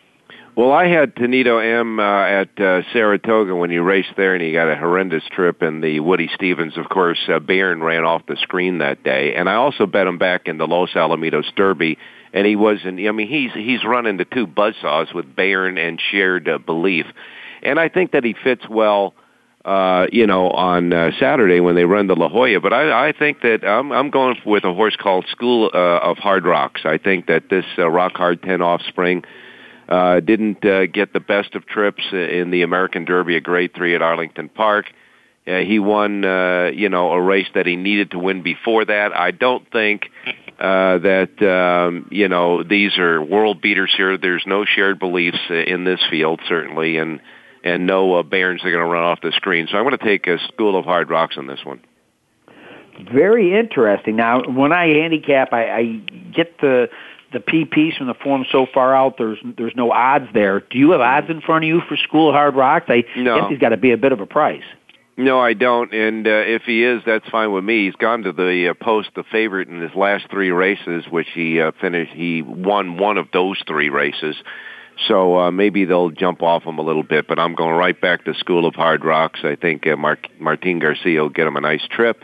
Well, 0.58 0.72
I 0.72 0.88
had 0.88 1.14
Tonito 1.14 1.60
M 1.64 2.00
uh, 2.00 2.24
at 2.24 2.60
uh, 2.60 2.82
Saratoga 2.92 3.56
when 3.56 3.70
he 3.70 3.78
raced 3.78 4.14
there, 4.18 4.34
and 4.34 4.42
he 4.42 4.54
got 4.54 4.68
a 4.72 4.76
horrendous 4.76 5.22
trip. 5.30 5.62
And 5.62 5.84
the 5.84 6.00
Woody 6.00 6.32
Stephens, 6.34 6.80
of 6.80 6.90
course, 6.90 7.20
uh, 7.28 7.38
Bayern 7.38 7.80
ran 7.84 8.06
off 8.06 8.26
the 8.28 8.38
screen 8.38 8.80
that 8.80 9.04
day. 9.04 9.36
And 9.36 9.48
I 9.48 9.54
also 9.54 9.86
bet 9.86 10.08
him 10.08 10.18
back 10.18 10.48
in 10.48 10.58
the 10.58 10.66
Los 10.66 10.94
Alamitos 10.94 11.54
Derby, 11.56 12.00
and 12.34 12.48
he 12.48 12.56
wasn't. 12.56 13.00
I 13.00 13.12
mean, 13.12 13.28
he's 13.28 13.54
he's 13.54 13.86
run 13.86 14.08
into 14.08 14.26
two 14.26 14.48
buzzsaws 14.48 15.14
with 15.14 15.36
Bayern 15.36 15.78
and 15.78 16.02
shared 16.10 16.50
uh, 16.50 16.58
belief, 16.58 17.06
and 17.62 17.80
I 17.80 17.88
think 17.88 18.14
that 18.14 18.24
he 18.24 18.34
fits 18.44 18.68
well. 18.68 19.14
uh, 19.64 20.08
you 20.12 20.26
know, 20.26 20.50
on 20.50 20.92
uh, 20.92 21.12
Saturday 21.20 21.60
when 21.60 21.76
they 21.76 21.84
run 21.84 22.08
the 22.08 22.16
La 22.16 22.30
Jolla. 22.30 22.60
But 22.62 22.74
I, 22.74 23.10
I 23.10 23.12
think 23.12 23.42
that 23.42 23.64
I'm, 23.64 23.92
I'm 23.92 24.10
going 24.10 24.38
with 24.46 24.64
a 24.64 24.74
horse 24.74 24.96
called 24.96 25.26
School 25.30 25.70
uh, 25.72 25.78
of 26.00 26.18
Hard 26.18 26.46
Rocks. 26.46 26.82
I 26.86 26.98
think 26.98 27.28
that 27.28 27.50
this 27.50 27.66
uh, 27.78 27.88
Rock 27.90 28.14
Hard 28.16 28.42
10 28.42 28.62
Offspring 28.62 29.24
didn't 29.88 30.66
uh, 30.66 30.86
get 30.88 31.14
the 31.14 31.20
best 31.20 31.56
of 31.56 31.66
trips 31.66 32.04
in 32.12 32.52
the 32.52 32.62
American 32.62 33.06
Derby 33.06 33.38
at 33.38 33.44
Grade 33.44 33.72
3 33.76 33.96
at 33.96 34.02
Arlington 34.02 34.50
Park. 34.50 34.86
Uh, 35.48 35.60
he 35.60 35.80
won, 35.80 36.26
uh, 36.26 36.72
you 36.74 36.90
know, 36.90 37.12
a 37.14 37.22
race 37.22 37.48
that 37.56 37.66
he 37.66 37.78
needed 37.78 38.12
to 38.12 38.20
win 38.20 38.44
before 38.44 38.84
that. 38.84 39.16
I 39.16 39.32
don't 39.32 39.70
think 39.72 40.10
uh, 40.60 40.98
that 40.98 41.42
um, 41.42 42.08
you 42.12 42.28
know 42.28 42.64
these 42.64 42.98
are 42.98 43.24
world 43.24 43.62
beaters 43.62 43.94
here. 43.96 44.18
There's 44.18 44.44
no 44.46 44.66
shared 44.66 45.00
beliefs 45.00 45.40
in 45.50 45.86
this 45.86 46.02
field, 46.10 46.42
certainly, 46.50 46.98
and 46.98 47.22
and 47.64 47.88
no 47.88 48.16
uh, 48.16 48.24
Bairns 48.24 48.66
are 48.66 48.72
going 48.72 48.84
to 48.84 48.92
run 48.92 49.04
off 49.04 49.22
the 49.22 49.32
screen. 49.34 49.68
So 49.72 49.78
I'm 49.78 49.86
going 49.86 49.98
to 49.98 50.04
take 50.04 50.28
a 50.28 50.38
School 50.48 50.78
of 50.78 50.84
Hard 50.84 51.10
Rocks 51.10 51.38
on 51.38 51.48
this 51.48 51.64
one. 51.64 51.80
Very 53.14 53.58
interesting. 53.58 54.16
Now, 54.16 54.42
when 54.50 54.74
I 54.74 54.88
handicap, 54.88 55.54
I, 55.54 55.70
I 55.70 55.84
get 56.36 56.60
the 56.60 56.90
the 57.34 57.40
PPs 57.40 57.98
from 57.98 58.08
the 58.08 58.14
form 58.14 58.46
so 58.52 58.66
far 58.74 58.96
out. 58.96 59.18
There's 59.18 59.40
there's 59.58 59.76
no 59.76 59.92
odds 59.92 60.28
there. 60.34 60.62
Do 60.62 60.78
you 60.78 60.92
have 60.92 61.02
odds 61.02 61.30
in 61.30 61.42
front 61.42 61.66
of 61.66 61.68
you 61.68 61.82
for 61.88 61.98
School 61.98 62.30
of 62.30 62.36
Hard 62.36 62.56
Rocks? 62.56 62.86
I 62.90 63.04
no. 63.16 63.40
guess 63.40 63.50
he's 63.50 63.60
got 63.60 63.70
to 63.70 63.78
be 63.78 63.92
a 63.92 63.98
bit 63.98 64.12
of 64.12 64.20
a 64.20 64.26
price. 64.26 64.64
No, 65.20 65.40
I 65.40 65.54
don't. 65.54 65.92
And 65.94 66.28
uh, 66.28 66.30
if 66.46 66.64
he 66.64 66.84
is, 66.84 67.02
that's 67.04 67.28
fine 67.30 67.52
with 67.52 67.64
me. 67.64 67.86
He's 67.86 67.96
gone 67.96 68.22
to 68.24 68.32
the 68.32 68.70
uh, 68.70 68.74
post 68.76 69.10
the 69.16 69.24
favorite 69.24 69.68
in 69.68 69.82
his 69.82 69.96
last 69.96 70.30
three 70.30 70.52
races, 70.52 71.06
which 71.10 71.28
he 71.34 71.60
uh, 71.60 71.72
finished. 71.82 72.14
He 72.14 72.44
won 72.44 72.98
one 72.98 73.18
of 73.18 73.28
those 73.34 73.62
three 73.68 73.90
races. 73.90 74.36
So 75.08 75.40
uh, 75.40 75.52
maybe 75.52 75.86
they'll 75.86 76.12
jump 76.12 76.42
off 76.42 76.64
him 76.64 76.78
a 76.78 76.82
little 76.82 77.04
bit, 77.04 77.28
but 77.28 77.40
I'm 77.40 77.56
going 77.56 77.76
right 77.76 78.00
back 78.00 78.26
to 78.26 78.34
School 78.36 78.66
of 78.66 78.76
Hard 78.76 79.04
Rocks. 79.04 79.42
I 79.44 79.56
think 79.56 79.86
uh, 79.88 79.96
Mark, 79.96 80.28
Martin 80.40 80.80
Garcia 80.80 81.22
will 81.22 81.30
get 81.30 81.48
him 81.48 81.56
a 81.56 81.62
nice 81.62 81.86
trip. 81.90 82.22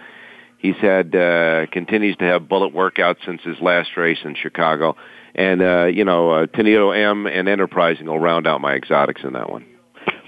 He's 0.64 0.78
had 0.78 1.14
uh, 1.14 1.68
continues 1.74 2.16
to 2.18 2.24
have 2.24 2.47
bullet 2.47 2.74
workouts 2.74 3.18
since 3.26 3.41
his 3.43 3.59
last 3.59 3.97
race 3.97 4.20
in 4.24 4.34
Chicago, 4.34 4.95
and 5.36 5.61
uh, 5.61 5.86
you 5.88 6.05
know 6.05 6.32
uh, 6.32 6.45
Tonito 6.47 6.97
M 6.97 7.28
and 7.28 7.49
Enterprising 7.49 8.05
will 8.05 8.18
round 8.18 8.47
out 8.47 8.61
my 8.61 8.74
exotics 8.74 9.24
in 9.26 9.34
that 9.34 9.49
one. 9.49 9.66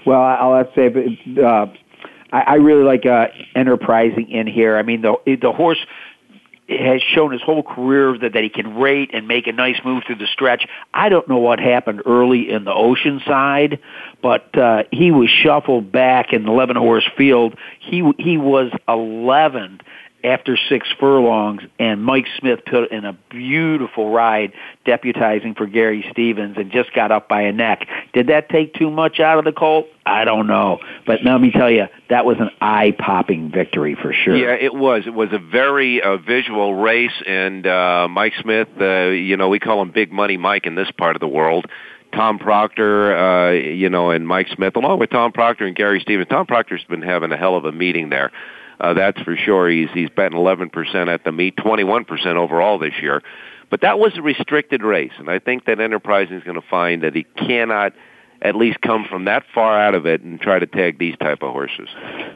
Well, 0.04 0.20
I'll 0.20 0.54
have 0.58 0.74
to 0.74 0.78
say, 0.78 0.88
but 0.90 1.42
uh, 1.42 1.66
I, 2.32 2.40
I 2.40 2.54
really 2.56 2.84
like 2.84 3.06
uh, 3.06 3.28
Enterprising 3.54 4.30
in 4.30 4.46
here. 4.46 4.76
I 4.76 4.82
mean, 4.82 5.00
the 5.00 5.14
the 5.40 5.52
horse 5.52 5.78
has 6.68 7.00
shown 7.00 7.32
his 7.32 7.40
whole 7.40 7.62
career 7.62 8.18
that, 8.18 8.34
that 8.34 8.42
he 8.42 8.50
can 8.50 8.76
rate 8.76 9.12
and 9.14 9.26
make 9.26 9.46
a 9.46 9.52
nice 9.52 9.80
move 9.86 10.02
through 10.06 10.16
the 10.16 10.26
stretch. 10.26 10.66
I 10.92 11.08
don't 11.08 11.26
know 11.28 11.38
what 11.38 11.60
happened 11.60 12.02
early 12.04 12.50
in 12.50 12.64
the 12.64 12.72
Oceanside, 12.72 13.78
but 14.20 14.58
uh, 14.58 14.82
he 14.90 15.12
was 15.12 15.30
shuffled 15.30 15.90
back 15.90 16.34
in 16.34 16.42
the 16.44 16.50
11 16.50 16.76
horse 16.76 17.08
field. 17.16 17.56
He 17.80 18.02
he 18.18 18.36
was 18.36 18.70
11th 18.86 19.80
after 20.26 20.58
six 20.68 20.88
furlongs, 20.98 21.62
and 21.78 22.02
Mike 22.02 22.26
Smith 22.38 22.60
put 22.66 22.90
in 22.90 23.04
a 23.04 23.12
beautiful 23.30 24.10
ride, 24.10 24.52
deputizing 24.84 25.56
for 25.56 25.66
Gary 25.66 26.04
Stevens, 26.10 26.56
and 26.58 26.70
just 26.72 26.92
got 26.92 27.12
up 27.12 27.28
by 27.28 27.42
a 27.42 27.52
neck. 27.52 27.86
Did 28.12 28.26
that 28.26 28.48
take 28.48 28.74
too 28.74 28.90
much 28.90 29.20
out 29.20 29.38
of 29.38 29.44
the 29.44 29.52
colt? 29.52 29.86
I 30.04 30.24
don't 30.24 30.46
know, 30.46 30.78
but 31.06 31.22
let 31.24 31.40
me 31.40 31.50
tell 31.50 31.70
you, 31.70 31.86
that 32.10 32.24
was 32.24 32.36
an 32.38 32.50
eye-popping 32.60 33.50
victory 33.50 33.94
for 33.94 34.12
sure. 34.12 34.36
Yeah, 34.36 34.54
it 34.54 34.74
was. 34.74 35.04
It 35.06 35.14
was 35.14 35.30
a 35.32 35.38
very 35.38 36.02
uh, 36.02 36.16
visual 36.16 36.74
race, 36.74 37.22
and 37.26 37.66
uh, 37.66 38.08
Mike 38.10 38.34
Smith, 38.40 38.68
uh, 38.80 39.08
you 39.08 39.36
know, 39.36 39.48
we 39.48 39.58
call 39.58 39.80
him 39.82 39.90
Big 39.90 40.12
Money 40.12 40.36
Mike 40.36 40.66
in 40.66 40.74
this 40.74 40.90
part 40.90 41.16
of 41.16 41.20
the 41.20 41.28
world. 41.28 41.66
Tom 42.12 42.38
Proctor, 42.38 43.16
uh, 43.16 43.50
you 43.52 43.90
know, 43.90 44.10
and 44.10 44.26
Mike 44.26 44.48
Smith, 44.54 44.76
along 44.76 44.98
with 44.98 45.10
Tom 45.10 45.32
Proctor 45.32 45.66
and 45.66 45.76
Gary 45.76 46.00
Stevens. 46.00 46.28
Tom 46.30 46.46
Proctor's 46.46 46.84
been 46.84 47.02
having 47.02 47.30
a 47.32 47.36
hell 47.36 47.56
of 47.56 47.64
a 47.64 47.72
meeting 47.72 48.08
there. 48.08 48.32
Uh, 48.80 48.94
that's 48.94 49.20
for 49.22 49.36
sure. 49.36 49.68
He's 49.68 49.90
he's 49.92 50.10
betting 50.10 50.38
11% 50.38 51.08
at 51.08 51.24
the 51.24 51.32
meet, 51.32 51.56
21% 51.56 52.26
overall 52.36 52.78
this 52.78 52.94
year. 53.00 53.22
But 53.70 53.80
that 53.80 53.98
was 53.98 54.12
a 54.16 54.22
restricted 54.22 54.82
race, 54.82 55.12
and 55.18 55.28
I 55.28 55.38
think 55.38 55.64
that 55.64 55.80
Enterprising 55.80 56.36
is 56.36 56.44
going 56.44 56.60
to 56.60 56.66
find 56.68 57.02
that 57.02 57.14
he 57.14 57.24
cannot 57.24 57.94
at 58.42 58.54
least 58.54 58.80
come 58.80 59.04
from 59.08 59.24
that 59.24 59.44
far 59.54 59.80
out 59.80 59.94
of 59.94 60.06
it 60.06 60.20
and 60.20 60.40
try 60.40 60.58
to 60.58 60.66
tag 60.66 60.98
these 60.98 61.16
type 61.18 61.42
of 61.42 61.52
horses. 61.52 61.88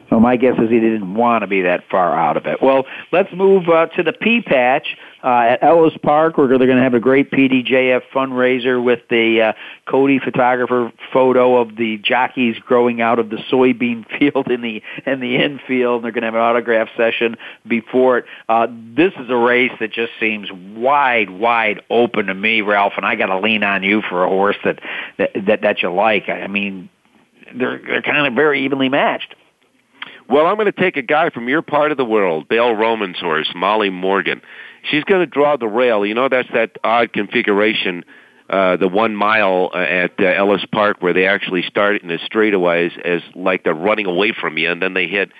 Well, 0.09 0.19
my 0.19 0.35
guess 0.35 0.55
is 0.57 0.69
he 0.69 0.79
didn't 0.79 1.13
want 1.13 1.43
to 1.43 1.47
be 1.47 1.61
that 1.61 1.83
far 1.89 2.17
out 2.17 2.37
of 2.37 2.47
it. 2.47 2.61
Well, 2.61 2.85
let's 3.11 3.31
move 3.33 3.69
uh, 3.69 3.85
to 3.87 4.03
the 4.03 4.13
P 4.13 4.41
patch 4.41 4.97
uh, 5.23 5.27
at 5.27 5.63
Ellis 5.63 5.93
Park. 6.01 6.37
Where 6.37 6.47
they're 6.47 6.57
going 6.57 6.77
to 6.77 6.83
have 6.83 6.93
a 6.93 6.99
great 6.99 7.31
PDJF 7.31 8.01
fundraiser 8.13 8.83
with 8.83 8.99
the 9.09 9.41
uh, 9.41 9.53
Coady 9.87 10.19
photographer 10.19 10.91
photo 11.11 11.57
of 11.57 11.75
the 11.75 11.97
jockeys 11.97 12.57
growing 12.59 13.01
out 13.01 13.19
of 13.19 13.29
the 13.29 13.37
soybean 13.51 14.05
field 14.19 14.49
in 14.49 14.61
the 14.61 14.81
in 15.05 15.19
the 15.19 15.37
infield. 15.37 16.03
They're 16.03 16.11
going 16.11 16.21
to 16.21 16.27
have 16.27 16.35
an 16.35 16.41
autograph 16.41 16.89
session 16.97 17.37
before 17.67 18.19
it. 18.19 18.25
Uh, 18.49 18.67
this 18.69 19.13
is 19.19 19.29
a 19.29 19.35
race 19.35 19.71
that 19.79 19.91
just 19.91 20.11
seems 20.19 20.49
wide, 20.51 21.29
wide 21.29 21.81
open 21.89 22.27
to 22.27 22.33
me, 22.33 22.61
Ralph. 22.61 22.93
And 22.97 23.05
I 23.05 23.15
got 23.15 23.27
to 23.27 23.39
lean 23.39 23.63
on 23.63 23.83
you 23.83 24.01
for 24.01 24.23
a 24.23 24.29
horse 24.29 24.57
that 24.63 24.79
that 25.17 25.31
that, 25.47 25.61
that 25.61 25.81
you 25.81 25.91
like. 25.91 26.29
I 26.29 26.47
mean, 26.47 26.89
they're 27.55 27.79
they're 27.79 28.01
kind 28.01 28.25
of 28.25 28.33
very 28.33 28.65
evenly 28.65 28.89
matched. 28.89 29.35
Well, 30.29 30.45
I'm 30.45 30.55
going 30.55 30.67
to 30.67 30.71
take 30.71 30.95
a 30.95 31.01
guy 31.01 31.29
from 31.29 31.49
your 31.49 31.61
part 31.61 31.91
of 31.91 31.97
the 31.97 32.05
world, 32.05 32.47
Dale 32.47 32.73
Roman's 32.73 33.19
horse, 33.19 33.51
Molly 33.53 33.89
Morgan. 33.89 34.41
She's 34.83 35.03
going 35.03 35.21
to 35.21 35.27
draw 35.27 35.57
the 35.57 35.67
rail. 35.67 36.05
You 36.05 36.13
know, 36.13 36.29
that's 36.29 36.49
that 36.53 36.77
odd 36.83 37.13
configuration, 37.13 38.03
uh, 38.49 38.77
the 38.77 38.87
one 38.87 39.15
mile 39.15 39.69
uh, 39.73 39.77
at 39.77 40.19
uh, 40.19 40.25
Ellis 40.25 40.65
Park 40.71 40.97
where 41.01 41.13
they 41.13 41.27
actually 41.27 41.63
start 41.63 42.01
in 42.01 42.07
the 42.07 42.17
straightaways 42.17 42.97
as 42.99 43.21
like 43.35 43.63
they're 43.63 43.73
running 43.73 44.05
away 44.05 44.33
from 44.39 44.57
you, 44.57 44.71
and 44.71 44.81
then 44.81 44.93
they 44.93 45.07
hit 45.07 45.31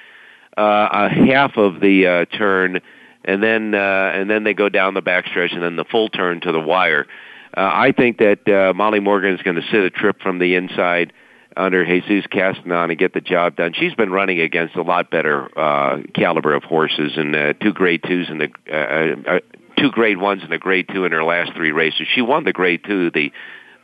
uh, 0.57 0.87
a 0.91 1.09
half 1.09 1.57
of 1.57 1.79
the 1.79 2.07
uh, 2.07 2.37
turn, 2.37 2.81
and 3.25 3.41
then 3.41 3.73
uh, 3.73 4.11
and 4.13 4.29
then 4.29 4.43
they 4.43 4.53
go 4.53 4.69
down 4.69 4.93
the 4.93 5.01
backstretch, 5.01 5.53
and 5.53 5.63
then 5.63 5.75
the 5.75 5.85
full 5.85 6.09
turn 6.09 6.41
to 6.41 6.51
the 6.51 6.59
wire. 6.59 7.07
Uh, 7.55 7.69
I 7.73 7.91
think 7.91 8.19
that 8.19 8.47
uh, 8.47 8.73
Molly 8.73 9.01
Morgan 9.01 9.33
is 9.33 9.41
going 9.41 9.57
to 9.57 9.67
sit 9.71 9.81
a 9.81 9.89
trip 9.89 10.21
from 10.21 10.39
the 10.39 10.55
inside 10.55 11.11
under 11.57 11.85
Jesus 11.85 12.25
Castanon 12.31 12.89
and 12.89 12.97
get 12.97 13.13
the 13.13 13.21
job 13.21 13.55
done. 13.55 13.73
She's 13.73 13.93
been 13.93 14.11
running 14.11 14.39
against 14.39 14.75
a 14.75 14.81
lot 14.81 15.11
better 15.11 15.47
uh, 15.57 16.01
caliber 16.13 16.53
of 16.53 16.63
horses 16.63 17.13
and 17.15 17.35
uh, 17.35 17.53
two 17.53 17.73
grade 17.73 18.03
twos 18.07 18.29
and 18.29 18.41
the 18.41 18.49
uh, 18.71 19.35
uh, 19.35 19.39
two 19.77 19.91
grade 19.91 20.17
ones 20.17 20.43
and 20.43 20.53
a 20.53 20.57
grade 20.57 20.87
two 20.93 21.05
in 21.05 21.11
her 21.11 21.23
last 21.23 21.53
three 21.55 21.71
races. 21.71 22.07
She 22.13 22.21
won 22.21 22.43
the 22.43 22.53
grade 22.53 22.81
two, 22.85 23.11
the 23.11 23.31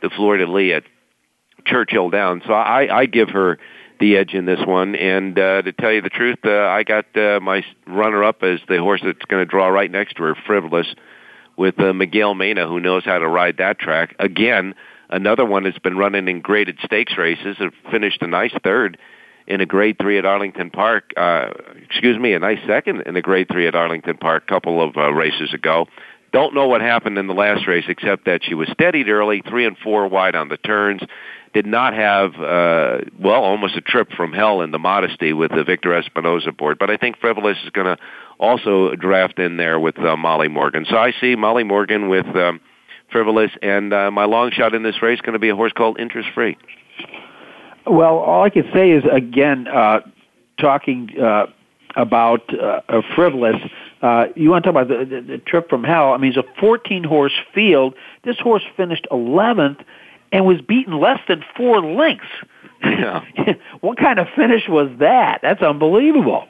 the 0.02 0.08
de 0.08 0.46
Lis 0.46 0.76
at 0.76 0.84
Churchill 1.66 2.10
Downs. 2.10 2.42
So 2.46 2.52
I, 2.52 3.00
I 3.00 3.06
give 3.06 3.30
her 3.30 3.58
the 4.00 4.16
edge 4.16 4.32
in 4.32 4.44
this 4.44 4.60
one. 4.64 4.94
And 4.94 5.38
uh, 5.38 5.62
to 5.62 5.72
tell 5.72 5.92
you 5.92 6.00
the 6.00 6.10
truth, 6.10 6.38
uh, 6.44 6.50
I 6.50 6.84
got 6.84 7.04
uh, 7.16 7.40
my 7.40 7.64
runner 7.86 8.24
up 8.24 8.42
as 8.42 8.60
the 8.68 8.78
horse 8.78 9.00
that's 9.04 9.24
going 9.26 9.42
to 9.42 9.50
draw 9.50 9.68
right 9.68 9.90
next 9.90 10.16
to 10.16 10.22
her, 10.24 10.36
Frivolous, 10.46 10.86
with 11.56 11.78
uh, 11.80 11.92
Miguel 11.92 12.34
Mena, 12.34 12.68
who 12.68 12.80
knows 12.80 13.04
how 13.04 13.18
to 13.18 13.26
ride 13.26 13.56
that 13.58 13.78
track. 13.78 14.14
Again, 14.18 14.74
Another 15.10 15.44
one 15.44 15.64
has 15.64 15.78
been 15.78 15.96
running 15.96 16.28
in 16.28 16.40
graded 16.40 16.78
stakes 16.84 17.16
races. 17.16 17.56
It 17.60 17.72
finished 17.90 18.22
a 18.22 18.26
nice 18.26 18.52
third 18.62 18.98
in 19.46 19.62
a 19.62 19.66
grade 19.66 19.96
three 20.00 20.18
at 20.18 20.26
Arlington 20.26 20.70
Park. 20.70 21.12
Uh, 21.16 21.50
excuse 21.82 22.18
me, 22.18 22.34
a 22.34 22.38
nice 22.38 22.58
second 22.66 23.02
in 23.06 23.16
a 23.16 23.22
grade 23.22 23.48
three 23.50 23.66
at 23.66 23.74
Arlington 23.74 24.18
Park 24.18 24.44
a 24.46 24.46
couple 24.46 24.82
of 24.82 24.96
uh, 24.96 25.10
races 25.12 25.54
ago. 25.54 25.86
Don't 26.30 26.54
know 26.54 26.68
what 26.68 26.82
happened 26.82 27.16
in 27.16 27.26
the 27.26 27.34
last 27.34 27.66
race 27.66 27.86
except 27.88 28.26
that 28.26 28.44
she 28.44 28.52
was 28.52 28.68
steadied 28.68 29.08
early, 29.08 29.42
three 29.48 29.64
and 29.64 29.78
four 29.78 30.06
wide 30.08 30.36
on 30.36 30.48
the 30.48 30.58
turns. 30.58 31.00
Did 31.54 31.64
not 31.64 31.94
have, 31.94 32.34
uh, 32.34 32.98
well, 33.18 33.42
almost 33.42 33.74
a 33.76 33.80
trip 33.80 34.10
from 34.12 34.34
hell 34.34 34.60
in 34.60 34.70
the 34.70 34.78
modesty 34.78 35.32
with 35.32 35.50
the 35.50 35.64
Victor 35.64 35.90
Espinoza 35.90 36.54
board. 36.54 36.78
But 36.78 36.90
I 36.90 36.98
think 36.98 37.16
Frivolous 37.16 37.56
is 37.64 37.70
going 37.70 37.86
to 37.86 37.96
also 38.38 38.94
draft 38.94 39.38
in 39.38 39.56
there 39.56 39.80
with 39.80 39.98
uh, 39.98 40.14
Molly 40.18 40.48
Morgan. 40.48 40.84
So 40.88 40.98
I 40.98 41.12
see 41.18 41.34
Molly 41.36 41.64
Morgan 41.64 42.10
with 42.10 42.26
um, 42.36 42.60
frivolous. 43.10 43.50
And 43.62 43.92
uh, 43.92 44.10
my 44.10 44.24
long 44.24 44.50
shot 44.50 44.74
in 44.74 44.82
this 44.82 45.02
race 45.02 45.18
is 45.18 45.20
going 45.22 45.34
to 45.34 45.38
be 45.38 45.48
a 45.48 45.56
horse 45.56 45.72
called 45.72 45.98
Interest 45.98 46.28
Free. 46.34 46.56
Well, 47.86 48.18
all 48.18 48.44
I 48.44 48.50
can 48.50 48.68
say 48.72 48.90
is 48.90 49.04
again, 49.10 49.66
uh, 49.66 50.00
talking 50.58 51.10
uh, 51.20 51.46
about 51.96 52.42
uh, 52.52 52.80
a 52.88 53.02
frivolous. 53.14 53.56
Uh, 54.02 54.26
you 54.36 54.50
want 54.50 54.64
to 54.64 54.72
talk 54.72 54.82
about 54.82 54.88
the, 54.88 55.04
the, 55.04 55.20
the 55.22 55.38
trip 55.38 55.68
from 55.68 55.84
hell? 55.84 56.12
I 56.12 56.18
mean, 56.18 56.32
it's 56.32 56.38
a 56.38 56.60
14 56.60 57.04
horse 57.04 57.32
field. 57.54 57.94
This 58.24 58.38
horse 58.38 58.62
finished 58.76 59.06
11th 59.10 59.82
and 60.30 60.46
was 60.46 60.60
beaten 60.60 60.98
less 61.00 61.20
than 61.28 61.42
four 61.56 61.80
lengths. 61.80 62.26
Yeah. 62.84 63.24
what 63.80 63.98
kind 63.98 64.18
of 64.18 64.28
finish 64.36 64.68
was 64.68 64.90
that? 65.00 65.40
That's 65.42 65.62
unbelievable. 65.62 66.46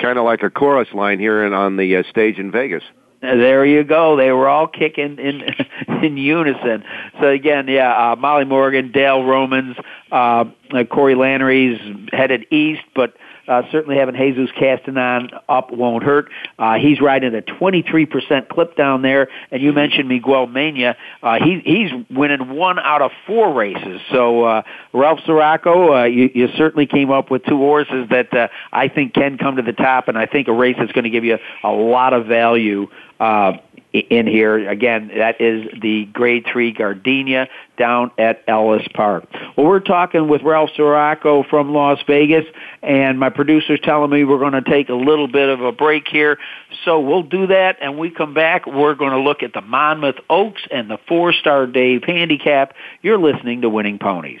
Kind 0.00 0.18
of 0.18 0.24
like 0.24 0.42
a 0.42 0.50
chorus 0.50 0.88
line 0.92 1.18
here 1.18 1.44
in, 1.44 1.52
on 1.52 1.76
the 1.76 1.96
uh, 1.96 2.02
stage 2.08 2.38
in 2.38 2.50
Vegas. 2.50 2.82
There 3.22 3.64
you 3.64 3.84
go. 3.84 4.16
They 4.16 4.32
were 4.32 4.48
all 4.48 4.66
kicking 4.66 5.16
in 5.18 5.42
in 6.02 6.16
unison. 6.16 6.82
So 7.20 7.28
again, 7.28 7.68
yeah, 7.68 8.12
uh, 8.12 8.16
Molly 8.16 8.44
Morgan, 8.44 8.90
Dale 8.90 9.24
Romans, 9.24 9.76
uh, 10.10 10.44
Corey 10.90 11.14
Lanerie's 11.14 12.10
headed 12.12 12.46
east, 12.50 12.82
but 12.96 13.14
uh, 13.48 13.62
certainly 13.70 13.96
having 13.96 14.14
Jesus 14.14 14.50
Castanon 14.56 15.30
up 15.48 15.72
won't 15.72 16.04
hurt. 16.04 16.30
Uh, 16.58 16.74
he's 16.74 17.00
riding 17.00 17.34
a 17.34 17.42
23% 17.42 18.48
clip 18.48 18.76
down 18.76 19.02
there, 19.02 19.28
and 19.50 19.62
you 19.62 19.72
mentioned 19.72 20.08
Miguel 20.08 20.46
Mena. 20.46 20.96
Uh, 21.22 21.38
he, 21.42 21.60
he's 21.64 21.90
winning 22.10 22.54
one 22.54 22.78
out 22.78 23.02
of 23.02 23.10
four 23.26 23.52
races. 23.52 24.00
So 24.10 24.44
uh, 24.44 24.62
Ralph 24.92 25.20
Siraco, 25.26 26.02
uh, 26.02 26.04
you, 26.04 26.30
you 26.34 26.48
certainly 26.56 26.86
came 26.86 27.10
up 27.10 27.30
with 27.30 27.44
two 27.44 27.58
horses 27.58 28.08
that 28.10 28.32
uh, 28.32 28.48
I 28.72 28.88
think 28.88 29.14
can 29.14 29.38
come 29.38 29.56
to 29.56 29.62
the 29.62 29.72
top, 29.72 30.08
and 30.08 30.16
I 30.16 30.26
think 30.26 30.48
a 30.48 30.52
race 30.52 30.76
that's 30.78 30.92
going 30.92 31.04
to 31.04 31.10
give 31.10 31.24
you 31.24 31.38
a 31.64 31.70
lot 31.70 32.12
of 32.12 32.26
value. 32.26 32.88
Uh, 33.18 33.58
in 33.92 34.26
here. 34.26 34.68
Again, 34.68 35.10
that 35.16 35.40
is 35.40 35.66
the 35.80 36.06
grade 36.06 36.46
three 36.50 36.72
Gardenia 36.72 37.48
down 37.76 38.10
at 38.18 38.42
Ellis 38.48 38.86
Park. 38.94 39.26
Well, 39.56 39.66
we're 39.66 39.80
talking 39.80 40.28
with 40.28 40.42
Ralph 40.42 40.70
Siraco 40.76 41.48
from 41.48 41.72
Las 41.72 41.98
Vegas, 42.06 42.44
and 42.82 43.18
my 43.18 43.28
producer's 43.28 43.80
telling 43.80 44.10
me 44.10 44.24
we're 44.24 44.38
going 44.38 44.52
to 44.52 44.62
take 44.62 44.88
a 44.88 44.94
little 44.94 45.28
bit 45.28 45.48
of 45.48 45.60
a 45.60 45.72
break 45.72 46.08
here. 46.08 46.38
So 46.84 47.00
we'll 47.00 47.22
do 47.22 47.46
that, 47.48 47.78
and 47.80 47.98
we 47.98 48.10
come 48.10 48.34
back. 48.34 48.66
We're 48.66 48.94
going 48.94 49.12
to 49.12 49.20
look 49.20 49.42
at 49.42 49.52
the 49.52 49.60
Monmouth 49.60 50.16
Oaks 50.30 50.62
and 50.70 50.90
the 50.90 50.98
Fourstardave 51.08 52.04
handicap. 52.06 52.74
You're 53.02 53.18
listening 53.18 53.62
to 53.62 53.68
Winning 53.68 53.98
Ponies. 53.98 54.40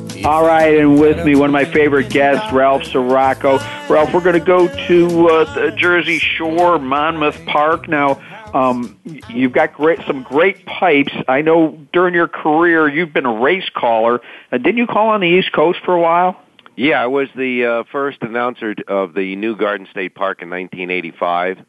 All 0.23 0.45
right, 0.45 0.77
and 0.77 0.99
with 0.99 1.25
me, 1.25 1.33
one 1.35 1.49
of 1.49 1.53
my 1.53 1.65
favorite 1.65 2.11
guests, 2.11 2.53
Ralph 2.53 2.83
Siraco. 2.83 3.57
Ralph, 3.89 4.13
we're 4.13 4.21
going 4.21 4.39
to 4.39 4.45
go 4.45 4.67
to 4.67 5.29
uh, 5.29 5.53
the 5.55 5.71
Jersey 5.71 6.19
Shore, 6.19 6.77
Monmouth 6.77 7.43
Park. 7.47 7.87
Now, 7.89 8.21
um, 8.53 8.99
you've 9.29 9.51
got 9.51 9.73
great, 9.73 9.99
some 10.05 10.21
great 10.21 10.63
pipes. 10.67 11.11
I 11.27 11.41
know 11.41 11.71
during 11.91 12.13
your 12.13 12.27
career 12.27 12.87
you've 12.87 13.13
been 13.13 13.25
a 13.25 13.33
race 13.33 13.67
caller. 13.73 14.21
Uh, 14.51 14.59
didn't 14.59 14.77
you 14.77 14.85
call 14.85 15.09
on 15.09 15.21
the 15.21 15.27
East 15.27 15.53
Coast 15.53 15.79
for 15.83 15.95
a 15.95 15.99
while? 15.99 16.39
Yeah, 16.75 17.01
I 17.01 17.07
was 17.07 17.27
the 17.35 17.65
uh, 17.65 17.83
first 17.91 18.19
announcer 18.21 18.75
of 18.87 19.15
the 19.15 19.35
new 19.35 19.55
Garden 19.55 19.87
State 19.89 20.13
Park 20.13 20.43
in 20.43 20.51
1985, 20.51 21.65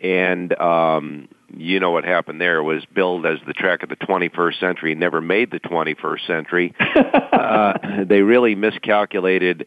and 0.00 0.60
um, 0.60 1.28
you 1.56 1.80
know 1.80 1.90
what 1.90 2.04
happened 2.04 2.40
there 2.40 2.62
was 2.62 2.84
billed 2.94 3.26
as 3.26 3.38
the 3.46 3.52
track 3.52 3.82
of 3.82 3.88
the 3.88 3.96
21st 3.96 4.60
century. 4.60 4.94
Never 4.94 5.20
made 5.20 5.50
the 5.50 5.60
21st 5.60 6.26
century. 6.26 6.74
uh, 7.32 8.04
they 8.04 8.22
really 8.22 8.54
miscalculated 8.54 9.66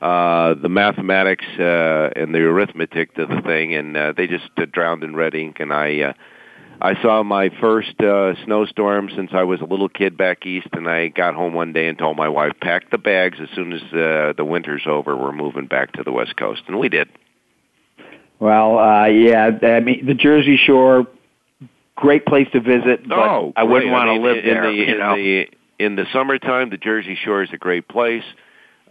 uh, 0.00 0.54
the 0.54 0.68
mathematics 0.68 1.44
uh, 1.58 2.10
and 2.16 2.34
the 2.34 2.40
arithmetic 2.40 3.14
to 3.14 3.26
the 3.26 3.40
thing, 3.42 3.74
and 3.74 3.96
uh, 3.96 4.12
they 4.16 4.26
just 4.26 4.50
uh, 4.56 4.66
drowned 4.70 5.02
in 5.02 5.16
red 5.16 5.34
ink. 5.34 5.60
And 5.60 5.72
I, 5.72 6.00
uh, 6.00 6.12
I 6.80 7.00
saw 7.00 7.22
my 7.22 7.50
first 7.60 7.98
uh, 8.00 8.34
snowstorm 8.44 9.08
since 9.14 9.30
I 9.32 9.44
was 9.44 9.60
a 9.60 9.64
little 9.64 9.88
kid 9.88 10.16
back 10.16 10.44
east, 10.46 10.68
and 10.72 10.88
I 10.88 11.08
got 11.08 11.34
home 11.34 11.54
one 11.54 11.72
day 11.72 11.88
and 11.88 11.96
told 11.96 12.16
my 12.16 12.28
wife, 12.28 12.52
"Pack 12.60 12.90
the 12.90 12.98
bags 12.98 13.38
as 13.40 13.48
soon 13.54 13.72
as 13.72 13.82
uh, 13.92 14.34
the 14.36 14.44
winter's 14.44 14.82
over. 14.86 15.16
We're 15.16 15.32
moving 15.32 15.66
back 15.66 15.92
to 15.92 16.02
the 16.02 16.12
West 16.12 16.36
Coast," 16.36 16.62
and 16.66 16.78
we 16.78 16.88
did. 16.88 17.08
Well, 18.40 18.78
uh, 18.78 19.06
yeah, 19.06 19.52
I 19.62 19.80
mean 19.80 20.04
the 20.04 20.14
Jersey 20.14 20.58
Shore, 20.58 21.06
great 21.96 22.26
place 22.26 22.48
to 22.52 22.60
visit, 22.60 23.08
but 23.08 23.18
oh, 23.18 23.52
I 23.56 23.64
wouldn't 23.64 23.92
want 23.92 24.08
to 24.08 24.14
live 24.14 24.38
in 24.38 24.44
there. 24.44 24.66
The, 24.66 24.72
you 24.72 24.84
in 24.84 24.98
know? 24.98 25.16
the 25.16 25.48
in 25.78 25.96
the 25.96 26.06
summertime, 26.12 26.70
the 26.70 26.76
Jersey 26.76 27.18
Shore 27.24 27.42
is 27.42 27.50
a 27.52 27.58
great 27.58 27.88
place. 27.88 28.24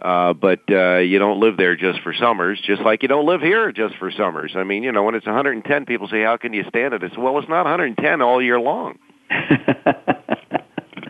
Uh, 0.00 0.32
but 0.34 0.60
uh, 0.70 0.98
you 0.98 1.18
don't 1.18 1.40
live 1.40 1.56
there 1.56 1.76
just 1.76 2.00
for 2.00 2.12
summers, 2.12 2.60
just 2.62 2.82
like 2.82 3.02
you 3.02 3.08
don't 3.08 3.26
live 3.26 3.40
here 3.40 3.72
just 3.72 3.94
for 3.96 4.10
summers. 4.10 4.52
I 4.56 4.64
mean, 4.64 4.82
you 4.82 4.92
know, 4.92 5.04
when 5.04 5.14
it's 5.14 5.24
110, 5.24 5.86
people 5.86 6.08
say, 6.08 6.22
"How 6.22 6.36
can 6.36 6.52
you 6.52 6.64
stand 6.68 6.94
it?" 6.94 7.02
It's 7.02 7.16
well, 7.16 7.38
it's 7.38 7.48
not 7.48 7.64
110 7.64 8.20
all 8.20 8.42
year 8.42 8.60
long. 8.60 8.98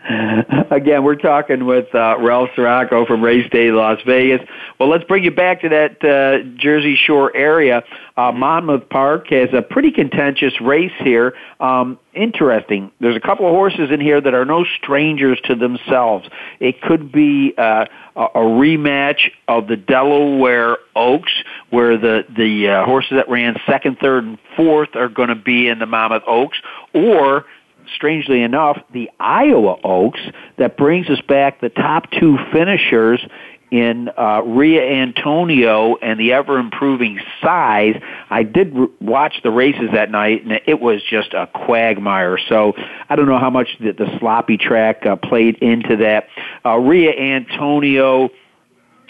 Again, 0.69 1.03
we're 1.03 1.15
talking 1.15 1.65
with 1.65 1.93
uh, 1.95 2.17
Ralph 2.19 2.49
Siraco 2.55 3.07
from 3.07 3.23
Race 3.23 3.49
Day 3.49 3.71
Las 3.71 3.97
Vegas. 4.05 4.47
Well, 4.79 4.87
let's 4.87 5.03
bring 5.05 5.23
you 5.23 5.31
back 5.31 5.61
to 5.61 5.69
that 5.69 6.03
uh, 6.03 6.47
Jersey 6.59 6.95
Shore 6.95 7.35
area. 7.35 7.83
Uh, 8.15 8.31
Monmouth 8.31 8.87
Park 8.89 9.29
has 9.29 9.49
a 9.51 9.63
pretty 9.63 9.89
contentious 9.89 10.53
race 10.61 10.91
here. 10.99 11.33
Um, 11.59 11.97
interesting. 12.13 12.91
There's 12.99 13.15
a 13.15 13.19
couple 13.19 13.47
of 13.47 13.53
horses 13.53 13.89
in 13.89 13.99
here 13.99 14.21
that 14.21 14.33
are 14.35 14.45
no 14.45 14.63
strangers 14.77 15.39
to 15.45 15.55
themselves. 15.55 16.27
It 16.59 16.81
could 16.81 17.11
be 17.11 17.55
uh, 17.57 17.85
a 18.15 18.39
rematch 18.39 19.31
of 19.47 19.67
the 19.67 19.75
Delaware 19.75 20.77
Oaks, 20.95 21.33
where 21.71 21.97
the 21.97 22.25
the 22.29 22.69
uh, 22.69 22.85
horses 22.85 23.13
that 23.15 23.27
ran 23.27 23.55
second, 23.65 23.97
third, 23.99 24.23
and 24.23 24.37
fourth 24.55 24.95
are 24.95 25.09
going 25.09 25.29
to 25.29 25.35
be 25.35 25.67
in 25.67 25.79
the 25.79 25.87
Monmouth 25.87 26.23
Oaks, 26.27 26.59
or 26.93 27.45
strangely 27.93 28.41
enough, 28.41 28.81
the 28.93 29.09
Iowa 29.19 29.77
Oaks 29.83 30.21
that 30.57 30.77
brings 30.77 31.09
us 31.09 31.21
back 31.21 31.61
the 31.61 31.69
top 31.69 32.09
two 32.11 32.37
finishers 32.51 33.25
in 33.71 34.09
uh, 34.17 34.41
Ria 34.45 34.83
Antonia 35.01 35.95
and 36.01 36.19
the 36.19 36.33
ever 36.33 36.59
improving 36.59 37.19
size. 37.41 37.99
I 38.29 38.43
did 38.43 38.73
watch 39.01 39.41
the 39.43 39.51
races 39.51 39.89
that 39.93 40.11
night, 40.11 40.45
and 40.45 40.61
it 40.65 40.79
was 40.79 41.01
just 41.03 41.33
a 41.33 41.47
quagmire. 41.47 42.37
So 42.47 42.73
I 43.09 43.15
don't 43.15 43.27
know 43.27 43.39
how 43.39 43.49
much 43.49 43.69
the, 43.79 43.91
the 43.91 44.17
sloppy 44.19 44.57
track 44.57 45.05
uh, 45.05 45.15
played 45.15 45.57
into 45.57 45.97
that. 45.97 46.27
Uh, 46.63 46.77
Ria 46.77 47.11
Antonia. 47.11 48.29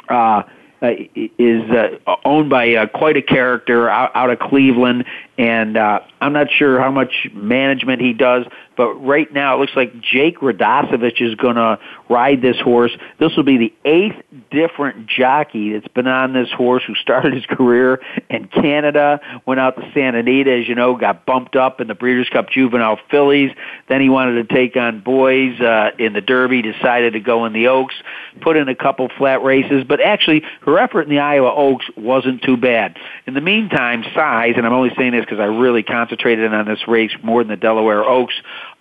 Uh, 0.09 0.43
uh, 0.81 0.91
is 1.15 1.63
uh, 1.71 2.15
owned 2.25 2.49
by 2.49 2.75
uh, 2.75 2.85
quite 2.85 3.17
a 3.17 3.21
character 3.21 3.89
out, 3.89 4.11
out 4.13 4.29
of 4.29 4.39
Cleveland, 4.39 5.05
and 5.37 5.77
uh, 5.77 6.01
I'm 6.21 6.33
not 6.33 6.47
sure 6.51 6.79
how 6.79 6.91
much 6.91 7.27
management 7.33 8.01
he 8.01 8.13
does, 8.13 8.45
but 8.77 8.93
right 8.95 9.31
now 9.31 9.55
it 9.55 9.59
looks 9.59 9.75
like 9.75 9.99
Jake 10.01 10.39
Radosevich 10.39 11.21
is 11.21 11.35
going 11.35 11.55
to 11.55 11.79
ride 12.09 12.41
this 12.41 12.59
horse. 12.59 12.91
This 13.19 13.35
will 13.35 13.43
be 13.43 13.57
the 13.57 13.73
eighth 13.85 14.21
different 14.51 15.07
jockey 15.07 15.73
that's 15.73 15.87
been 15.89 16.07
on 16.07 16.33
this 16.33 16.49
horse 16.51 16.83
who 16.85 16.95
started 16.95 17.33
his 17.33 17.45
career 17.45 18.01
in 18.29 18.47
Canada, 18.47 19.19
went 19.45 19.59
out 19.59 19.75
to 19.77 19.91
Santa 19.93 20.19
Anita, 20.19 20.51
as 20.51 20.67
you 20.67 20.75
know, 20.75 20.95
got 20.95 21.25
bumped 21.25 21.55
up 21.55 21.81
in 21.81 21.87
the 21.87 21.95
Breeders' 21.95 22.29
Cup 22.29 22.49
Juvenile 22.49 22.99
Fillies. 23.09 23.51
Then 23.87 24.01
he 24.01 24.09
wanted 24.09 24.47
to 24.47 24.53
take 24.53 24.75
on 24.75 25.01
boys 25.01 25.59
uh, 25.59 25.91
in 25.97 26.13
the 26.13 26.21
Derby, 26.21 26.61
decided 26.61 27.13
to 27.13 27.19
go 27.19 27.45
in 27.45 27.53
the 27.53 27.67
Oaks, 27.67 27.95
put 28.41 28.57
in 28.57 28.69
a 28.69 28.75
couple 28.75 29.09
flat 29.17 29.43
races, 29.43 29.83
but 29.87 30.01
actually 30.01 30.43
her 30.61 30.77
effort 30.77 31.03
in 31.03 31.09
the 31.09 31.19
Iowa 31.19 31.53
Oaks 31.53 31.85
wasn't 31.95 32.41
too 32.43 32.57
bad. 32.57 32.97
In 33.27 33.33
the 33.33 33.41
meantime, 33.41 34.03
size, 34.13 34.53
and 34.57 34.65
I'm 34.65 34.73
only 34.73 34.91
saying 34.97 35.11
this 35.11 35.25
because 35.25 35.39
I 35.39 35.45
really 35.45 35.83
concentrated 35.83 36.53
on 36.53 36.65
this 36.65 36.87
race 36.87 37.11
more 37.23 37.43
than 37.43 37.49
the 37.49 37.57
Delaware 37.57 38.03
Oaks, 38.03 38.35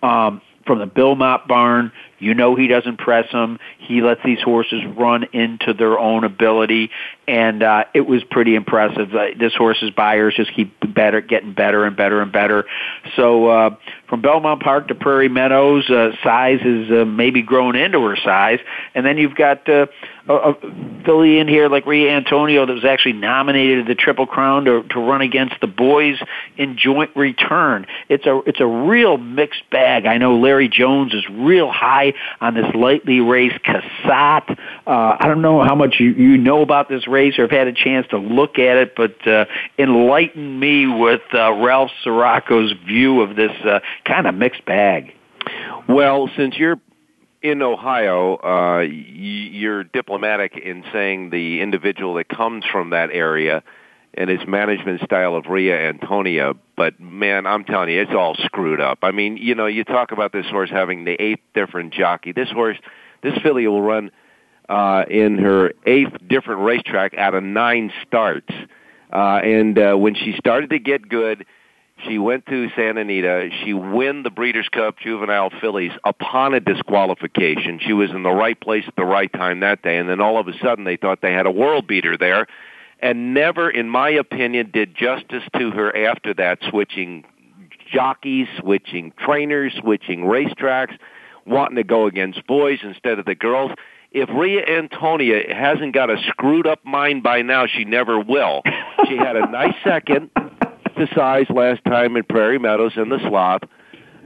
um, 0.05 0.43
from 0.67 0.79
the 0.79 0.87
Bill 0.87 1.15
Mott 1.15 1.49
barn. 1.49 1.93
You 2.19 2.33
know 2.35 2.55
he 2.55 2.69
doesn't 2.69 2.97
press 2.99 3.31
them. 3.33 3.59
He 3.79 4.01
lets 4.01 4.21
these 4.25 4.41
horses 4.41 4.83
run 4.97 5.25
into 5.33 5.75
their 5.75 5.99
own 5.99 6.25
ability, 6.25 6.91
and 7.29 7.63
uh, 7.63 7.85
it 7.93 8.03
was 8.03 8.23
pretty 8.25 8.55
impressive. 8.55 9.15
Uh, 9.15 9.27
this 9.39 9.55
horse's 9.55 9.91
buyers 9.91 10.35
just 10.35 10.55
keep 10.55 10.73
better, 10.95 11.21
getting 11.21 11.53
better 11.53 11.85
and 11.85 11.97
better 11.97 12.23
and 12.23 12.33
better. 12.33 12.65
So 13.17 13.49
uh, 13.49 13.77
from 14.09 14.23
Belmont 14.23 14.63
Park 14.63 14.89
to 14.89 14.95
Prairie 14.95 15.29
Meadows, 15.29 15.89
uh, 15.91 16.13
size 16.23 16.61
is 16.65 16.91
uh, 16.91 17.05
maybe 17.05 17.43
grown 17.43 17.77
into 17.77 18.03
her 18.03 18.17
size, 18.17 18.61
and 18.95 19.05
then 19.05 19.19
you've 19.19 19.35
got 19.35 19.69
uh, 19.69 19.87
a, 20.29 20.35
a 20.35 20.55
filly 21.05 21.39
in 21.39 21.49
here 21.49 21.69
like 21.69 21.87
Ria 21.87 22.17
Antonia 22.17 22.65
that 22.65 22.73
was 22.73 22.85
actually 22.85 23.15
nominated 23.15 23.87
to 23.87 23.95
the 23.95 23.95
Triple 23.95 24.27
Crown 24.27 24.65
to, 24.65 24.83
to 24.83 25.01
run 25.01 25.21
against 25.21 25.55
the 25.61 25.67
boys 25.67 26.19
in 26.57 26.77
joint 26.79 27.11
return. 27.15 27.87
It's 28.09 28.27
a 28.27 28.41
it's 28.47 28.61
a 28.61 28.67
real 28.67 29.17
mixed 29.19 29.69
bag. 29.71 30.07
I 30.07 30.19
know 30.19 30.39
Larry 30.39 30.69
Jones 30.69 31.13
is 31.13 31.25
real 31.31 31.71
high 31.71 32.15
on 32.41 32.55
this 32.55 32.67
lightly 32.75 33.21
raced 33.21 33.63
Cassatt. 33.65 34.59
Uh, 34.87 35.17
I 35.19 35.27
don't 35.27 35.43
know 35.43 35.63
how 35.63 35.75
much 35.75 35.97
you, 35.99 36.11
you 36.11 36.39
know 36.39 36.63
about 36.63 36.89
this 36.89 37.07
race 37.07 37.39
or 37.39 37.43
have 37.43 37.51
had 37.51 37.69
a 37.69 37.73
chance 37.73 38.07
to 38.09 38.19
look 38.19 38.59
at 38.59 38.77
it, 38.77 38.95
but 38.97 39.27
uh, 39.27 39.45
enlighten 39.79 40.59
me 40.59 40.87
with 40.87 41.23
uh, 41.33 41.53
Ralph 41.53 41.91
Siraco's 42.05 42.73
view 42.87 43.21
of 43.21 43.37
this 43.37 43.53
uh, 43.65 43.81
kind 44.05 44.27
of 44.27 44.35
mixed 44.35 44.65
bag. 44.65 45.15
Well, 45.89 46.31
since 46.37 46.57
you're 46.57 46.81
in 47.45 47.61
Ohio, 47.61 48.37
uh, 48.37 48.81
you're 48.81 49.85
diplomatic 49.85 50.57
in 50.57 50.83
saying 50.95 51.29
the 51.29 51.61
individual 51.61 52.15
that 52.15 52.27
comes 52.27 52.65
from 52.65 52.91
that 52.91 53.11
area 53.13 53.63
and 54.15 54.31
his 54.31 54.41
management 54.49 55.03
style 55.03 55.37
of 55.37 55.45
Ria 55.47 55.79
Antonia. 55.79 56.55
But 56.75 56.99
man, 56.99 57.47
I'm 57.47 57.65
telling 57.65 57.91
you, 57.91 58.01
it's 58.01 58.13
all 58.13 58.35
screwed 58.35 58.81
up. 58.81 59.01
I 59.03 59.11
mean, 59.11 59.37
you 59.37 59.55
know, 59.55 59.67
you 59.67 59.85
talk 59.85 60.11
about 60.11 60.33
this 60.33 60.47
horse 60.47 60.71
having 60.71 61.05
the 61.05 61.21
eighth 61.21 61.43
different 61.53 61.93
jockey. 61.93 62.33
This 62.33 62.49
horse, 62.49 62.79
this 63.23 63.37
filly 63.43 63.67
will 63.67 63.83
run 63.83 64.11
uh, 64.71 65.05
in 65.11 65.37
her 65.37 65.75
eighth 65.85 66.17
different 66.27 66.63
racetrack 66.63 67.13
out 67.13 67.35
of 67.35 67.43
nine 67.43 67.93
starts. 68.07 68.55
Uh, 69.13 69.41
and 69.45 69.79
uh, 69.79 69.95
when 69.97 70.15
she 70.15 70.35
started 70.39 70.71
to 70.71 70.79
get 70.79 71.11
good, 71.11 71.45
she 72.07 72.19
went 72.19 72.47
to 72.47 72.69
Santa 72.77 73.01
Anita. 73.01 73.51
She 73.65 73.73
won 73.73 74.23
the 74.23 74.31
Breeders' 74.31 74.69
Cup 74.69 74.99
Juvenile 74.99 75.51
Fillies 75.61 75.93
upon 76.05 76.55
a 76.55 76.61
disqualification. 76.61 77.81
She 77.85 77.93
was 77.93 78.11
in 78.11 78.23
the 78.23 78.31
right 78.31 78.59
place 78.61 78.85
at 78.87 78.97
the 78.97 79.05
right 79.05 79.33
time 79.33 79.61
that 79.61 79.83
day, 79.83 79.99
and 79.99 80.09
then 80.09 80.21
all 80.21 80.39
of 80.39 80.49
a 80.49 80.59
sudden 80.59 80.85
they 80.85 80.97
thought 80.97 81.21
they 81.21 81.33
had 81.33 81.47
a 81.47 81.51
world 81.51 81.87
beater 81.87 82.17
there 82.17 82.47
and 83.05 83.35
never, 83.35 83.69
in 83.69 83.89
my 83.89 84.09
opinion, 84.09 84.71
did 84.73 84.95
justice 84.95 85.43
to 85.59 85.71
her 85.73 85.95
after 85.95 86.33
that, 86.35 86.59
switching 86.71 87.25
jockeys, 87.93 88.49
switching 88.59 89.13
trainers, 89.19 89.75
switching 89.79 90.21
racetracks, 90.21 90.97
wanting 91.45 91.77
to 91.77 91.85
go 91.85 92.07
against 92.07 92.47
boys 92.47 92.79
instead 92.83 93.19
of 93.19 93.27
the 93.27 93.35
girls. 93.35 93.73
If 94.11 94.31
Ria 94.31 94.65
Antonia 94.65 95.55
hasn't 95.55 95.93
got 95.93 96.09
a 96.09 96.17
screwed 96.29 96.67
up 96.67 96.83
mind 96.87 97.23
by 97.23 97.43
now, 97.43 97.67
she 97.67 97.85
never 97.85 98.19
will. 98.19 98.63
She 99.07 99.19
had 99.19 99.37
a 99.37 99.51
nice 99.51 99.75
second 99.85 100.31
size 101.15 101.47
last 101.51 101.85
time 101.85 102.17
in 102.17 102.25
Prairie 102.25 102.59
Meadows 102.59 102.93
in 102.97 103.09
the 103.09 103.19
slop, 103.29 103.69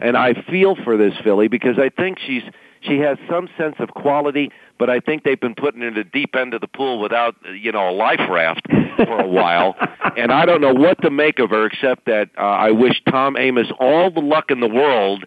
and 0.00 0.16
I 0.16 0.34
feel 0.50 0.76
for 0.76 0.96
this 0.96 1.14
filly 1.22 1.48
because 1.48 1.78
I 1.78 1.88
think 1.88 2.18
she's 2.18 2.42
she 2.80 2.98
has 2.98 3.18
some 3.28 3.48
sense 3.56 3.76
of 3.80 3.90
quality 3.90 4.50
but 4.78 4.88
I 4.88 5.00
think 5.00 5.24
they've 5.24 5.40
been 5.40 5.54
putting 5.54 5.80
her 5.82 5.88
in 5.88 5.94
the 5.94 6.04
deep 6.04 6.36
end 6.36 6.54
of 6.54 6.60
the 6.60 6.68
pool 6.68 7.00
without, 7.00 7.34
you 7.52 7.72
know, 7.72 7.90
a 7.90 7.92
life 7.92 8.20
raft 8.30 8.62
for 8.96 9.20
a 9.20 9.26
while. 9.26 9.76
and 10.16 10.32
I 10.32 10.46
don't 10.46 10.60
know 10.60 10.72
what 10.72 11.02
to 11.02 11.10
make 11.10 11.40
of 11.40 11.50
her 11.50 11.66
except 11.66 12.06
that 12.06 12.30
uh, 12.38 12.42
I 12.42 12.70
wish 12.70 13.02
Tom 13.08 13.34
Amoss 13.34 13.72
all 13.80 14.10
the 14.10 14.20
luck 14.20 14.50
in 14.50 14.60
the 14.60 14.68
world 14.68 15.24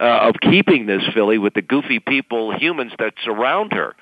uh, 0.00 0.28
of 0.28 0.34
keeping 0.42 0.86
this 0.86 1.02
filly 1.14 1.38
with 1.38 1.54
the 1.54 1.62
goofy 1.62 2.00
people, 2.00 2.56
humans 2.56 2.92
that 2.98 3.14
surround 3.24 3.72
her. 3.72 3.94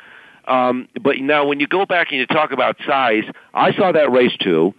Um, 0.47 0.89
but 1.01 1.19
now, 1.19 1.45
when 1.47 1.61
you 1.61 1.67
go 1.67 1.85
back 1.87 2.09
and 2.11 2.21
you 2.21 2.27
talk 2.27 2.53
about 2.53 2.77
size, 2.87 3.25
I 3.53 3.73
saw 3.73 3.93
that 3.93 4.11
race 4.13 4.37
too. 4.39 4.75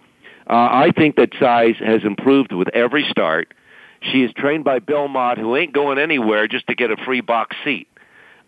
Uh, 0.48 0.54
I 0.54 0.92
think 0.96 1.16
that 1.16 1.30
size 1.38 1.76
has 1.78 2.04
improved 2.04 2.52
with 2.52 2.68
every 2.68 3.06
start. 3.10 3.52
She 4.00 4.22
is 4.22 4.32
trained 4.32 4.64
by 4.64 4.78
Bill 4.78 5.08
Mott, 5.08 5.38
who 5.38 5.56
ain't 5.56 5.72
going 5.72 5.98
anywhere 5.98 6.48
just 6.48 6.66
to 6.68 6.74
get 6.74 6.90
a 6.90 6.96
free 7.04 7.20
box 7.20 7.56
seat. 7.64 7.88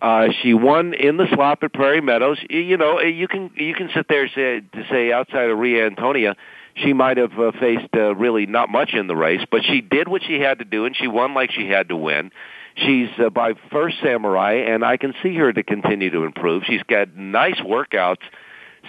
Uh, 0.01 0.29
she 0.43 0.55
won 0.55 0.95
in 0.95 1.19
the 1.19 1.27
slop 1.35 1.63
at 1.63 1.73
Prairie 1.75 2.01
Meadows. 2.01 2.39
You 2.49 2.77
know, 2.79 3.01
you 3.01 3.29
can 3.29 3.51
you 3.55 3.75
can 3.75 3.91
sit 3.95 4.07
there 4.09 4.29
say, 4.29 4.61
to 4.61 4.87
say 4.91 5.13
outside 5.13 5.51
of 5.51 5.59
Ria 5.59 5.87
Antonia, 5.87 6.37
she 6.75 6.95
might 6.95 7.19
have 7.19 7.39
uh, 7.39 7.53
faced 7.61 7.89
uh, 7.95 8.15
really 8.15 8.47
not 8.47 8.71
much 8.71 8.95
in 8.95 9.09
the 9.09 9.17
race, 9.17 9.43
but 9.51 9.63
she 9.63 9.83
did 9.83 10.09
what 10.09 10.23
she 10.23 10.41
had 10.41 10.61
to 10.61 10.65
do, 10.65 10.87
and 10.87 10.97
she 10.97 11.07
won 11.07 11.35
like 11.35 11.51
she 11.51 11.69
had 11.69 11.89
to 11.91 11.97
win. 11.97 12.31
She's 12.77 13.09
uh, 13.19 13.29
by 13.29 13.55
First 13.71 13.97
Samurai, 14.03 14.55
and 14.55 14.85
I 14.85 14.97
can 14.97 15.13
see 15.23 15.35
her 15.37 15.53
to 15.53 15.63
continue 15.63 16.11
to 16.11 16.25
improve. 16.25 16.63
She's 16.67 16.83
got 16.85 17.15
nice 17.15 17.61
workouts 17.61 18.23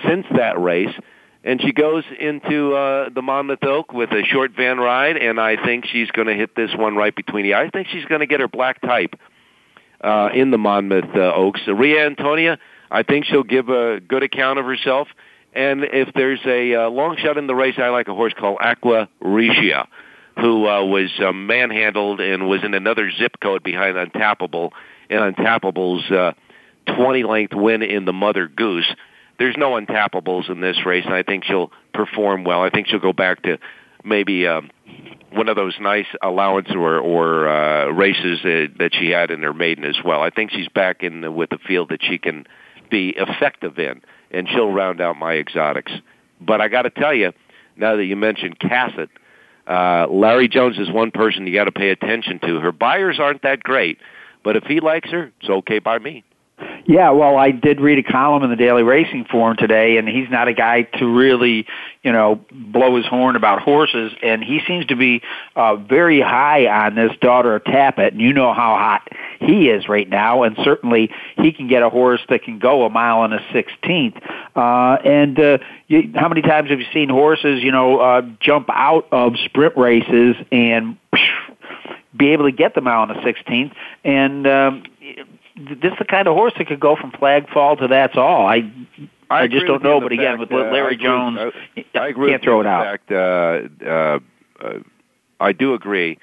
since 0.08 0.26
that 0.36 0.60
race, 0.62 0.96
and 1.44 1.62
she 1.62 1.72
goes 1.72 2.04
into 2.20 2.74
uh, 2.76 3.10
the 3.10 3.22
Monmouth 3.22 3.64
Oak 3.64 3.94
with 3.94 4.12
a 4.12 4.24
short 4.24 4.52
van 4.56 4.78
ride, 4.78 5.18
and 5.18 5.40
I 5.40 5.64
think 5.64 5.86
she's 5.86 6.12
going 6.12 6.28
to 6.28 6.36
hit 6.36 6.56
this 6.56 6.70
one 6.76 6.96
right 6.96 7.16
between 7.16 7.44
the 7.44 7.56
eyes. 7.56 7.70
I 7.74 7.78
think 7.78 7.88
she's 7.88 8.06
going 8.06 8.22
to 8.22 8.28
get 8.28 8.40
her 8.42 8.48
black 8.48 8.82
type 8.82 9.16
uh, 10.02 10.30
in 10.34 10.52
the 10.52 10.58
Monmouth 10.58 11.16
uh, 11.16 11.34
Oaks. 11.34 11.62
Ria 11.68 12.06
Antonia, 12.06 12.60
I 12.92 13.04
think 13.04 13.26
she'll 13.26 13.44
give 13.44 13.70
a 13.70 14.00
good 14.00 14.24
account 14.24 14.60
of 14.60 14.66
herself. 14.66 15.08
And 15.54 15.84
if 15.84 16.14
there's 16.14 16.40
a 16.46 16.76
uh, 16.76 16.90
long 16.90 17.18
shot 17.18 17.38
in 17.38 17.48
the 17.48 17.56
race, 17.56 17.76
I 17.78 17.90
like 17.90 18.08
a 18.08 18.14
horse 18.14 18.34
called 18.38 18.58
Aqua 18.62 19.10
Regia, 19.20 19.88
who 20.40 20.68
uh, 20.68 20.86
was 20.86 21.12
uh, 21.20 21.34
manhandled 21.34 22.22
and 22.22 22.48
was 22.48 22.64
in 22.64 22.74
another 22.74 23.12
zip 23.12 23.40
code 23.42 23.64
behind 23.64 23.98
Untapable, 23.98 24.72
and 25.10 25.36
Untapable's 25.36 26.10
uh, 26.10 26.34
20 26.96 27.24
length 27.24 27.54
win 27.54 27.82
in 27.82 28.06
the 28.06 28.14
Mother 28.14 28.48
Goose. 28.48 28.96
There's 29.42 29.58
no 29.58 29.72
Untapables 29.72 30.52
in 30.52 30.62
this 30.62 30.86
race, 30.86 31.04
and 31.04 31.16
I 31.16 31.24
think 31.24 31.46
she'll 31.46 31.72
perform 31.96 32.44
well. 32.44 32.62
I 32.62 32.70
think 32.70 32.86
she'll 32.86 33.00
go 33.00 33.12
back 33.12 33.42
to 33.42 33.58
maybe 34.04 34.46
um, 34.46 34.70
one 35.32 35.50
of 35.50 35.56
those 35.56 35.74
nice 35.82 36.06
allowance 36.22 36.68
or 36.70 37.00
or 37.00 37.50
uh, 37.50 37.88
races 37.88 38.42
that, 38.44 38.74
that 38.78 38.94
she 38.94 39.10
had 39.10 39.32
in 39.32 39.42
her 39.42 39.52
maiden 39.52 39.84
as 39.84 39.98
well. 40.06 40.22
I 40.22 40.30
think 40.30 40.52
she's 40.52 40.68
back 40.68 41.02
in 41.02 41.22
the, 41.22 41.32
with 41.32 41.52
a 41.54 41.58
field 41.58 41.90
that 41.90 42.04
she 42.04 42.20
can 42.20 42.46
be 42.92 43.16
effective 43.18 43.80
in, 43.80 44.04
and 44.30 44.48
she'll 44.48 44.72
round 44.72 45.02
out 45.02 45.18
my 45.18 45.34
exotics. 45.34 45.92
But 46.40 46.62
I 46.62 46.68
got 46.68 46.84
to 46.84 46.92
tell 46.92 47.16
you, 47.16 47.32
now 47.76 47.96
that 47.96 48.06
you 48.06 48.16
mentioned 48.16 48.60
Cassatt, 48.60 49.10
uh, 49.66 50.06
Larry 50.08 50.50
Jones 50.50 50.78
is 50.78 50.92
one 50.92 51.10
person 51.10 51.48
you 51.48 51.56
got 51.56 51.64
to 51.64 51.72
pay 51.72 51.90
attention 51.90 52.40
to. 52.42 52.60
Her 52.60 52.72
buyers 52.72 53.20
aren't 53.20 53.42
that 53.42 53.64
great, 53.64 53.98
but 54.44 54.56
if 54.56 54.66
he 54.66 54.82
likes 54.82 55.10
her, 55.10 55.32
it's 55.40 55.50
okay 55.50 55.80
by 55.80 55.98
me. 55.98 56.24
Yeah, 56.86 57.12
well, 57.12 57.38
I 57.38 57.52
did 57.52 57.80
read 57.80 58.00
a 58.00 58.04
column 58.04 58.44
in 58.44 58.50
the 58.50 58.56
Daily 58.56 58.84
Racing 58.84 59.26
Form 59.26 59.56
today, 59.56 59.98
and 59.98 60.08
he's 60.08 60.30
not 60.30 60.48
a 60.48 60.54
guy 60.54 60.84
to 60.84 61.06
really, 61.06 61.66
you 62.04 62.12
know, 62.12 62.42
blow 62.52 62.96
his 62.98 63.06
horn 63.06 63.36
about 63.36 63.62
horses, 63.62 64.12
and 64.22 64.44
he 64.44 64.62
seems 64.68 64.86
to 64.88 64.96
be 64.96 65.22
uh, 65.56 65.76
very 65.76 66.20
high 66.22 66.66
on 66.68 66.96
this 66.96 67.12
daughter 67.22 67.56
of 67.56 67.64
Tapit, 67.64 68.10
and 68.10 68.22
you 68.22 68.34
know 68.34 68.54
how 68.54 68.76
hot 68.76 69.08
he 69.40 69.70
is 69.70 69.88
right 69.88 70.10
now, 70.10 70.44
and 70.44 70.58
certainly 70.64 71.12
he 71.38 71.52
can 71.52 71.68
get 71.68 71.84
a 71.84 71.90
horse 71.90 72.22
that 72.30 72.44
can 72.44 72.60
go 72.60 72.84
a 72.86 72.90
mile 72.90 73.24
and 73.24 73.34
a 73.34 73.46
sixteenth. 73.54 74.18
Uh, 74.56 74.98
and 75.06 75.40
uh, 75.40 75.58
you, 75.88 76.12
how 76.16 76.30
many 76.30 76.42
times 76.42 76.70
have 76.70 76.80
you 76.80 76.88
seen 76.94 77.10
horses, 77.10 77.64
you 77.64 77.72
know, 77.72 78.00
uh, 78.00 78.22
jump 78.40 78.70
out 78.72 79.08
of 79.12 79.34
sprint 79.46 79.78
races 79.78 80.36
and 80.52 80.98
be 82.18 82.30
able 82.30 82.46
to 82.46 82.52
get 82.52 82.76
the 82.76 82.82
mile 82.82 83.04
and 83.04 83.12
a 83.12 83.24
sixteenth? 83.24 83.74
And 84.04 84.48
um, 84.48 84.84
this 85.56 85.92
is 85.92 86.00
the 86.00 86.06
kind 86.06 86.28
of 86.28 86.36
horse 86.36 86.54
that 86.58 86.68
could 86.68 86.80
go 86.80 86.96
from 86.96 87.12
flag 87.12 87.50
fall 87.50 87.76
to 87.78 87.88
that's 87.88 88.18
all. 88.18 88.46
I 88.46 88.72
I, 89.30 89.44
I 89.44 89.48
just 89.48 89.66
don't 89.66 89.82
know, 89.82 90.02
but 90.02 90.12
again, 90.12 90.38
fact, 90.38 90.52
with 90.52 90.52
uh, 90.52 90.72
Larry 90.72 90.74
I 90.74 90.92
agree, 90.92 90.98
Jones, 90.98 91.40
I, 91.78 92.00
I 92.00 92.08
agree 92.10 92.32
can't 92.32 92.44
throw 92.44 92.60
it 92.60 92.68
out. 92.68 92.84
Fact, 92.84 93.12
uh, 93.12 93.86
uh, 93.86 94.20
uh, 94.62 94.80
I 95.40 95.54
do 95.54 95.74
agree 95.74 96.18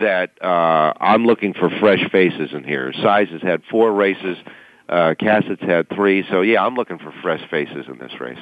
that 0.00 0.32
uh, 0.42 0.92
I'm 1.00 1.24
looking 1.24 1.54
for 1.54 1.70
fresh 1.80 2.10
faces 2.10 2.50
in 2.52 2.64
here. 2.64 2.92
Size 2.92 3.28
has 3.30 3.42
had 3.42 3.62
four 3.70 3.92
races. 3.92 4.36
Uh, 4.88 5.14
Cassatt's 5.18 5.60
had 5.60 5.88
three, 5.90 6.24
so 6.30 6.40
yeah, 6.40 6.64
I'm 6.64 6.74
looking 6.74 6.98
for 6.98 7.12
fresh 7.22 7.48
faces 7.50 7.86
in 7.88 7.98
this 7.98 8.18
race. 8.20 8.38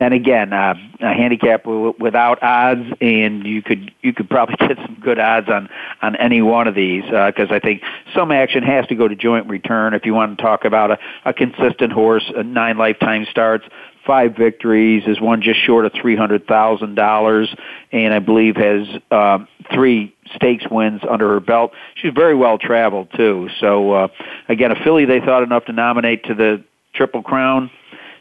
And 0.00 0.14
again, 0.14 0.52
uh, 0.54 0.74
a 1.00 1.12
handicap 1.12 1.64
w- 1.64 1.94
without 1.98 2.42
odds, 2.42 2.88
and 3.02 3.46
you 3.46 3.60
could 3.60 3.92
you 4.00 4.14
could 4.14 4.30
probably 4.30 4.56
get 4.66 4.78
some 4.78 4.98
good 5.00 5.18
odds 5.18 5.48
on 5.48 5.68
on 6.00 6.16
any 6.16 6.40
one 6.40 6.66
of 6.66 6.74
these 6.74 7.04
because 7.04 7.50
uh, 7.50 7.54
I 7.54 7.60
think 7.60 7.82
some 8.14 8.32
action 8.32 8.62
has 8.62 8.86
to 8.86 8.94
go 8.94 9.06
to 9.06 9.14
joint 9.14 9.46
return 9.48 9.92
if 9.92 10.06
you 10.06 10.14
want 10.14 10.38
to 10.38 10.42
talk 10.42 10.64
about 10.64 10.92
a, 10.92 10.98
a 11.26 11.34
consistent 11.34 11.92
horse, 11.92 12.24
a 12.34 12.42
nine 12.42 12.78
lifetime 12.78 13.26
starts, 13.30 13.66
five 14.06 14.34
victories, 14.36 15.04
is 15.06 15.20
one 15.20 15.42
just 15.42 15.60
short 15.60 15.84
of 15.84 15.92
three 15.92 16.16
hundred 16.16 16.46
thousand 16.46 16.94
dollars, 16.94 17.54
and 17.92 18.14
I 18.14 18.20
believe 18.20 18.56
has 18.56 18.88
uh, 19.10 19.40
three 19.70 20.16
stakes 20.34 20.64
wins 20.70 21.02
under 21.08 21.28
her 21.28 21.40
belt. 21.40 21.72
She's 21.94 22.14
very 22.14 22.34
well 22.34 22.56
traveled 22.56 23.08
too. 23.14 23.50
So 23.60 23.92
uh, 23.92 24.08
again, 24.48 24.72
a 24.72 24.82
filly 24.82 25.04
they 25.04 25.20
thought 25.20 25.42
enough 25.42 25.66
to 25.66 25.72
nominate 25.72 26.24
to 26.24 26.34
the 26.34 26.64
Triple 26.94 27.22
Crown 27.22 27.70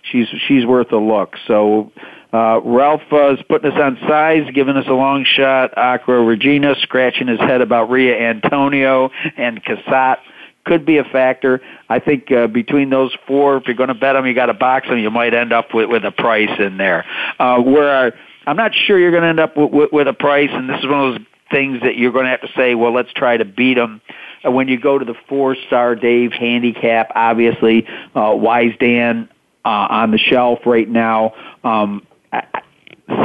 she's 0.03 0.27
she's 0.47 0.65
worth 0.65 0.91
a 0.91 0.97
look. 0.97 1.35
So 1.47 1.91
uh, 2.33 2.61
Ralph 2.63 3.01
uh, 3.11 3.33
is 3.33 3.39
putting 3.47 3.71
us 3.71 3.79
on 3.79 3.97
size, 4.07 4.49
giving 4.53 4.77
us 4.77 4.85
a 4.87 4.93
long 4.93 5.25
shot. 5.25 5.77
Aqua 5.77 6.21
Regia 6.21 6.75
scratching 6.81 7.27
his 7.27 7.39
head 7.39 7.61
about 7.61 7.89
Ria 7.89 8.17
Antonia 8.17 9.09
and 9.37 9.63
Cassatt 9.63 10.17
could 10.65 10.85
be 10.85 10.97
a 10.97 11.03
factor. 11.03 11.61
I 11.89 11.99
think 11.99 12.31
uh, 12.31 12.47
between 12.47 12.89
those 12.89 13.15
four, 13.25 13.57
if 13.57 13.63
you're 13.65 13.75
going 13.75 13.87
to 13.89 13.95
bet 13.95 14.13
them, 14.13 14.27
you 14.27 14.35
got 14.35 14.47
to 14.47 14.53
box 14.53 14.87
them. 14.87 14.99
You 14.99 15.09
might 15.09 15.33
end 15.33 15.51
up 15.51 15.73
with 15.73 15.89
with 15.89 16.05
a 16.05 16.11
price 16.11 16.59
in 16.59 16.77
there. 16.77 17.05
Uh, 17.39 17.59
where 17.59 18.13
I'm 18.45 18.57
not 18.57 18.73
sure 18.73 18.99
you're 18.99 19.11
going 19.11 19.23
to 19.23 19.29
end 19.29 19.39
up 19.39 19.57
with, 19.57 19.71
with, 19.71 19.91
with 19.91 20.07
a 20.07 20.13
price, 20.13 20.49
and 20.51 20.69
this 20.69 20.79
is 20.79 20.85
one 20.85 21.07
of 21.07 21.13
those 21.13 21.25
things 21.51 21.81
that 21.81 21.97
you're 21.97 22.11
going 22.11 22.25
to 22.25 22.31
have 22.31 22.41
to 22.41 22.49
say, 22.55 22.75
well, 22.75 22.93
let's 22.93 23.11
try 23.13 23.37
to 23.37 23.45
beat 23.45 23.75
them. 23.75 24.01
When 24.43 24.67
you 24.67 24.79
go 24.79 24.97
to 24.97 25.03
the 25.03 25.15
four 25.27 25.55
star 25.67 25.95
Dave 25.95 26.31
handicap, 26.31 27.11
obviously, 27.15 27.85
uh, 28.15 28.33
Wise 28.35 28.73
Dan 28.79 29.27
on 29.65 30.11
the 30.11 30.17
shelf 30.17 30.59
right 30.65 30.89
now. 30.89 31.33
Um, 31.63 32.05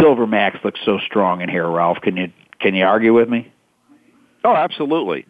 Silver 0.01 0.27
Max 0.27 0.59
looks 0.65 0.81
so 0.85 0.99
strong 1.07 1.41
in 1.41 1.49
here, 1.49 1.69
Ralph. 1.69 1.99
Can 2.03 2.17
you 2.17 2.33
can 2.61 2.75
you 2.75 2.85
argue 2.85 3.13
with 3.13 3.29
me? 3.29 3.53
Oh, 4.45 4.55
absolutely. 4.55 5.27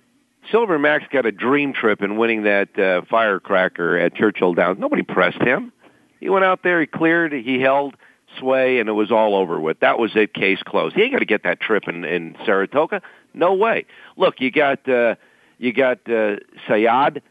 Silver 0.51 0.79
Max 0.79 1.05
got 1.11 1.27
a 1.27 1.33
dream 1.33 1.73
trip 1.73 2.03
in 2.03 2.17
winning 2.17 2.45
that 2.45 2.79
uh, 2.79 3.03
firecracker 3.09 3.97
at 3.97 4.15
Churchill 4.15 4.55
Downs. 4.55 4.79
Nobody 4.79 5.03
pressed 5.03 5.41
him. 5.41 5.73
He 6.21 6.29
went 6.29 6.45
out 6.45 6.63
there, 6.63 6.81
he 6.81 6.87
cleared, 6.87 7.33
he 7.33 7.61
held 7.61 7.97
sway, 8.39 8.79
and 8.79 8.89
it 8.89 8.93
was 8.93 9.11
all 9.11 9.35
over 9.35 9.61
with. 9.61 9.81
That 9.81 9.99
was 9.99 10.13
it. 10.15 10.35
Case 10.35 10.63
closed. 10.65 10.95
He 10.95 11.03
ain't 11.03 11.13
going 11.13 11.21
to 11.21 11.27
get 11.27 11.45
that 11.45 11.61
trip 11.61 11.85
in, 11.89 12.05
in 12.05 12.37
Saratoga. 12.45 13.03
No 13.33 13.55
way. 13.55 13.87
Look, 14.17 14.41
you 14.41 14.51
got 14.51 14.89
uh, 14.89 15.17
you 15.59 15.73
got 15.73 15.99
uh, 16.07 16.37
Sayad 16.69 17.23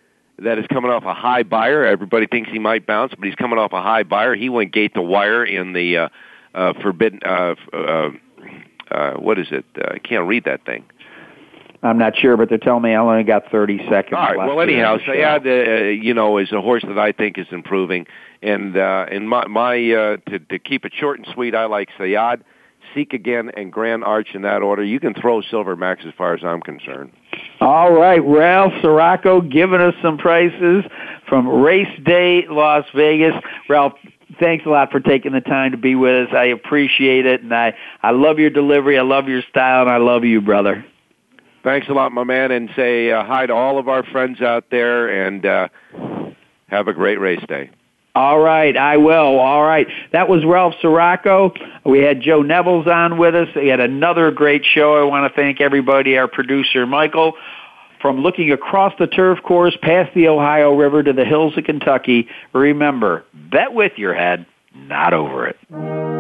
that 0.44 0.60
is 0.60 0.66
coming 0.68 0.92
off 0.92 1.04
a 1.04 1.14
high 1.14 1.44
buyer. 1.44 1.86
Everybody 1.86 2.28
thinks 2.28 2.50
he 2.50 2.60
might 2.60 2.86
bounce, 2.86 3.14
but 3.16 3.26
he's 3.26 3.36
coming 3.36 3.60
off 3.60 3.74
a 3.74 3.82
high 3.82 4.04
buyer. 4.04 4.36
He 4.36 4.50
went 4.50 4.72
gate 4.72 4.94
to 4.96 5.02
wire 5.02 5.44
in 5.44 5.74
the 5.74 5.98
uh, 5.98 6.10
uh, 6.54 6.74
forbidden. 6.82 7.20
Uh, 7.26 7.56
uh, 7.74 8.10
uh, 8.92 9.14
what 9.14 9.40
is 9.40 9.48
it? 9.52 9.66
Uh, 9.78 9.96
I 9.96 10.00
can't 10.00 10.28
read 10.28 10.46
that 10.46 10.66
thing. 10.66 10.86
I'm 11.82 11.98
not 11.98 12.18
sure, 12.18 12.38
but 12.38 12.48
they're 12.48 12.58
telling 12.58 12.84
me 12.84 12.94
I 12.94 12.98
only 12.98 13.24
got 13.24 13.52
30 13.52 13.90
seconds. 13.90 14.14
All 14.14 14.36
right. 14.36 14.38
Well, 14.38 14.62
anyhow, 14.62 14.98
Sayad, 15.00 15.46
uh, 15.46 15.90
you 15.90 16.14
know, 16.14 16.38
is 16.38 16.52
a 16.54 16.62
horse 16.62 16.84
that 16.88 16.98
I 16.98 17.12
think 17.12 17.38
is 17.38 17.48
improving, 17.52 18.08
and 18.42 18.78
uh, 18.78 19.06
and 19.12 19.28
my 19.28 19.48
my 19.48 19.76
uh, 19.92 20.18
to 20.30 20.40
to 20.40 20.60
keep 20.60 20.86
it 20.86 20.94
short 20.98 21.20
and 21.20 21.28
sweet, 21.34 21.54
I 21.54 21.66
like 21.66 21.90
Sayad. 22.00 22.42
Seek 22.94 23.14
Again, 23.14 23.50
and 23.56 23.72
Grand 23.72 24.04
Arch 24.04 24.30
in 24.34 24.44
that 24.44 24.62
order. 24.62 24.84
You 24.84 25.00
can 25.00 25.14
throw 25.14 25.42
Silver 25.42 25.76
Max 25.76 26.04
as 26.06 26.14
far 26.18 26.34
as 26.36 26.44
I'm 26.44 26.62
concerned. 26.62 27.12
All 27.62 27.92
right, 27.94 28.22
Ralph 28.24 28.74
Siraco 28.82 29.50
giving 29.50 29.80
us 29.80 29.94
some 30.02 30.18
prices 30.18 30.84
from 31.28 31.48
Race 31.48 31.88
Day 32.04 32.46
Las 32.50 32.86
Vegas. 32.94 33.34
Ralph, 33.70 33.94
thanks 34.40 34.66
a 34.66 34.70
lot 34.70 34.92
for 34.92 35.00
taking 35.00 35.32
the 35.32 35.42
time 35.42 35.72
to 35.72 35.78
be 35.78 35.96
with 35.96 36.28
us. 36.28 36.34
I 36.36 36.46
appreciate 36.46 37.26
it, 37.26 37.42
and 37.42 37.54
I, 37.54 37.74
I 38.02 38.12
love 38.12 38.40
your 38.40 38.50
delivery. 38.50 38.98
I 38.98 39.04
love 39.04 39.28
your 39.28 39.42
style, 39.50 39.82
and 39.84 39.90
I 39.90 39.98
love 39.98 40.24
you, 40.26 40.42
brother. 40.42 40.86
Thanks 41.64 41.88
a 41.88 41.94
lot, 41.94 42.12
my 42.12 42.26
man, 42.26 42.52
and 42.52 42.70
say 42.76 43.12
uh, 43.12 43.24
hi 43.24 43.46
to 43.46 43.54
all 43.54 43.80
of 43.80 43.88
our 43.88 44.04
friends 44.04 44.42
out 44.42 44.66
there, 44.70 45.28
and 45.28 45.46
uh, 45.46 45.68
have 46.68 46.88
a 46.88 46.94
great 46.94 47.20
race 47.20 47.44
day. 47.48 47.70
All 48.16 48.40
right, 48.40 48.78
I 48.78 48.98
will. 48.98 49.40
All 49.40 49.64
right. 49.64 49.88
That 50.12 50.30
was 50.30 50.46
Ralph 50.46 50.76
Siraco. 50.84 51.52
We 51.84 52.00
had 52.00 52.22
Joe 52.22 52.44
Nevills 52.44 52.86
on 52.86 53.18
with 53.18 53.34
us. 53.34 53.48
We 53.56 53.70
had 53.70 53.80
another 53.80 54.30
great 54.30 54.64
show. 54.66 55.02
I 55.02 55.04
want 55.04 55.32
to 55.32 55.36
thank 55.36 55.60
everybody, 55.60 56.18
our 56.18 56.28
producer, 56.28 56.86
Michael. 56.86 57.34
From 58.02 58.20
looking 58.20 58.52
across 58.52 58.94
the 59.00 59.08
turf 59.08 59.40
course 59.42 59.76
past 59.82 60.14
the 60.14 60.28
Ohio 60.28 60.76
River 60.76 61.02
to 61.02 61.14
the 61.14 61.26
hills 61.26 61.58
of 61.58 61.64
Kentucky, 61.64 62.28
remember, 62.54 63.24
bet 63.34 63.74
with 63.74 63.94
your 63.96 64.14
head, 64.14 64.46
not 64.76 65.14
over 65.14 65.48
it. 65.48 66.13